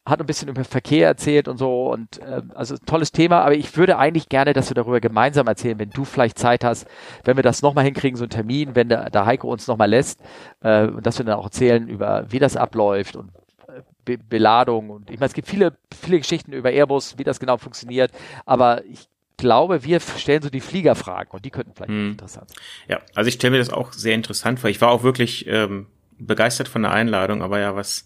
hat 0.05 0.19
ein 0.19 0.25
bisschen 0.25 0.49
über 0.49 0.63
Verkehr 0.63 1.07
erzählt 1.07 1.47
und 1.47 1.57
so 1.57 1.91
und 1.91 2.19
äh, 2.19 2.41
also 2.55 2.75
tolles 2.85 3.11
Thema, 3.11 3.41
aber 3.41 3.53
ich 3.53 3.77
würde 3.77 3.97
eigentlich 3.97 4.29
gerne, 4.29 4.53
dass 4.53 4.69
wir 4.69 4.75
darüber 4.75 4.99
gemeinsam 4.99 5.47
erzählen, 5.47 5.77
wenn 5.77 5.91
du 5.91 6.05
vielleicht 6.05 6.39
Zeit 6.39 6.63
hast, 6.63 6.87
wenn 7.23 7.35
wir 7.35 7.43
das 7.43 7.61
nochmal 7.61 7.85
hinkriegen, 7.85 8.17
so 8.17 8.23
einen 8.23 8.31
Termin, 8.31 8.75
wenn 8.75 8.89
der, 8.89 9.11
der 9.11 9.25
Heiko 9.25 9.51
uns 9.51 9.67
nochmal 9.67 9.89
lässt, 9.89 10.19
äh, 10.61 10.87
dass 11.01 11.19
wir 11.19 11.25
dann 11.25 11.37
auch 11.37 11.45
erzählen 11.45 11.87
über, 11.87 12.25
wie 12.29 12.39
das 12.39 12.57
abläuft 12.57 13.15
und 13.15 13.29
äh, 13.67 13.81
Be 14.03 14.17
Beladung 14.17 14.89
und 14.89 15.11
ich 15.11 15.19
meine, 15.19 15.27
es 15.27 15.33
gibt 15.33 15.47
viele, 15.47 15.77
viele 15.95 16.17
Geschichten 16.17 16.51
über 16.51 16.71
Airbus, 16.71 17.19
wie 17.19 17.23
das 17.23 17.39
genau 17.39 17.57
funktioniert, 17.57 18.11
aber 18.45 18.83
ich 18.85 19.07
glaube, 19.37 19.83
wir 19.83 19.99
stellen 19.99 20.41
so 20.41 20.49
die 20.49 20.61
Fliegerfragen 20.61 21.31
und 21.31 21.45
die 21.45 21.51
könnten 21.51 21.73
vielleicht 21.75 21.91
hm. 21.91 22.11
interessant 22.11 22.49
sein. 22.49 22.59
Ja, 22.87 23.01
also 23.13 23.27
ich 23.27 23.35
stelle 23.35 23.51
mir 23.51 23.57
das 23.59 23.69
auch 23.69 23.93
sehr 23.93 24.15
interessant 24.15 24.59
vor. 24.59 24.69
Ich 24.69 24.81
war 24.81 24.89
auch 24.89 25.03
wirklich 25.03 25.45
ähm, 25.47 25.87
begeistert 26.25 26.67
von 26.67 26.83
der 26.83 26.91
Einladung, 26.91 27.41
aber 27.41 27.59
ja, 27.59 27.75
was 27.75 28.05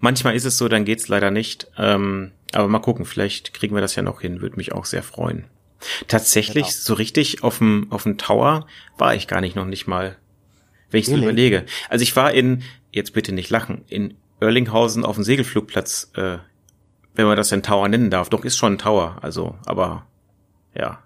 manchmal 0.00 0.34
ist 0.34 0.44
es 0.44 0.58
so, 0.58 0.68
dann 0.68 0.84
geht's 0.84 1.08
leider 1.08 1.30
nicht. 1.30 1.68
Ähm, 1.76 2.32
aber 2.52 2.68
mal 2.68 2.78
gucken, 2.78 3.04
vielleicht 3.04 3.54
kriegen 3.54 3.74
wir 3.74 3.80
das 3.80 3.96
ja 3.96 4.02
noch 4.02 4.20
hin, 4.20 4.40
würde 4.40 4.56
mich 4.56 4.72
auch 4.72 4.84
sehr 4.84 5.02
freuen. 5.02 5.44
Tatsächlich, 6.08 6.66
genau. 6.66 6.76
so 6.76 6.94
richtig 6.94 7.42
auf 7.42 7.58
dem 7.58 7.88
auf 7.90 8.04
dem 8.04 8.16
Tower 8.16 8.66
war 8.96 9.14
ich 9.14 9.26
gar 9.28 9.40
nicht 9.40 9.56
noch 9.56 9.66
nicht 9.66 9.86
mal, 9.86 10.16
wenn 10.90 11.00
ich 11.00 11.06
so 11.06 11.16
überlege. 11.16 11.66
Also 11.88 12.02
ich 12.02 12.14
war 12.16 12.32
in, 12.32 12.62
jetzt 12.92 13.12
bitte 13.12 13.32
nicht 13.32 13.50
lachen, 13.50 13.84
in 13.88 14.14
Erlinghausen 14.40 15.04
auf 15.04 15.16
dem 15.16 15.24
Segelflugplatz, 15.24 16.10
äh, 16.14 16.38
wenn 17.14 17.26
man 17.26 17.36
das 17.36 17.48
denn 17.48 17.62
Tower 17.62 17.88
nennen 17.88 18.10
darf. 18.10 18.30
Doch 18.30 18.44
ist 18.44 18.56
schon 18.56 18.74
ein 18.74 18.78
Tower, 18.78 19.18
also, 19.20 19.56
aber 19.66 20.06
ja. 20.74 21.02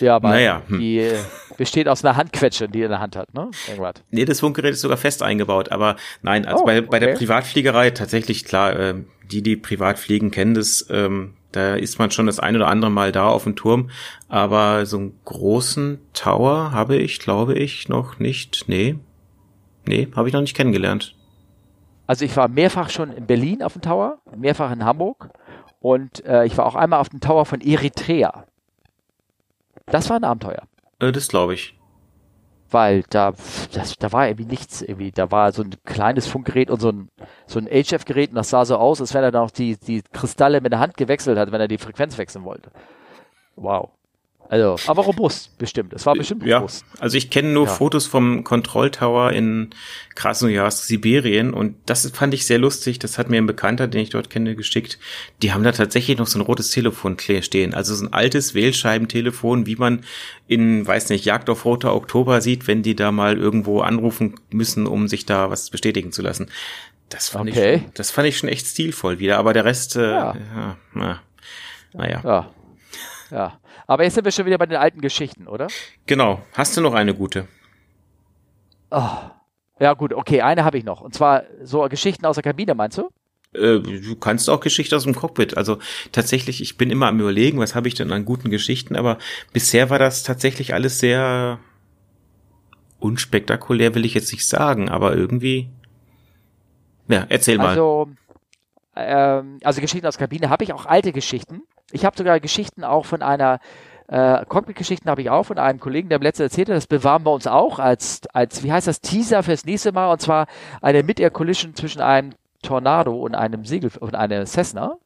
Ja, 0.00 0.16
aber 0.16 0.30
naja, 0.30 0.62
hm. 0.66 0.78
die 0.78 1.10
besteht 1.56 1.88
aus 1.88 2.04
einer 2.04 2.16
Handquetsche, 2.16 2.68
die 2.68 2.80
er 2.80 2.86
in 2.86 2.90
der 2.90 3.00
Hand 3.00 3.16
hat, 3.16 3.32
ne? 3.34 3.50
Irgendwas. 3.68 3.94
Nee, 4.10 4.24
das 4.24 4.40
Funkgerät 4.40 4.72
ist 4.72 4.80
sogar 4.80 4.96
fest 4.96 5.22
eingebaut, 5.22 5.70
aber 5.70 5.96
nein, 6.22 6.46
also 6.46 6.62
oh, 6.62 6.66
bei, 6.66 6.80
bei 6.80 6.98
okay. 6.98 7.06
der 7.06 7.14
Privatfliegerei 7.14 7.90
tatsächlich 7.90 8.44
klar, 8.44 8.78
äh, 8.78 8.94
die, 9.30 9.42
die 9.42 9.56
privat 9.56 9.98
fliegen, 9.98 10.30
kennen 10.30 10.54
das, 10.54 10.86
ähm, 10.90 11.34
da 11.52 11.74
ist 11.74 11.98
man 11.98 12.10
schon 12.10 12.26
das 12.26 12.38
ein 12.38 12.56
oder 12.56 12.68
andere 12.68 12.90
Mal 12.90 13.12
da 13.12 13.28
auf 13.28 13.44
dem 13.44 13.56
Turm, 13.56 13.90
aber 14.28 14.86
so 14.86 14.98
einen 14.98 15.18
großen 15.24 15.98
Tower 16.12 16.72
habe 16.72 16.96
ich, 16.96 17.18
glaube 17.18 17.54
ich, 17.54 17.88
noch 17.88 18.18
nicht, 18.18 18.64
nee, 18.68 18.96
nee, 19.86 20.08
habe 20.14 20.28
ich 20.28 20.34
noch 20.34 20.42
nicht 20.42 20.56
kennengelernt. 20.56 21.14
Also 22.06 22.24
ich 22.24 22.36
war 22.36 22.48
mehrfach 22.48 22.90
schon 22.90 23.10
in 23.10 23.26
Berlin 23.26 23.62
auf 23.62 23.72
dem 23.72 23.82
Tower, 23.82 24.18
mehrfach 24.36 24.70
in 24.70 24.84
Hamburg 24.84 25.30
und 25.80 26.24
äh, 26.24 26.46
ich 26.46 26.56
war 26.56 26.66
auch 26.66 26.74
einmal 26.76 27.00
auf 27.00 27.08
dem 27.08 27.20
Tower 27.20 27.46
von 27.46 27.60
Eritrea. 27.60 28.44
Das 29.86 30.10
war 30.10 30.16
ein 30.16 30.24
Abenteuer. 30.24 30.62
Äh, 31.00 31.12
das 31.12 31.28
glaube 31.28 31.54
ich. 31.54 31.78
Weil 32.70 33.04
da, 33.10 33.32
das, 33.72 33.96
da 33.96 34.12
war 34.12 34.26
irgendwie 34.26 34.46
nichts 34.46 34.82
irgendwie. 34.82 35.12
Da 35.12 35.30
war 35.30 35.52
so 35.52 35.62
ein 35.62 35.74
kleines 35.84 36.26
Funkgerät 36.26 36.70
und 36.70 36.80
so 36.80 36.90
ein, 36.90 37.08
so 37.46 37.60
ein 37.60 37.68
HF-Gerät 37.68 38.30
und 38.30 38.36
das 38.36 38.50
sah 38.50 38.64
so 38.64 38.76
aus, 38.76 39.00
als 39.00 39.14
wenn 39.14 39.22
er 39.22 39.30
dann 39.30 39.44
auch 39.44 39.52
die, 39.52 39.76
die 39.76 40.02
Kristalle 40.12 40.60
mit 40.60 40.72
der 40.72 40.80
Hand 40.80 40.96
gewechselt 40.96 41.38
hat, 41.38 41.52
wenn 41.52 41.60
er 41.60 41.68
die 41.68 41.78
Frequenz 41.78 42.18
wechseln 42.18 42.44
wollte. 42.44 42.70
Wow. 43.54 43.90
Also, 44.48 44.76
aber 44.86 45.02
robust, 45.02 45.56
bestimmt. 45.58 45.92
Es 45.92 46.06
war 46.06 46.14
bestimmt 46.14 46.44
ja, 46.44 46.58
robust. 46.58 46.84
Also 46.98 47.16
ich 47.16 47.30
kenne 47.30 47.48
nur 47.48 47.66
ja. 47.66 47.72
Fotos 47.72 48.06
vom 48.06 48.44
Kontrolltower 48.44 49.32
in 49.32 49.70
Krasnojarsk, 50.14 50.84
Sibirien 50.84 51.52
und 51.52 51.76
das 51.86 52.10
fand 52.10 52.32
ich 52.34 52.46
sehr 52.46 52.58
lustig. 52.58 52.98
Das 52.98 53.18
hat 53.18 53.28
mir 53.28 53.38
ein 53.38 53.46
Bekannter, 53.46 53.88
den 53.88 54.00
ich 54.00 54.10
dort 54.10 54.30
kenne, 54.30 54.54
geschickt. 54.54 54.98
Die 55.42 55.52
haben 55.52 55.62
da 55.62 55.72
tatsächlich 55.72 56.18
noch 56.18 56.26
so 56.26 56.38
ein 56.38 56.42
rotes 56.42 56.70
Telefon 56.70 57.16
stehen. 57.18 57.74
Also 57.74 57.94
so 57.94 58.04
ein 58.04 58.12
altes 58.12 58.54
Wählscheibentelefon, 58.54 59.66
wie 59.66 59.76
man 59.76 60.04
in, 60.46 60.86
weiß 60.86 61.08
nicht, 61.10 61.24
Jagd 61.24 61.50
auf 61.50 61.64
Roter 61.64 61.94
Oktober 61.94 62.40
sieht, 62.40 62.66
wenn 62.66 62.82
die 62.82 62.94
da 62.94 63.12
mal 63.12 63.36
irgendwo 63.36 63.80
anrufen 63.80 64.34
müssen, 64.50 64.86
um 64.86 65.08
sich 65.08 65.26
da 65.26 65.50
was 65.50 65.70
bestätigen 65.70 66.12
zu 66.12 66.22
lassen. 66.22 66.48
Das 67.08 67.28
fand 67.28 67.50
okay. 67.50 67.74
ich, 67.74 67.80
schon, 67.82 67.90
das 67.94 68.10
fand 68.10 68.28
ich 68.28 68.38
schon 68.38 68.48
echt 68.48 68.66
stilvoll 68.66 69.18
wieder. 69.18 69.38
Aber 69.38 69.52
der 69.52 69.64
Rest, 69.64 69.96
äh, 69.96 70.10
ja. 70.10 70.34
ja 70.34 70.76
na, 70.92 71.22
naja. 71.92 72.20
Ja. 72.24 72.50
Ja. 73.30 73.60
Aber 73.86 74.04
jetzt 74.04 74.14
sind 74.14 74.24
wir 74.24 74.32
schon 74.32 74.46
wieder 74.46 74.58
bei 74.58 74.66
den 74.66 74.76
alten 74.76 75.00
Geschichten, 75.00 75.46
oder? 75.46 75.68
Genau. 76.06 76.42
Hast 76.52 76.76
du 76.76 76.80
noch 76.80 76.94
eine 76.94 77.14
gute? 77.14 77.46
Oh. 78.90 79.08
Ja, 79.78 79.92
gut, 79.92 80.12
okay, 80.12 80.40
eine 80.40 80.64
habe 80.64 80.78
ich 80.78 80.84
noch. 80.84 81.00
Und 81.02 81.14
zwar 81.14 81.44
so 81.62 81.82
Geschichten 81.88 82.24
aus 82.24 82.36
der 82.36 82.42
Kabine, 82.42 82.74
meinst 82.74 82.98
du? 82.98 83.10
Äh, 83.52 83.80
du 83.80 84.16
kannst 84.16 84.48
auch 84.48 84.60
Geschichten 84.60 84.94
aus 84.94 85.04
dem 85.04 85.14
Cockpit. 85.14 85.56
Also 85.56 85.78
tatsächlich, 86.12 86.60
ich 86.60 86.76
bin 86.76 86.90
immer 86.90 87.08
am 87.08 87.20
überlegen, 87.20 87.58
was 87.58 87.74
habe 87.74 87.88
ich 87.88 87.94
denn 87.94 88.10
an 88.12 88.24
guten 88.24 88.50
Geschichten, 88.50 88.96
aber 88.96 89.18
bisher 89.52 89.90
war 89.90 89.98
das 89.98 90.22
tatsächlich 90.22 90.74
alles 90.74 90.98
sehr 90.98 91.58
unspektakulär, 92.98 93.94
will 93.94 94.04
ich 94.04 94.14
jetzt 94.14 94.32
nicht 94.32 94.46
sagen, 94.46 94.88
aber 94.88 95.14
irgendwie. 95.14 95.68
Ja, 97.08 97.26
erzähl 97.28 97.58
mal. 97.58 97.68
Also, 97.68 98.08
ähm, 98.96 99.58
also 99.62 99.80
Geschichten 99.80 100.06
aus 100.06 100.16
der 100.16 100.26
Kabine 100.26 100.50
habe 100.50 100.64
ich 100.64 100.72
auch 100.72 100.86
alte 100.86 101.12
Geschichten. 101.12 101.62
Ich 101.92 102.04
habe 102.04 102.16
sogar 102.16 102.40
Geschichten 102.40 102.84
auch 102.84 103.04
von 103.04 103.22
einer 103.22 103.60
äh, 104.08 104.44
Cockpit-Geschichten 104.46 105.10
habe 105.10 105.20
ich 105.20 105.30
auch 105.30 105.42
von 105.42 105.58
einem 105.58 105.80
Kollegen, 105.80 106.08
der 106.08 106.16
im 106.16 106.22
letzten 106.22 106.44
erzählt 106.44 106.68
hat, 106.68 106.76
das 106.76 106.86
bewahren 106.86 107.24
wir 107.24 107.32
uns 107.32 107.46
auch 107.46 107.78
als, 107.78 108.20
als, 108.32 108.62
wie 108.62 108.72
heißt 108.72 108.86
das, 108.86 109.00
Teaser 109.00 109.42
fürs 109.42 109.64
nächste 109.64 109.92
Mal, 109.92 110.12
und 110.12 110.20
zwar 110.20 110.46
eine 110.80 111.02
Mid-Air-Collision 111.02 111.74
zwischen 111.74 112.00
einem 112.00 112.30
Tornado 112.62 113.14
und 113.14 113.34
einem 113.34 113.64
Segel, 113.64 113.90
und 113.98 114.14
einer 114.14 114.46
Cessna. 114.46 114.96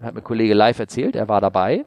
Hat 0.00 0.14
mir 0.14 0.22
Kollege 0.22 0.54
live 0.54 0.78
erzählt, 0.78 1.16
er 1.16 1.28
war 1.28 1.40
dabei. 1.40 1.84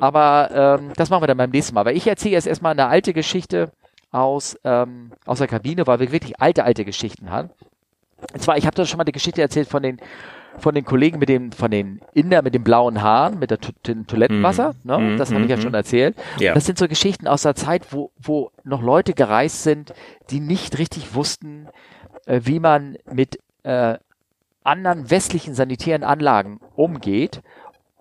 Aber 0.00 0.78
ähm, 0.80 0.92
das 0.96 1.10
machen 1.10 1.22
wir 1.22 1.26
dann 1.28 1.36
beim 1.36 1.50
nächsten 1.50 1.74
Mal. 1.74 1.82
Aber 1.82 1.92
ich 1.92 2.06
erzähle 2.06 2.34
jetzt 2.34 2.46
erstmal 2.46 2.72
eine 2.72 2.86
alte 2.86 3.12
Geschichte 3.12 3.70
aus, 4.10 4.58
ähm, 4.64 5.12
aus 5.26 5.38
der 5.38 5.48
Kabine, 5.48 5.86
weil 5.86 6.00
wir 6.00 6.12
wirklich 6.12 6.40
alte, 6.40 6.64
alte 6.64 6.84
Geschichten 6.84 7.30
haben. 7.30 7.50
Und 8.32 8.42
zwar, 8.42 8.56
ich 8.56 8.66
habe 8.66 8.74
da 8.74 8.84
schon 8.84 8.98
mal 8.98 9.04
die 9.04 9.12
Geschichte 9.12 9.42
erzählt 9.42 9.68
von 9.68 9.82
den 9.82 10.00
von 10.58 10.74
den 10.74 10.84
Kollegen 10.84 11.18
mit 11.18 11.28
dem, 11.28 11.52
von 11.52 11.70
den 11.70 12.00
Inder 12.14 12.42
mit 12.42 12.54
den 12.54 12.64
blauen 12.64 13.02
Haaren, 13.02 13.38
mit 13.38 13.50
der 13.50 13.58
dem 13.86 14.06
Toilettenwasser, 14.06 14.74
mm. 14.82 14.86
ne? 14.86 14.98
Mm, 14.98 15.18
das 15.18 15.32
habe 15.32 15.42
ich 15.44 15.50
ja 15.50 15.56
mhm. 15.56 15.62
schon 15.62 15.74
erzählt. 15.74 16.16
Ja. 16.38 16.54
Das 16.54 16.66
sind 16.66 16.78
so 16.78 16.88
Geschichten 16.88 17.26
aus 17.26 17.42
der 17.42 17.54
Zeit, 17.54 17.92
wo, 17.92 18.10
wo 18.18 18.50
noch 18.64 18.82
Leute 18.82 19.14
gereist 19.14 19.62
sind, 19.62 19.94
die 20.30 20.40
nicht 20.40 20.78
richtig 20.78 21.14
wussten, 21.14 21.68
äh, 22.26 22.40
wie 22.44 22.60
man 22.60 22.96
mit 23.10 23.38
äh, 23.62 23.98
anderen 24.64 25.10
westlichen 25.10 25.54
sanitären 25.54 26.04
Anlagen 26.04 26.60
umgeht. 26.76 27.42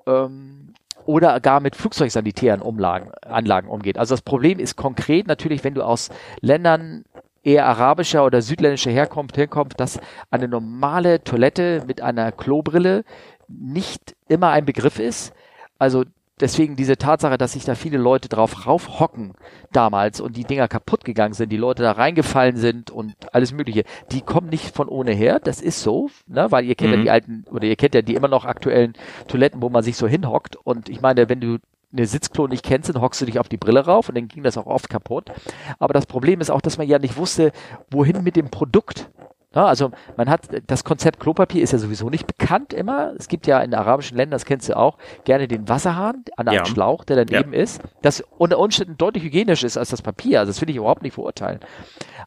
Ähm, 0.05 0.61
oder 1.05 1.39
gar 1.39 1.59
mit 1.59 1.75
flugzeugsanitären 1.75 2.61
Umlagen, 2.61 3.11
Anlagen 3.23 3.67
umgeht. 3.67 3.97
Also 3.97 4.13
das 4.13 4.21
Problem 4.21 4.59
ist 4.59 4.75
konkret 4.75 5.27
natürlich, 5.27 5.63
wenn 5.63 5.73
du 5.73 5.83
aus 5.83 6.09
Ländern 6.41 7.05
eher 7.43 7.65
arabischer 7.65 8.25
oder 8.25 8.41
südländischer 8.41 8.91
Herkunft 8.91 9.35
hinkommt, 9.35 9.79
dass 9.79 9.99
eine 10.29 10.47
normale 10.47 11.23
Toilette 11.23 11.83
mit 11.87 12.01
einer 12.01 12.31
Klobrille 12.31 13.03
nicht 13.47 14.15
immer 14.27 14.49
ein 14.49 14.65
Begriff 14.65 14.99
ist. 14.99 15.33
Also 15.79 16.03
deswegen 16.39 16.75
diese 16.75 16.97
Tatsache, 16.97 17.37
dass 17.37 17.53
sich 17.53 17.65
da 17.65 17.75
viele 17.75 17.97
Leute 17.97 18.29
drauf 18.29 18.65
raufhocken 18.65 19.33
damals 19.71 20.19
und 20.19 20.35
die 20.35 20.43
Dinger 20.43 20.67
kaputt 20.67 21.05
gegangen 21.05 21.33
sind, 21.33 21.51
die 21.51 21.57
Leute 21.57 21.83
da 21.83 21.93
reingefallen 21.93 22.57
sind 22.57 22.91
und 22.91 23.13
alles 23.33 23.51
Mögliche, 23.53 23.83
die 24.11 24.21
kommen 24.21 24.49
nicht 24.49 24.75
von 24.75 24.87
ohne 24.87 25.11
her. 25.11 25.39
Das 25.39 25.61
ist 25.61 25.81
so, 25.81 26.09
ne? 26.27 26.51
weil 26.51 26.65
ihr 26.65 26.75
kennt 26.75 26.91
mhm. 26.91 26.97
ja 26.97 27.03
die 27.03 27.11
alten 27.11 27.45
oder 27.51 27.67
ihr 27.67 27.75
kennt 27.75 27.95
ja 27.95 28.01
die 28.01 28.15
immer 28.15 28.27
noch 28.27 28.45
aktuellen 28.45 28.93
Toiletten, 29.27 29.61
wo 29.61 29.69
man 29.69 29.83
sich 29.83 29.97
so 29.97 30.07
hinhockt. 30.07 30.55
Und 30.55 30.89
ich 30.89 31.01
meine, 31.01 31.29
wenn 31.29 31.41
du 31.41 31.57
eine 31.91 32.05
Sitzklo 32.05 32.47
nicht 32.47 32.63
kennst, 32.63 32.89
dann 32.89 33.01
hockst 33.01 33.21
du 33.21 33.25
dich 33.25 33.39
auf 33.39 33.49
die 33.49 33.57
Brille 33.57 33.85
rauf 33.85 34.09
und 34.09 34.15
dann 34.15 34.27
ging 34.27 34.43
das 34.43 34.57
auch 34.57 34.65
oft 34.65 34.89
kaputt. 34.89 35.31
Aber 35.79 35.93
das 35.93 36.05
Problem 36.05 36.41
ist 36.41 36.49
auch, 36.49 36.61
dass 36.61 36.77
man 36.77 36.87
ja 36.87 36.99
nicht 36.99 37.17
wusste, 37.17 37.51
wohin 37.89 38.23
mit 38.23 38.35
dem 38.35 38.49
Produkt. 38.49 39.09
Ja, 39.53 39.65
also 39.65 39.91
man 40.15 40.29
hat 40.29 40.47
das 40.67 40.85
Konzept 40.85 41.19
Klopapier 41.19 41.61
ist 41.61 41.73
ja 41.73 41.77
sowieso 41.77 42.09
nicht 42.09 42.25
bekannt 42.25 42.71
immer. 42.71 43.13
Es 43.17 43.27
gibt 43.27 43.47
ja 43.47 43.59
in 43.59 43.73
arabischen 43.73 44.15
Ländern, 44.15 44.37
das 44.37 44.45
kennst 44.45 44.69
du 44.69 44.77
auch, 44.77 44.97
gerne 45.25 45.49
den 45.49 45.67
Wasserhahn 45.67 46.23
an 46.37 46.47
einem 46.47 46.59
ja. 46.59 46.65
Schlauch, 46.65 47.03
der 47.03 47.25
daneben 47.25 47.53
ja. 47.53 47.59
ist, 47.59 47.81
das 48.01 48.23
unter 48.37 48.59
Umständen 48.59 48.97
deutlich 48.97 49.25
hygienischer 49.25 49.67
ist 49.67 49.77
als 49.77 49.89
das 49.89 50.01
Papier. 50.01 50.39
Also 50.39 50.51
das 50.51 50.61
will 50.61 50.69
ich 50.69 50.77
überhaupt 50.77 51.01
nicht 51.01 51.15
verurteilen. 51.15 51.59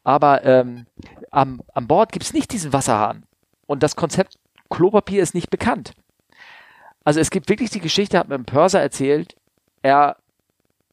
Aber 0.03 0.45
ähm, 0.45 0.85
am, 1.31 1.63
an 1.73 1.87
Bord 1.87 2.13
gibt 2.13 2.27
es 2.27 2.35
nicht 2.35 2.53
diesen 2.53 2.75
Wasserhahn. 2.75 3.25
Und 3.67 3.83
das 3.83 3.97
Konzept 3.97 4.39
Klopapier 4.69 5.23
ist 5.23 5.35
nicht 5.35 5.49
bekannt. 5.49 5.95
Also 7.05 7.21
es 7.21 7.31
gibt 7.31 7.49
wirklich 7.49 7.71
die 7.71 7.81
Geschichte, 7.81 8.19
hat 8.19 8.29
mir 8.29 8.35
ein 8.35 8.45
Pörser 8.45 8.81
erzählt, 8.81 9.35
er 9.85 10.17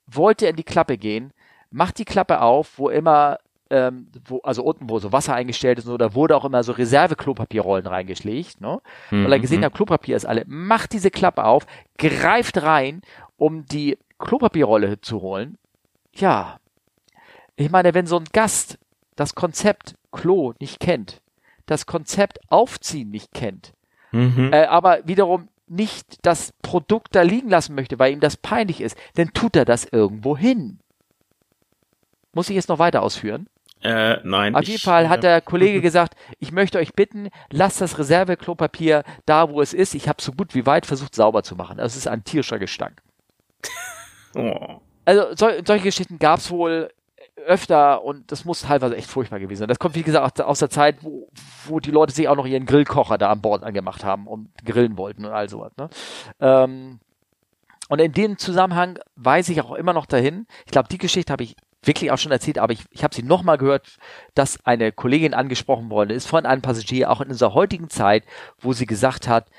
wollte 0.06 0.48
in 0.48 0.58
die 0.58 0.64
Klappe 0.64 0.98
gehen, 0.98 1.32
macht 1.72 1.98
die 1.98 2.06
Klappe 2.06 2.42
auf, 2.42 2.78
wo 2.78 2.90
immer, 2.90 3.40
ähm, 3.70 4.12
wo, 4.26 4.40
also 4.40 4.64
unten, 4.64 4.90
wo 4.90 5.00
so 5.00 5.14
Wasser 5.14 5.34
eingestellt 5.34 5.80
ist, 5.80 5.88
da 5.88 6.14
wurde 6.14 6.36
auch 6.36 6.44
immer 6.44 6.62
so 6.64 6.74
Reserve-Klopapierrollen 6.74 7.88
reingeschlägt, 7.88 8.60
ne? 8.60 8.82
Mhm. 9.10 9.24
Weil 9.24 9.32
er 9.32 9.40
gesehen 9.40 9.64
hat, 9.64 9.74
Klopapier 9.74 10.18
ist 10.18 10.26
alle, 10.26 10.44
macht 10.46 10.92
diese 10.92 11.10
Klappe 11.10 11.46
auf, 11.46 11.66
greift 11.98 12.62
rein, 12.62 13.02
um 13.38 13.66
die 13.66 13.98
Klopapierrolle 14.20 15.00
zu 15.00 15.22
holen. 15.22 15.58
Ja. 16.14 16.60
Ich 17.56 17.72
meine, 17.72 17.94
wenn 17.94 18.08
so 18.08 18.18
ein 18.18 18.26
Gast 18.34 18.78
das 19.16 19.36
Konzept 19.36 19.96
Klo 20.12 20.54
nicht 20.60 20.82
kennt, 20.82 21.22
das 21.66 21.86
Konzept 21.86 22.40
Aufziehen 22.50 23.10
nicht 23.10 23.32
kennt, 23.34 23.72
mhm. 24.12 24.52
äh, 24.52 24.66
aber 24.66 25.08
wiederum 25.08 25.48
nicht 25.72 26.26
das 26.26 26.54
Produkt 26.62 27.16
da 27.16 27.22
liegen 27.22 27.50
lassen 27.50 27.76
möchte, 27.76 27.98
weil 27.98 28.14
ihm 28.14 28.20
das 28.20 28.38
peinlich 28.38 28.82
ist, 28.82 28.98
dann 29.16 29.34
tut 29.34 29.56
er 29.56 29.66
das 29.66 29.86
irgendwo 29.86 30.38
hin. 30.38 30.80
Muss 32.34 32.50
ich 32.50 32.56
jetzt 32.56 32.70
noch 32.70 32.80
weiter 32.80 33.02
ausführen? 33.02 33.48
Äh, 33.82 34.18
nein. 34.24 34.56
Auf 34.56 34.64
jeden 34.64 34.76
ich, 34.76 34.84
Fall 34.84 35.10
hat 35.10 35.24
der 35.24 35.42
Kollege 35.42 35.82
gesagt, 35.82 36.16
ich 36.40 36.52
möchte 36.52 36.78
euch 36.78 36.94
bitten, 36.94 37.30
lasst 37.50 37.82
das 37.82 37.98
Reserveklopapier 37.98 39.04
da, 39.26 39.50
wo 39.50 39.62
es 39.62 39.74
ist. 39.74 39.96
Ich 39.96 40.08
habe 40.08 40.22
so 40.22 40.34
gut 40.34 40.54
wie 40.54 40.66
weit 40.66 40.86
versucht, 40.86 41.16
sauber 41.16 41.44
zu 41.44 41.56
machen. 41.56 41.78
Das 41.78 41.96
ist 41.96 42.08
ein 42.08 42.24
tierischer 42.24 42.60
Gestank. 42.60 43.02
oh. 44.36 44.82
Also 45.04 45.36
so, 45.36 45.50
solche 45.66 45.86
Geschichten 45.86 46.20
gab's 46.20 46.52
wohl 46.52 46.92
öfter 47.46 48.04
und 48.04 48.32
das 48.32 48.46
muss 48.46 48.62
teilweise 48.62 48.96
echt 48.96 49.10
furchtbar 49.10 49.40
gewesen 49.40 49.60
sein. 49.60 49.68
Das 49.68 49.80
kommt, 49.80 49.96
wie 49.96 50.04
gesagt, 50.04 50.42
aus 50.42 50.60
der 50.60 50.70
Zeit, 50.70 50.98
wo, 51.02 51.30
wo 51.66 51.80
die 51.80 51.92
Leute 51.92 52.14
sich 52.14 52.28
auch 52.28 52.36
noch 52.36 52.46
ihren 52.46 52.66
Grillkocher 52.66 53.18
da 53.18 53.32
an 53.32 53.42
Bord 53.42 53.64
angemacht 53.64 54.04
haben 54.04 54.28
und 54.28 54.50
grillen 54.66 54.98
wollten 54.98 55.26
und 55.26 55.32
all 55.32 55.50
sowas. 55.50 55.72
Ne? 55.78 55.90
Ähm, 56.40 57.00
und 57.90 58.00
in 58.00 58.14
dem 58.14 58.38
Zusammenhang 58.38 59.00
weise 59.16 59.52
ich 59.52 59.62
auch 59.62 59.74
immer 59.74 59.94
noch 59.94 60.06
dahin. 60.06 60.48
Ich 60.66 60.72
glaube, 60.72 60.88
die 60.90 60.98
Geschichte 60.98 61.34
habe 61.34 61.44
ich 61.44 61.56
wirklich 61.84 62.12
auch 62.12 62.18
schon 62.18 62.32
erzählt, 62.32 62.60
aber 62.60 62.74
ich, 62.74 62.86
ich 62.92 63.04
habe 63.04 63.14
sie 63.14 63.24
nochmal 63.24 63.58
gehört, 63.58 63.98
dass 64.36 64.66
eine 64.66 64.92
Kollegin 64.92 65.34
angesprochen 65.34 65.90
worden 65.90 66.12
ist 66.12 66.28
von 66.28 66.46
einem 66.46 66.62
Passagier, 66.62 67.10
auch 67.10 67.22
in 67.22 67.30
unserer 67.30 67.54
heutigen 67.54 67.90
Zeit, 67.90 68.24
wo 68.60 68.74
sie 68.74 68.86
gesagt 68.86 69.28
hat, 69.28 69.50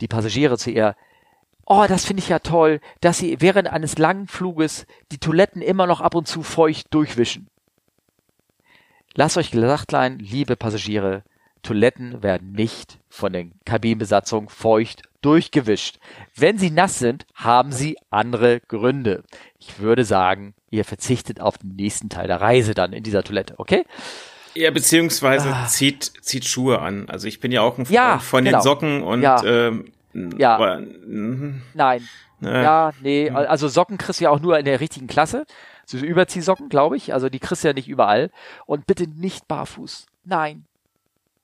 die 0.00 0.08
Passagiere 0.08 0.58
zu 0.58 0.70
ihr, 0.70 0.96
oh, 1.68 1.84
das 1.86 2.04
finde 2.04 2.22
ich 2.22 2.28
ja 2.28 2.38
toll, 2.38 2.80
dass 3.00 3.18
sie 3.18 3.40
während 3.40 3.68
eines 3.68 3.98
langen 3.98 4.26
Fluges 4.26 4.86
die 5.12 5.18
Toiletten 5.18 5.62
immer 5.62 5.86
noch 5.86 6.00
ab 6.00 6.14
und 6.14 6.26
zu 6.26 6.42
feucht 6.42 6.92
durchwischen. 6.92 7.48
Lasst 9.14 9.36
euch 9.36 9.50
gesagt 9.50 9.90
sein, 9.90 10.18
liebe 10.18 10.56
Passagiere, 10.56 11.22
Toiletten 11.62 12.22
werden 12.22 12.52
nicht 12.52 12.98
von 13.08 13.32
der 13.32 13.46
Kabinenbesatzung 13.64 14.48
feucht 14.48 15.02
durchgewischt. 15.20 15.98
Wenn 16.34 16.56
sie 16.56 16.70
nass 16.70 16.98
sind, 16.98 17.26
haben 17.34 17.72
sie 17.72 17.98
andere 18.10 18.60
Gründe. 18.60 19.24
Ich 19.58 19.80
würde 19.80 20.04
sagen, 20.04 20.54
ihr 20.70 20.84
verzichtet 20.84 21.40
auf 21.40 21.58
den 21.58 21.74
nächsten 21.74 22.08
Teil 22.08 22.28
der 22.28 22.40
Reise 22.40 22.74
dann 22.74 22.92
in 22.92 23.02
dieser 23.02 23.24
Toilette, 23.24 23.54
okay? 23.58 23.84
Ja, 24.54 24.70
beziehungsweise 24.70 25.52
ah. 25.52 25.66
zieht, 25.66 26.12
zieht 26.22 26.44
Schuhe 26.44 26.78
an. 26.80 27.08
Also 27.08 27.26
ich 27.26 27.40
bin 27.40 27.52
ja 27.52 27.62
auch 27.62 27.76
ein 27.76 27.86
Freund 27.86 27.90
ja, 27.90 28.18
von 28.18 28.44
genau. 28.44 28.58
den 28.58 28.62
Socken 28.62 29.02
und 29.02 29.22
ja. 29.22 29.42
ähm, 29.44 29.92
ja. 30.38 30.56
Aber, 30.56 30.80
Nein. 31.74 32.08
Äh, 32.42 32.62
ja, 32.62 32.92
nee, 33.02 33.30
also 33.30 33.66
Socken 33.68 33.98
kriegst 33.98 34.20
du 34.20 34.24
ja 34.24 34.30
auch 34.30 34.40
nur 34.40 34.58
in 34.58 34.64
der 34.64 34.80
richtigen 34.80 35.08
Klasse. 35.08 35.44
So 35.84 35.96
Überziehsocken, 35.96 36.68
glaube 36.68 36.96
ich. 36.96 37.12
Also 37.14 37.28
die 37.28 37.40
kriegst 37.40 37.64
du 37.64 37.68
ja 37.68 37.74
nicht 37.74 37.88
überall. 37.88 38.30
Und 38.66 38.86
bitte 38.86 39.08
nicht 39.08 39.48
barfuß. 39.48 40.06
Nein. 40.24 40.64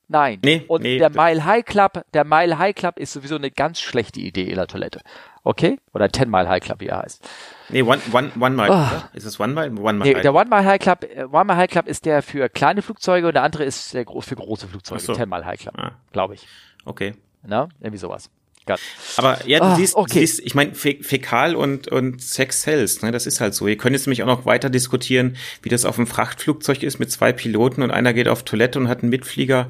Nein. 0.07 0.39
Nee, 0.43 0.63
und 0.67 0.83
nee, 0.83 0.99
der 0.99 1.09
Mile 1.09 1.45
High 1.45 1.65
Club, 1.65 2.05
der 2.13 2.23
Mile 2.23 2.59
High 2.59 2.75
Club 2.75 2.99
ist 2.99 3.13
sowieso 3.13 3.35
eine 3.35 3.49
ganz 3.49 3.79
schlechte 3.79 4.19
Idee 4.19 4.43
in 4.43 4.55
der 4.55 4.67
Toilette. 4.67 5.01
Okay? 5.43 5.79
Oder 5.93 6.09
Ten 6.09 6.29
Mile 6.29 6.47
High 6.47 6.63
Club, 6.63 6.79
wie 6.79 6.87
er 6.87 6.99
heißt. 6.99 7.27
Nee, 7.69 7.81
One, 7.81 7.99
one, 8.11 8.31
one 8.39 8.55
Mile. 8.55 8.69
Oh. 8.71 9.15
Ist 9.17 9.25
es 9.25 9.39
One 9.39 9.53
Mile? 9.53 9.71
One 9.71 9.97
Mile. 9.97 10.13
Nee, 10.13 10.21
der 10.21 10.33
One 10.35 10.49
Mile 10.49 10.65
High 10.65 10.79
Club, 10.79 11.03
äh, 11.03 11.23
One 11.23 11.45
Mile 11.45 11.57
High 11.57 11.69
Club 11.69 11.87
ist 11.87 12.05
der 12.05 12.21
für 12.21 12.49
kleine 12.49 12.83
Flugzeuge 12.83 13.27
und 13.27 13.33
der 13.33 13.43
andere 13.43 13.63
ist 13.63 13.93
der 13.95 14.05
für 14.05 14.35
große 14.35 14.67
Flugzeuge. 14.67 15.01
So. 15.01 15.13
Ten 15.13 15.27
Mile 15.27 15.45
High 15.45 15.59
Club, 15.59 15.75
ah. 15.77 15.91
glaube 16.11 16.35
ich. 16.35 16.47
Okay. 16.85 17.15
Na, 17.41 17.69
irgendwie 17.79 17.97
sowas. 17.97 18.29
Gott. 18.65 18.79
Aber 19.17 19.45
ja, 19.47 19.59
du, 19.59 19.65
ah, 19.65 19.75
siehst, 19.75 19.95
okay. 19.95 20.13
du 20.13 20.19
siehst, 20.19 20.39
ich 20.39 20.55
meine, 20.55 20.73
Fä 20.73 20.99
Fäkal 21.01 21.55
und, 21.55 21.87
und 21.87 22.21
Sex 22.21 22.63
sells, 22.63 23.01
ne, 23.01 23.11
das 23.11 23.27
ist 23.27 23.39
halt 23.39 23.53
so. 23.53 23.67
Ihr 23.67 23.77
könnt 23.77 23.95
jetzt 23.95 24.07
nämlich 24.07 24.23
auch 24.23 24.27
noch 24.27 24.45
weiter 24.45 24.69
diskutieren, 24.69 25.37
wie 25.61 25.69
das 25.69 25.85
auf 25.85 25.97
einem 25.97 26.07
Frachtflugzeug 26.07 26.81
ist 26.83 26.97
mit 26.97 27.11
zwei 27.11 27.31
Piloten 27.31 27.83
und 27.83 27.91
einer 27.91 28.13
geht 28.13 28.27
auf 28.27 28.43
Toilette 28.43 28.79
und 28.79 28.87
hat 28.87 29.01
einen 29.01 29.11
Mitflieger. 29.11 29.67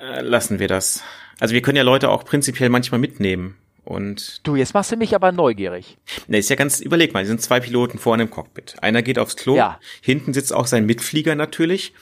Äh, 0.00 0.22
lassen 0.22 0.58
wir 0.58 0.68
das. 0.68 1.02
Also 1.38 1.54
wir 1.54 1.62
können 1.62 1.76
ja 1.76 1.82
Leute 1.82 2.08
auch 2.08 2.24
prinzipiell 2.24 2.68
manchmal 2.68 3.00
mitnehmen. 3.00 3.56
Und 3.84 4.46
du, 4.46 4.54
jetzt 4.54 4.74
machst 4.74 4.92
du 4.92 4.96
mich 4.96 5.14
aber 5.14 5.32
neugierig. 5.32 5.98
Ne, 6.28 6.38
ist 6.38 6.48
ja 6.48 6.56
ganz, 6.56 6.80
überleg 6.80 7.12
mal, 7.12 7.22
es 7.22 7.28
sind 7.28 7.42
zwei 7.42 7.60
Piloten 7.60 7.98
vorne 7.98 8.22
im 8.22 8.30
Cockpit. 8.30 8.76
Einer 8.80 9.02
geht 9.02 9.18
aufs 9.18 9.36
Klo, 9.36 9.56
ja. 9.56 9.80
hinten 10.00 10.32
sitzt 10.32 10.52
auch 10.52 10.66
sein 10.66 10.86
Mitflieger 10.86 11.34
natürlich. 11.34 11.92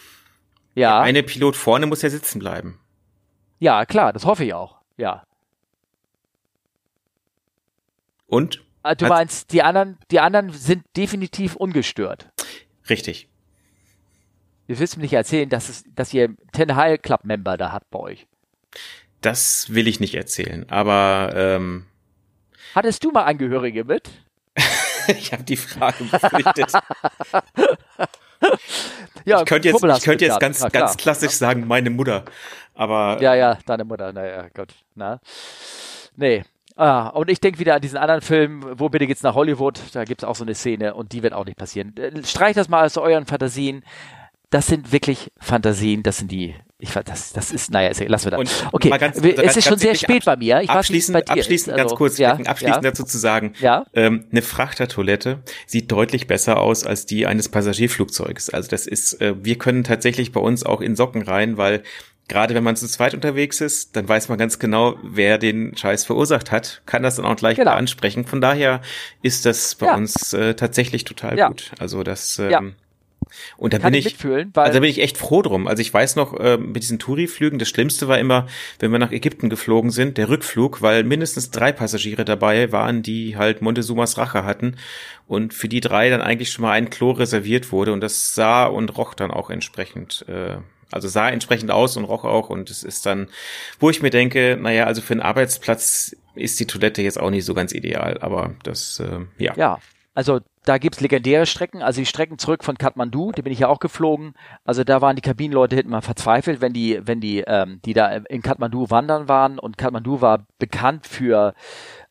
Ja. 0.74 0.98
Der 0.98 1.00
eine 1.00 1.22
Pilot 1.22 1.56
vorne 1.56 1.86
muss 1.86 2.02
ja 2.02 2.10
sitzen 2.10 2.38
bleiben. 2.38 2.78
Ja, 3.58 3.86
klar, 3.86 4.12
das 4.12 4.24
hoffe 4.24 4.44
ich 4.44 4.54
auch. 4.54 4.76
Ja. 4.96 5.24
Und? 8.30 8.62
Ah, 8.82 8.94
du 8.94 9.06
meinst, 9.08 9.52
die 9.52 9.62
anderen, 9.62 9.98
die 10.10 10.20
anderen 10.20 10.50
sind 10.50 10.84
definitiv 10.96 11.56
ungestört. 11.56 12.30
Richtig. 12.88 13.28
Du 14.68 14.78
willst 14.78 14.96
mir 14.96 15.02
nicht 15.02 15.12
erzählen, 15.12 15.48
dass, 15.48 15.68
es, 15.68 15.84
dass 15.94 16.14
ihr 16.14 16.36
Ten 16.52 16.76
High 16.76 17.02
Club 17.02 17.24
Member 17.24 17.56
da 17.56 17.72
habt 17.72 17.90
bei 17.90 17.98
euch. 17.98 18.26
Das 19.20 19.74
will 19.74 19.88
ich 19.88 19.98
nicht 19.98 20.14
erzählen, 20.14 20.64
aber 20.70 21.32
ähm, 21.34 21.86
Hattest 22.74 23.02
du 23.04 23.10
mal 23.10 23.24
Angehörige 23.24 23.84
mit? 23.84 24.08
ich 25.08 25.32
habe 25.32 25.42
die 25.42 25.56
Frage 25.56 26.04
befürchtet. 26.04 26.72
ja, 29.24 29.40
ich 29.40 29.46
könnte 29.46 29.68
jetzt, 29.68 29.82
ich 29.82 30.02
könnte 30.04 30.24
jetzt 30.24 30.38
ganz, 30.40 30.60
Na, 30.60 30.68
ganz 30.68 30.96
klassisch 30.96 31.32
sagen, 31.32 31.66
meine 31.66 31.90
Mutter. 31.90 32.24
Aber. 32.74 33.20
Ja, 33.20 33.34
ja, 33.34 33.58
deine 33.66 33.84
Mutter, 33.84 34.12
naja, 34.12 34.46
Gott. 34.54 34.72
Na. 34.94 35.20
Nee, 36.16 36.44
Ah, 36.80 37.08
und 37.08 37.28
ich 37.28 37.40
denke 37.40 37.58
wieder 37.58 37.74
an 37.74 37.82
diesen 37.82 37.98
anderen 37.98 38.22
Film, 38.22 38.64
wo 38.78 38.88
bitte 38.88 39.06
geht's 39.06 39.22
nach 39.22 39.34
Hollywood? 39.34 39.78
Da 39.92 40.04
gibt's 40.04 40.24
auch 40.24 40.34
so 40.34 40.44
eine 40.44 40.54
Szene 40.54 40.94
und 40.94 41.12
die 41.12 41.22
wird 41.22 41.34
auch 41.34 41.44
nicht 41.44 41.58
passieren. 41.58 41.94
Äh, 41.98 42.24
Streich 42.24 42.54
das 42.54 42.70
mal 42.70 42.86
aus 42.86 42.96
euren 42.96 43.26
Fantasien. 43.26 43.84
Das 44.48 44.66
sind 44.66 44.90
wirklich 44.90 45.30
Fantasien, 45.36 46.02
das 46.02 46.16
sind 46.16 46.32
die, 46.32 46.54
ich 46.80 46.92
das, 46.92 47.32
das 47.32 47.52
ist, 47.52 47.70
naja, 47.70 47.90
lassen 48.06 48.30
wir 48.30 48.38
das. 48.38 48.64
okay, 48.72 48.90
ganz, 48.90 49.16
es 49.18 49.24
ist 49.24 49.36
ganz 49.36 49.64
schon 49.64 49.78
sehr 49.78 49.94
spät 49.94 50.24
bei 50.24 50.36
mir. 50.36 50.60
Ich 50.62 50.70
abschließend, 50.70 51.16
weiß, 51.16 51.24
bei 51.24 51.34
dir 51.34 51.40
abschließend 51.40 51.72
ist. 51.72 51.76
ganz 51.76 51.92
also, 51.92 51.96
kurz, 51.96 52.18
ja, 52.18 52.32
abschließend 52.32 52.84
ja. 52.84 52.90
dazu 52.90 53.04
zu 53.04 53.18
sagen, 53.18 53.52
ja? 53.60 53.84
ähm, 53.94 54.24
eine 54.30 54.42
Frachtertoilette 54.42 55.40
sieht 55.66 55.92
deutlich 55.92 56.26
besser 56.26 56.58
aus 56.58 56.84
als 56.84 57.06
die 57.06 57.26
eines 57.26 57.48
Passagierflugzeugs. 57.48 58.50
Also 58.50 58.68
das 58.68 58.86
ist, 58.86 59.20
äh, 59.20 59.34
wir 59.42 59.58
können 59.58 59.84
tatsächlich 59.84 60.32
bei 60.32 60.40
uns 60.40 60.64
auch 60.64 60.80
in 60.80 60.96
Socken 60.96 61.22
rein, 61.22 61.56
weil 61.56 61.82
gerade 62.28 62.54
wenn 62.54 62.64
man 62.64 62.76
zu 62.76 62.86
zweit 62.88 63.12
unterwegs 63.12 63.60
ist, 63.60 63.96
dann 63.96 64.08
weiß 64.08 64.28
man 64.28 64.38
ganz 64.38 64.58
genau, 64.58 64.96
wer 65.02 65.36
den 65.36 65.76
Scheiß 65.76 66.04
verursacht 66.04 66.50
hat, 66.52 66.80
kann 66.86 67.02
das 67.02 67.16
dann 67.16 67.26
auch 67.26 67.36
gleich 67.36 67.56
genau. 67.56 67.72
ansprechen. 67.72 68.24
Von 68.24 68.40
daher 68.40 68.80
ist 69.20 69.44
das 69.44 69.74
bei 69.74 69.86
ja. 69.86 69.96
uns 69.96 70.32
äh, 70.32 70.54
tatsächlich 70.54 71.04
total 71.04 71.36
gut. 71.48 71.72
Also 71.78 72.02
das 72.02 72.38
ähm, 72.38 72.50
ja. 72.50 72.62
Und 73.56 73.72
da 73.72 73.78
bin 73.78 73.94
ich, 73.94 74.04
mitfühlen, 74.04 74.52
also 74.54 74.74
da 74.74 74.80
bin 74.80 74.90
ich 74.90 75.00
echt 75.00 75.18
froh 75.18 75.42
drum. 75.42 75.66
Also 75.66 75.80
ich 75.80 75.92
weiß 75.92 76.16
noch, 76.16 76.38
äh, 76.38 76.56
mit 76.56 76.82
diesen 76.82 76.98
Touri-Flügen, 76.98 77.58
das 77.58 77.68
Schlimmste 77.68 78.08
war 78.08 78.18
immer, 78.18 78.46
wenn 78.78 78.92
wir 78.92 78.98
nach 78.98 79.12
Ägypten 79.12 79.48
geflogen 79.48 79.90
sind, 79.90 80.18
der 80.18 80.28
Rückflug, 80.28 80.82
weil 80.82 81.04
mindestens 81.04 81.50
drei 81.50 81.72
Passagiere 81.72 82.24
dabei 82.24 82.72
waren, 82.72 83.02
die 83.02 83.36
halt 83.36 83.62
Montezumas 83.62 84.18
Rache 84.18 84.44
hatten 84.44 84.76
und 85.26 85.54
für 85.54 85.68
die 85.68 85.80
drei 85.80 86.10
dann 86.10 86.22
eigentlich 86.22 86.50
schon 86.50 86.62
mal 86.62 86.72
ein 86.72 86.90
Klo 86.90 87.12
reserviert 87.12 87.72
wurde 87.72 87.92
und 87.92 88.00
das 88.00 88.34
sah 88.34 88.66
und 88.66 88.96
roch 88.96 89.14
dann 89.14 89.30
auch 89.30 89.50
entsprechend 89.50 90.24
äh, 90.28 90.56
also 90.92 91.08
sah 91.08 91.28
entsprechend 91.28 91.70
aus 91.70 91.96
und 91.96 92.04
roch 92.04 92.24
auch 92.24 92.50
und 92.50 92.70
es 92.70 92.82
ist 92.82 93.06
dann, 93.06 93.28
wo 93.78 93.90
ich 93.90 94.02
mir 94.02 94.10
denke, 94.10 94.58
naja, 94.60 94.84
also 94.84 95.02
für 95.02 95.12
einen 95.12 95.22
Arbeitsplatz 95.22 96.16
ist 96.34 96.58
die 96.60 96.66
Toilette 96.66 97.02
jetzt 97.02 97.20
auch 97.20 97.30
nicht 97.30 97.44
so 97.44 97.54
ganz 97.54 97.72
ideal, 97.72 98.18
aber 98.20 98.54
das, 98.62 99.00
äh, 99.00 99.20
ja. 99.38 99.54
Ja, 99.56 99.78
also 100.14 100.40
da 100.64 100.76
gibt's 100.78 101.00
legendäre 101.00 101.46
Strecken, 101.46 101.82
also 101.82 102.00
die 102.00 102.06
Strecken 102.06 102.38
zurück 102.38 102.64
von 102.64 102.76
Kathmandu, 102.76 103.32
die 103.32 103.42
bin 103.42 103.52
ich 103.52 103.60
ja 103.60 103.68
auch 103.68 103.80
geflogen. 103.80 104.34
Also 104.64 104.84
da 104.84 105.00
waren 105.00 105.16
die 105.16 105.22
Kabinenleute 105.22 105.76
hinten 105.76 105.90
mal 105.90 106.02
verzweifelt, 106.02 106.60
wenn 106.60 106.72
die, 106.72 107.00
wenn 107.02 107.20
die, 107.20 107.42
ähm, 107.46 107.80
die 107.84 107.94
da 107.94 108.08
in 108.08 108.42
Kathmandu 108.42 108.90
wandern 108.90 109.28
waren 109.28 109.58
und 109.58 109.78
Kathmandu 109.78 110.20
war 110.20 110.46
bekannt 110.58 111.06
für 111.06 111.54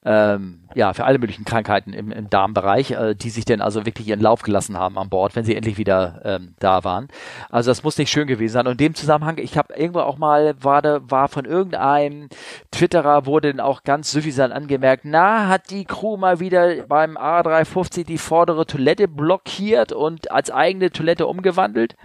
ähm, 0.05 0.61
ja, 0.75 0.93
für 0.93 1.03
alle 1.03 1.19
möglichen 1.19 1.43
Krankheiten 1.43 1.91
im, 1.91 2.11
im 2.11 2.29
Darmbereich, 2.29 2.91
äh, 2.91 3.15
die 3.15 3.29
sich 3.29 3.43
denn 3.43 3.59
also 3.59 3.85
wirklich 3.85 4.07
ihren 4.07 4.21
Lauf 4.21 4.43
gelassen 4.43 4.77
haben 4.77 4.97
an 4.97 5.09
Bord, 5.09 5.35
wenn 5.35 5.43
sie 5.43 5.55
endlich 5.55 5.77
wieder 5.77 6.21
ähm, 6.23 6.55
da 6.59 6.85
waren. 6.85 7.09
Also 7.49 7.69
das 7.71 7.83
muss 7.83 7.97
nicht 7.97 8.09
schön 8.09 8.27
gewesen 8.27 8.53
sein. 8.53 8.67
Und 8.67 8.73
in 8.73 8.77
dem 8.77 8.95
Zusammenhang, 8.95 9.37
ich 9.39 9.57
habe 9.57 9.73
irgendwo 9.73 9.99
auch 9.99 10.17
mal, 10.17 10.55
war, 10.63 10.81
war 11.09 11.27
von 11.27 11.43
irgendeinem 11.43 12.29
Twitterer, 12.71 13.25
wurde 13.25 13.51
dann 13.51 13.59
auch 13.59 13.83
ganz 13.83 14.11
suffisant 14.11 14.53
angemerkt, 14.53 15.03
na, 15.03 15.47
hat 15.49 15.69
die 15.69 15.83
Crew 15.83 16.15
mal 16.15 16.39
wieder 16.39 16.83
beim 16.87 17.17
A350 17.17 18.05
die 18.05 18.17
vordere 18.17 18.65
Toilette 18.65 19.09
blockiert 19.09 19.91
und 19.91 20.31
als 20.31 20.49
eigene 20.49 20.91
Toilette 20.91 21.27
umgewandelt? 21.27 21.97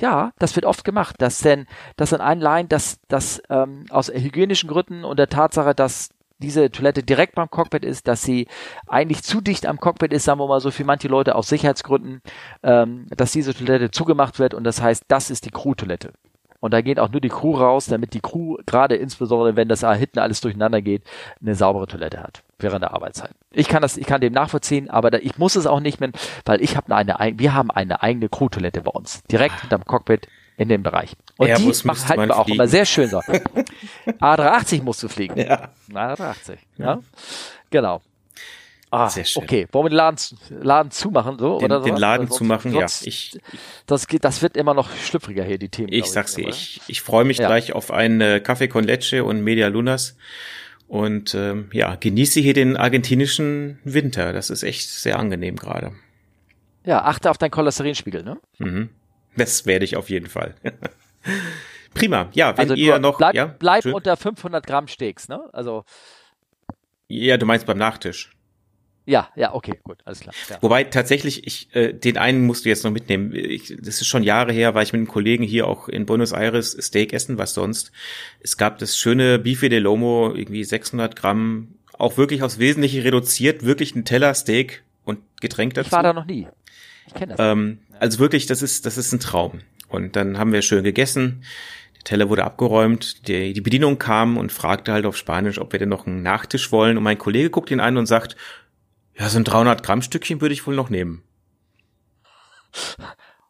Ja, 0.00 0.30
das 0.38 0.54
wird 0.54 0.66
oft 0.66 0.84
gemacht, 0.84 1.16
dass 1.18 1.38
denn, 1.38 1.66
dass 1.96 2.12
an 2.12 2.20
einen 2.20 2.40
Line, 2.40 2.68
dass, 2.68 3.00
dass 3.08 3.42
ähm, 3.50 3.86
aus 3.90 4.08
hygienischen 4.08 4.68
Gründen 4.68 5.04
und 5.04 5.18
der 5.18 5.28
Tatsache, 5.28 5.74
dass 5.74 6.10
diese 6.40 6.70
Toilette 6.70 7.02
direkt 7.02 7.34
beim 7.34 7.50
Cockpit 7.50 7.84
ist, 7.84 8.08
dass 8.08 8.22
sie 8.22 8.48
eigentlich 8.86 9.22
zu 9.22 9.40
dicht 9.40 9.66
am 9.66 9.78
Cockpit 9.78 10.12
ist, 10.12 10.24
sagen 10.24 10.40
wir 10.40 10.48
mal 10.48 10.60
so 10.60 10.70
für 10.70 10.84
manche 10.84 11.08
Leute 11.08 11.34
aus 11.34 11.48
Sicherheitsgründen, 11.48 12.22
ähm, 12.62 13.06
dass 13.16 13.32
diese 13.32 13.54
Toilette 13.54 13.90
zugemacht 13.90 14.38
wird 14.38 14.54
und 14.54 14.64
das 14.64 14.82
heißt, 14.82 15.04
das 15.08 15.30
ist 15.30 15.44
die 15.44 15.50
Crew-Toilette. 15.50 16.12
Und 16.60 16.74
da 16.74 16.82
geht 16.82 17.00
auch 17.00 17.08
nur 17.08 17.22
die 17.22 17.30
Crew 17.30 17.56
raus, 17.56 17.86
damit 17.86 18.12
die 18.12 18.20
Crew, 18.20 18.56
gerade 18.66 18.94
insbesondere 18.94 19.56
wenn 19.56 19.68
das 19.68 19.80
da 19.80 19.94
hinten 19.94 20.18
alles 20.18 20.42
durcheinander 20.42 20.82
geht, 20.82 21.02
eine 21.40 21.54
saubere 21.54 21.86
Toilette 21.86 22.22
hat 22.22 22.42
während 22.58 22.82
der 22.82 22.92
Arbeitszeit. 22.92 23.30
Ich 23.50 23.66
kann 23.66 23.80
das, 23.80 23.96
ich 23.96 24.06
kann 24.06 24.20
dem 24.20 24.34
nachvollziehen, 24.34 24.90
aber 24.90 25.10
da, 25.10 25.18
ich 25.18 25.38
muss 25.38 25.56
es 25.56 25.66
auch 25.66 25.80
nicht 25.80 26.00
mehr, 26.00 26.10
weil 26.44 26.60
ich 26.60 26.76
habe 26.76 26.94
eine, 26.94 27.16
wir 27.38 27.54
haben 27.54 27.70
eine 27.70 28.02
eigene 28.02 28.28
Crew-Toilette 28.28 28.82
bei 28.82 28.90
uns, 28.90 29.22
direkt 29.24 29.60
hinterm 29.62 29.86
Cockpit 29.86 30.28
in 30.60 30.68
dem 30.68 30.82
Bereich. 30.82 31.16
Und 31.38 31.48
Airbus 31.48 31.80
die 31.80 31.86
macht 31.86 32.06
halt 32.06 32.20
wir 32.20 32.38
auch 32.38 32.46
immer 32.46 32.68
sehr 32.68 32.84
schön 32.84 33.08
so. 33.08 33.18
A380 34.06 34.82
musst 34.82 35.02
du 35.02 35.08
fliegen. 35.08 35.40
Ja. 35.40 35.70
A380, 35.90 36.58
ja. 36.76 36.84
ja. 36.84 37.00
Genau. 37.70 38.02
Ah, 38.90 39.08
Sehr 39.08 39.24
schön. 39.24 39.42
okay. 39.42 39.66
Wollen 39.72 39.86
wir 39.86 39.90
den 39.90 39.96
Laden, 39.96 40.18
Laden 40.50 40.90
zumachen, 40.90 41.38
so? 41.38 41.58
Den, 41.60 41.64
oder 41.66 41.80
den 41.80 41.96
Laden 41.96 42.26
sonst, 42.26 42.38
zumachen, 42.38 42.72
sonst, 42.72 43.02
ja. 43.02 43.08
Ich, 43.08 43.40
das, 43.86 44.06
geht, 44.06 44.24
das 44.24 44.42
wird 44.42 44.56
immer 44.56 44.74
noch 44.74 44.90
schlüpfriger 44.96 45.44
hier, 45.44 45.58
die 45.58 45.70
Themen. 45.70 45.92
Ich 45.92 46.06
sag's 46.06 46.34
dir, 46.34 46.48
ich, 46.48 46.82
ich 46.88 47.00
freue 47.00 47.24
mich 47.24 47.38
ja. 47.38 47.46
gleich 47.46 47.72
auf 47.72 47.90
einen 47.90 48.42
Kaffee 48.42 48.68
con 48.68 48.84
Leche 48.84 49.24
und 49.24 49.42
Media 49.42 49.68
Lunas. 49.68 50.16
Und 50.88 51.34
ähm, 51.34 51.70
ja, 51.72 51.94
genieße 51.94 52.40
hier 52.40 52.52
den 52.52 52.76
argentinischen 52.76 53.78
Winter. 53.84 54.34
Das 54.34 54.50
ist 54.50 54.64
echt 54.64 54.90
sehr 54.90 55.18
angenehm 55.18 55.56
gerade. 55.56 55.92
Ja, 56.84 57.04
achte 57.04 57.30
auf 57.30 57.38
deinen 57.38 57.52
Cholesterinspiegel, 57.52 58.24
ne? 58.24 58.38
Mhm. 58.58 58.90
Das 59.40 59.66
werde 59.66 59.84
ich 59.84 59.96
auf 59.96 60.10
jeden 60.10 60.26
Fall. 60.26 60.54
Prima. 61.94 62.28
Ja, 62.34 62.56
wenn 62.56 62.70
also 62.70 62.74
ihr 62.74 62.98
noch 62.98 63.18
bleib, 63.18 63.34
ja, 63.34 63.46
bleib 63.46 63.86
unter 63.86 64.16
500 64.16 64.66
Gramm 64.66 64.86
Steaks, 64.86 65.28
ne? 65.28 65.48
Also 65.52 65.84
ja, 67.08 67.36
du 67.36 67.46
meinst 67.46 67.66
beim 67.66 67.78
Nachtisch. 67.78 68.30
Ja, 69.06 69.30
ja, 69.34 69.54
okay, 69.54 69.80
gut, 69.82 69.98
alles 70.04 70.20
klar. 70.20 70.34
Ja. 70.48 70.58
Wobei 70.60 70.84
tatsächlich, 70.84 71.44
ich, 71.46 71.74
äh, 71.74 71.92
den 71.92 72.16
einen 72.16 72.46
musst 72.46 72.64
du 72.64 72.68
jetzt 72.68 72.84
noch 72.84 72.92
mitnehmen. 72.92 73.34
Ich, 73.34 73.74
das 73.76 74.00
ist 74.00 74.06
schon 74.06 74.22
Jahre 74.22 74.52
her, 74.52 74.74
war 74.74 74.82
ich 74.82 74.92
mit 74.92 75.00
einem 75.00 75.08
Kollegen 75.08 75.42
hier 75.42 75.66
auch 75.66 75.88
in 75.88 76.06
Buenos 76.06 76.32
Aires 76.32 76.76
Steak 76.80 77.12
essen, 77.12 77.38
was 77.38 77.54
sonst. 77.54 77.90
Es 78.40 78.56
gab 78.56 78.78
das 78.78 78.96
schöne 78.96 79.40
Bife 79.40 79.68
de 79.68 79.80
Lomo, 79.80 80.32
irgendwie 80.32 80.62
600 80.62 81.16
Gramm, 81.16 81.74
auch 81.98 82.18
wirklich 82.18 82.44
aufs 82.44 82.60
Wesentliche 82.60 83.02
reduziert, 83.02 83.64
wirklich 83.64 83.96
ein 83.96 84.04
Teller 84.04 84.34
Steak 84.34 84.84
und 85.04 85.18
Getränk 85.40 85.74
dazu. 85.74 85.88
Ich 85.88 85.92
war 85.92 86.04
da 86.04 86.12
noch 86.12 86.26
nie. 86.26 86.46
Ich 87.10 87.14
kenne 87.14 87.34
das. 87.34 87.40
Ähm, 87.40 87.80
also 87.98 88.20
wirklich, 88.20 88.46
das 88.46 88.62
ist, 88.62 88.86
das 88.86 88.96
ist 88.96 89.12
ein 89.12 89.18
Traum. 89.18 89.62
Und 89.88 90.14
dann 90.14 90.38
haben 90.38 90.52
wir 90.52 90.62
schön 90.62 90.84
gegessen. 90.84 91.42
Der 91.96 92.04
Teller 92.04 92.28
wurde 92.28 92.44
abgeräumt, 92.44 93.26
die, 93.26 93.52
die 93.52 93.60
Bedienung 93.60 93.98
kam 93.98 94.36
und 94.36 94.52
fragte 94.52 94.92
halt 94.92 95.04
auf 95.04 95.16
Spanisch, 95.16 95.58
ob 95.58 95.72
wir 95.72 95.80
denn 95.80 95.88
noch 95.88 96.06
einen 96.06 96.22
Nachtisch 96.22 96.70
wollen. 96.70 96.96
Und 96.96 97.02
mein 97.02 97.18
Kollege 97.18 97.50
guckt 97.50 97.72
ihn 97.72 97.80
an 97.80 97.96
und 97.96 98.06
sagt, 98.06 98.36
ja, 99.18 99.28
so 99.28 99.38
ein 99.38 99.44
300 99.44 99.82
Gramm 99.82 100.02
Stückchen 100.02 100.40
würde 100.40 100.52
ich 100.54 100.66
wohl 100.68 100.76
noch 100.76 100.88
nehmen. 100.88 101.24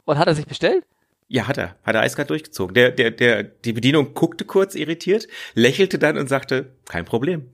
Und 0.06 0.18
hat 0.18 0.26
er 0.26 0.34
sich 0.34 0.46
bestellt? 0.46 0.84
Ja, 1.28 1.46
hat 1.46 1.58
er. 1.58 1.76
Hat 1.84 1.94
er 1.94 2.00
eiskalt 2.00 2.30
durchgezogen. 2.30 2.74
Der, 2.74 2.90
der, 2.90 3.10
der, 3.10 3.42
die 3.42 3.74
Bedienung 3.74 4.14
guckte 4.14 4.46
kurz 4.46 4.74
irritiert, 4.74 5.28
lächelte 5.54 5.98
dann 5.98 6.16
und 6.16 6.28
sagte, 6.28 6.72
kein 6.86 7.04
Problem. 7.04 7.50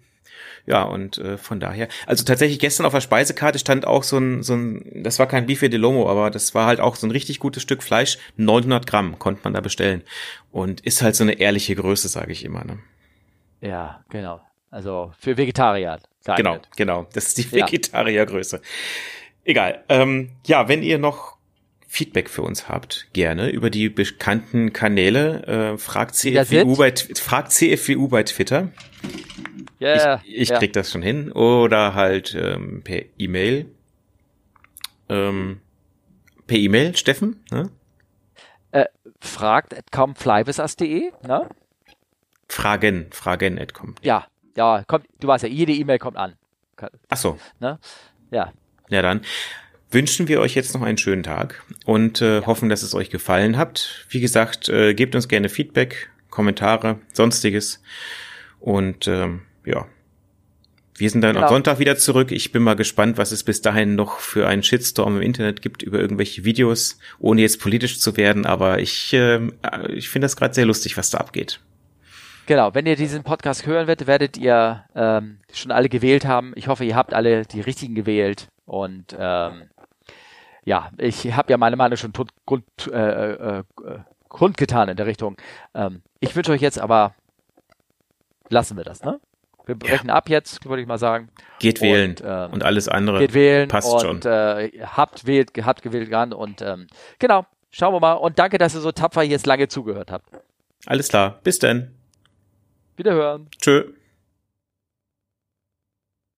Ja, 0.66 0.82
und 0.82 1.18
äh, 1.18 1.38
von 1.38 1.60
daher, 1.60 1.88
also 2.06 2.24
tatsächlich 2.24 2.58
gestern 2.58 2.86
auf 2.86 2.92
der 2.92 3.00
Speisekarte 3.00 3.58
stand 3.58 3.86
auch 3.86 4.02
so 4.02 4.18
ein, 4.18 4.42
so 4.42 4.54
ein, 4.54 5.02
das 5.04 5.20
war 5.20 5.28
kein 5.28 5.46
Bife 5.46 5.70
de 5.70 5.78
Lomo, 5.78 6.10
aber 6.10 6.30
das 6.30 6.54
war 6.54 6.66
halt 6.66 6.80
auch 6.80 6.96
so 6.96 7.06
ein 7.06 7.12
richtig 7.12 7.38
gutes 7.38 7.62
Stück 7.62 7.84
Fleisch, 7.84 8.18
900 8.36 8.86
Gramm 8.86 9.18
konnte 9.18 9.42
man 9.44 9.54
da 9.54 9.60
bestellen. 9.60 10.02
Und 10.50 10.80
ist 10.80 11.02
halt 11.02 11.14
so 11.14 11.22
eine 11.22 11.34
ehrliche 11.34 11.76
Größe, 11.76 12.08
sage 12.08 12.32
ich 12.32 12.44
immer. 12.44 12.64
Ne? 12.64 12.78
Ja, 13.60 14.04
genau. 14.08 14.40
Also 14.70 15.12
für 15.18 15.36
Vegetarier. 15.36 16.00
Geeignet. 16.24 16.68
Genau, 16.76 17.00
genau. 17.02 17.08
Das 17.12 17.28
ist 17.28 17.38
die 17.38 17.52
Vegetariergröße. 17.52 18.60
Egal. 19.44 19.84
Ähm, 19.88 20.32
ja, 20.44 20.66
wenn 20.66 20.82
ihr 20.82 20.98
noch 20.98 21.36
Feedback 21.86 22.28
für 22.28 22.42
uns 22.42 22.68
habt, 22.68 23.06
gerne 23.12 23.48
über 23.48 23.70
die 23.70 23.88
bekannten 23.88 24.72
Kanäle. 24.72 25.74
Äh, 25.74 25.78
fragt, 25.78 26.16
CFWU 26.16 26.76
bei, 26.76 26.92
fragt 27.14 27.52
CFWU 27.52 28.08
bei 28.08 28.24
Twitter. 28.24 28.68
Yeah, 29.80 30.20
ich 30.24 30.42
ich 30.42 30.48
ja. 30.48 30.58
krieg 30.58 30.72
das 30.72 30.90
schon 30.90 31.02
hin. 31.02 31.32
Oder 31.32 31.94
halt 31.94 32.34
ähm, 32.34 32.82
per 32.82 33.02
E-Mail. 33.18 33.70
Ähm, 35.08 35.60
per 36.46 36.56
E-Mail, 36.56 36.96
Steffen? 36.96 37.44
Ne? 37.50 37.70
Äh, 38.72 38.86
fragt 39.20 39.76
at 39.76 39.92
comflyvisas.de, 39.92 41.12
ne? 41.26 41.48
Fragen, 42.48 43.06
fragen 43.10 43.58
at 43.58 43.74
com. 43.74 43.94
Ja, 44.02 44.26
ja, 44.56 44.82
kommt, 44.86 45.06
du 45.20 45.28
weißt 45.28 45.44
ja, 45.44 45.50
jede 45.50 45.72
E-Mail 45.72 45.98
kommt 45.98 46.16
an. 46.16 46.34
Ach 47.08 47.16
so. 47.16 47.38
Ne? 47.60 47.78
Ja. 48.30 48.52
Ja, 48.88 49.02
dann 49.02 49.22
wünschen 49.90 50.28
wir 50.28 50.40
euch 50.40 50.54
jetzt 50.54 50.74
noch 50.74 50.82
einen 50.82 50.98
schönen 50.98 51.22
Tag 51.22 51.62
und 51.84 52.20
äh, 52.20 52.40
ja. 52.40 52.46
hoffen, 52.46 52.68
dass 52.68 52.82
es 52.82 52.94
euch 52.94 53.10
gefallen 53.10 53.56
hat. 53.56 54.06
Wie 54.08 54.20
gesagt, 54.20 54.68
äh, 54.68 54.94
gebt 54.94 55.14
uns 55.14 55.28
gerne 55.28 55.48
Feedback, 55.48 56.10
Kommentare, 56.30 56.98
sonstiges. 57.12 57.82
Und 58.60 59.06
ähm, 59.08 59.42
ja, 59.66 59.86
wir 60.98 61.10
sind 61.10 61.20
dann 61.20 61.34
genau. 61.34 61.46
am 61.46 61.52
Sonntag 61.52 61.78
wieder 61.78 61.96
zurück. 61.96 62.32
Ich 62.32 62.52
bin 62.52 62.62
mal 62.62 62.74
gespannt, 62.74 63.18
was 63.18 63.30
es 63.30 63.44
bis 63.44 63.60
dahin 63.60 63.96
noch 63.96 64.18
für 64.18 64.48
einen 64.48 64.62
Shitstorm 64.62 65.16
im 65.16 65.22
Internet 65.22 65.60
gibt 65.60 65.82
über 65.82 65.98
irgendwelche 66.00 66.44
Videos, 66.44 66.98
ohne 67.18 67.42
jetzt 67.42 67.60
politisch 67.60 68.00
zu 68.00 68.16
werden. 68.16 68.46
Aber 68.46 68.78
ich, 68.78 69.12
äh, 69.12 69.40
ich 69.88 70.08
finde 70.08 70.24
das 70.24 70.36
gerade 70.36 70.54
sehr 70.54 70.64
lustig, 70.64 70.96
was 70.96 71.10
da 71.10 71.18
abgeht. 71.18 71.60
Genau, 72.46 72.74
wenn 72.74 72.86
ihr 72.86 72.96
diesen 72.96 73.24
Podcast 73.24 73.66
hören 73.66 73.88
werdet, 73.88 74.06
werdet 74.06 74.36
ihr 74.38 74.84
ähm, 74.94 75.38
schon 75.52 75.72
alle 75.72 75.88
gewählt 75.88 76.24
haben. 76.24 76.52
Ich 76.54 76.68
hoffe, 76.68 76.84
ihr 76.84 76.96
habt 76.96 77.12
alle 77.12 77.44
die 77.44 77.60
richtigen 77.60 77.94
gewählt. 77.94 78.48
Und 78.64 79.14
ähm, 79.18 79.64
ja, 80.64 80.90
ich 80.96 81.32
habe 81.34 81.50
ja 81.50 81.58
meine 81.58 81.76
Meinung 81.76 81.96
schon 81.96 82.12
grund, 82.12 82.30
grund, 82.46 82.64
äh, 82.90 83.58
äh, 83.58 83.64
kundgetan 84.28 84.88
in 84.88 84.96
der 84.96 85.06
Richtung. 85.06 85.36
Ähm, 85.74 86.02
ich 86.20 86.34
wünsche 86.34 86.52
euch 86.52 86.62
jetzt 86.62 86.78
aber, 86.78 87.14
lassen 88.48 88.76
wir 88.76 88.84
das, 88.84 89.02
ne? 89.02 89.20
Wir 89.66 89.74
brechen 89.74 90.08
ja. 90.08 90.14
ab 90.14 90.28
jetzt, 90.28 90.64
würde 90.64 90.80
ich 90.80 90.88
mal 90.88 90.98
sagen. 90.98 91.28
Geht 91.58 91.80
und, 91.80 91.86
wählen 91.86 92.16
ähm, 92.24 92.52
und 92.52 92.64
alles 92.64 92.88
andere 92.88 93.18
geht 93.18 93.34
wählen 93.34 93.68
passt 93.68 93.92
und, 93.92 94.00
schon. 94.00 94.32
Äh, 94.32 94.70
habt 94.84 95.26
wählt, 95.26 95.50
habt 95.62 95.82
gewählt 95.82 96.12
ran 96.12 96.32
und 96.32 96.62
ähm, 96.62 96.86
genau. 97.18 97.44
Schauen 97.70 97.92
wir 97.92 98.00
mal 98.00 98.14
und 98.14 98.38
danke, 98.38 98.56
dass 98.56 98.74
ihr 98.74 98.80
so 98.80 98.90
tapfer 98.90 99.22
jetzt 99.22 99.44
lange 99.44 99.68
zugehört 99.68 100.10
habt. 100.10 100.30
Alles 100.86 101.08
klar, 101.08 101.40
bis 101.42 101.58
dann. 101.58 101.94
Wiederhören. 102.96 103.48
Tschö. 103.60 103.84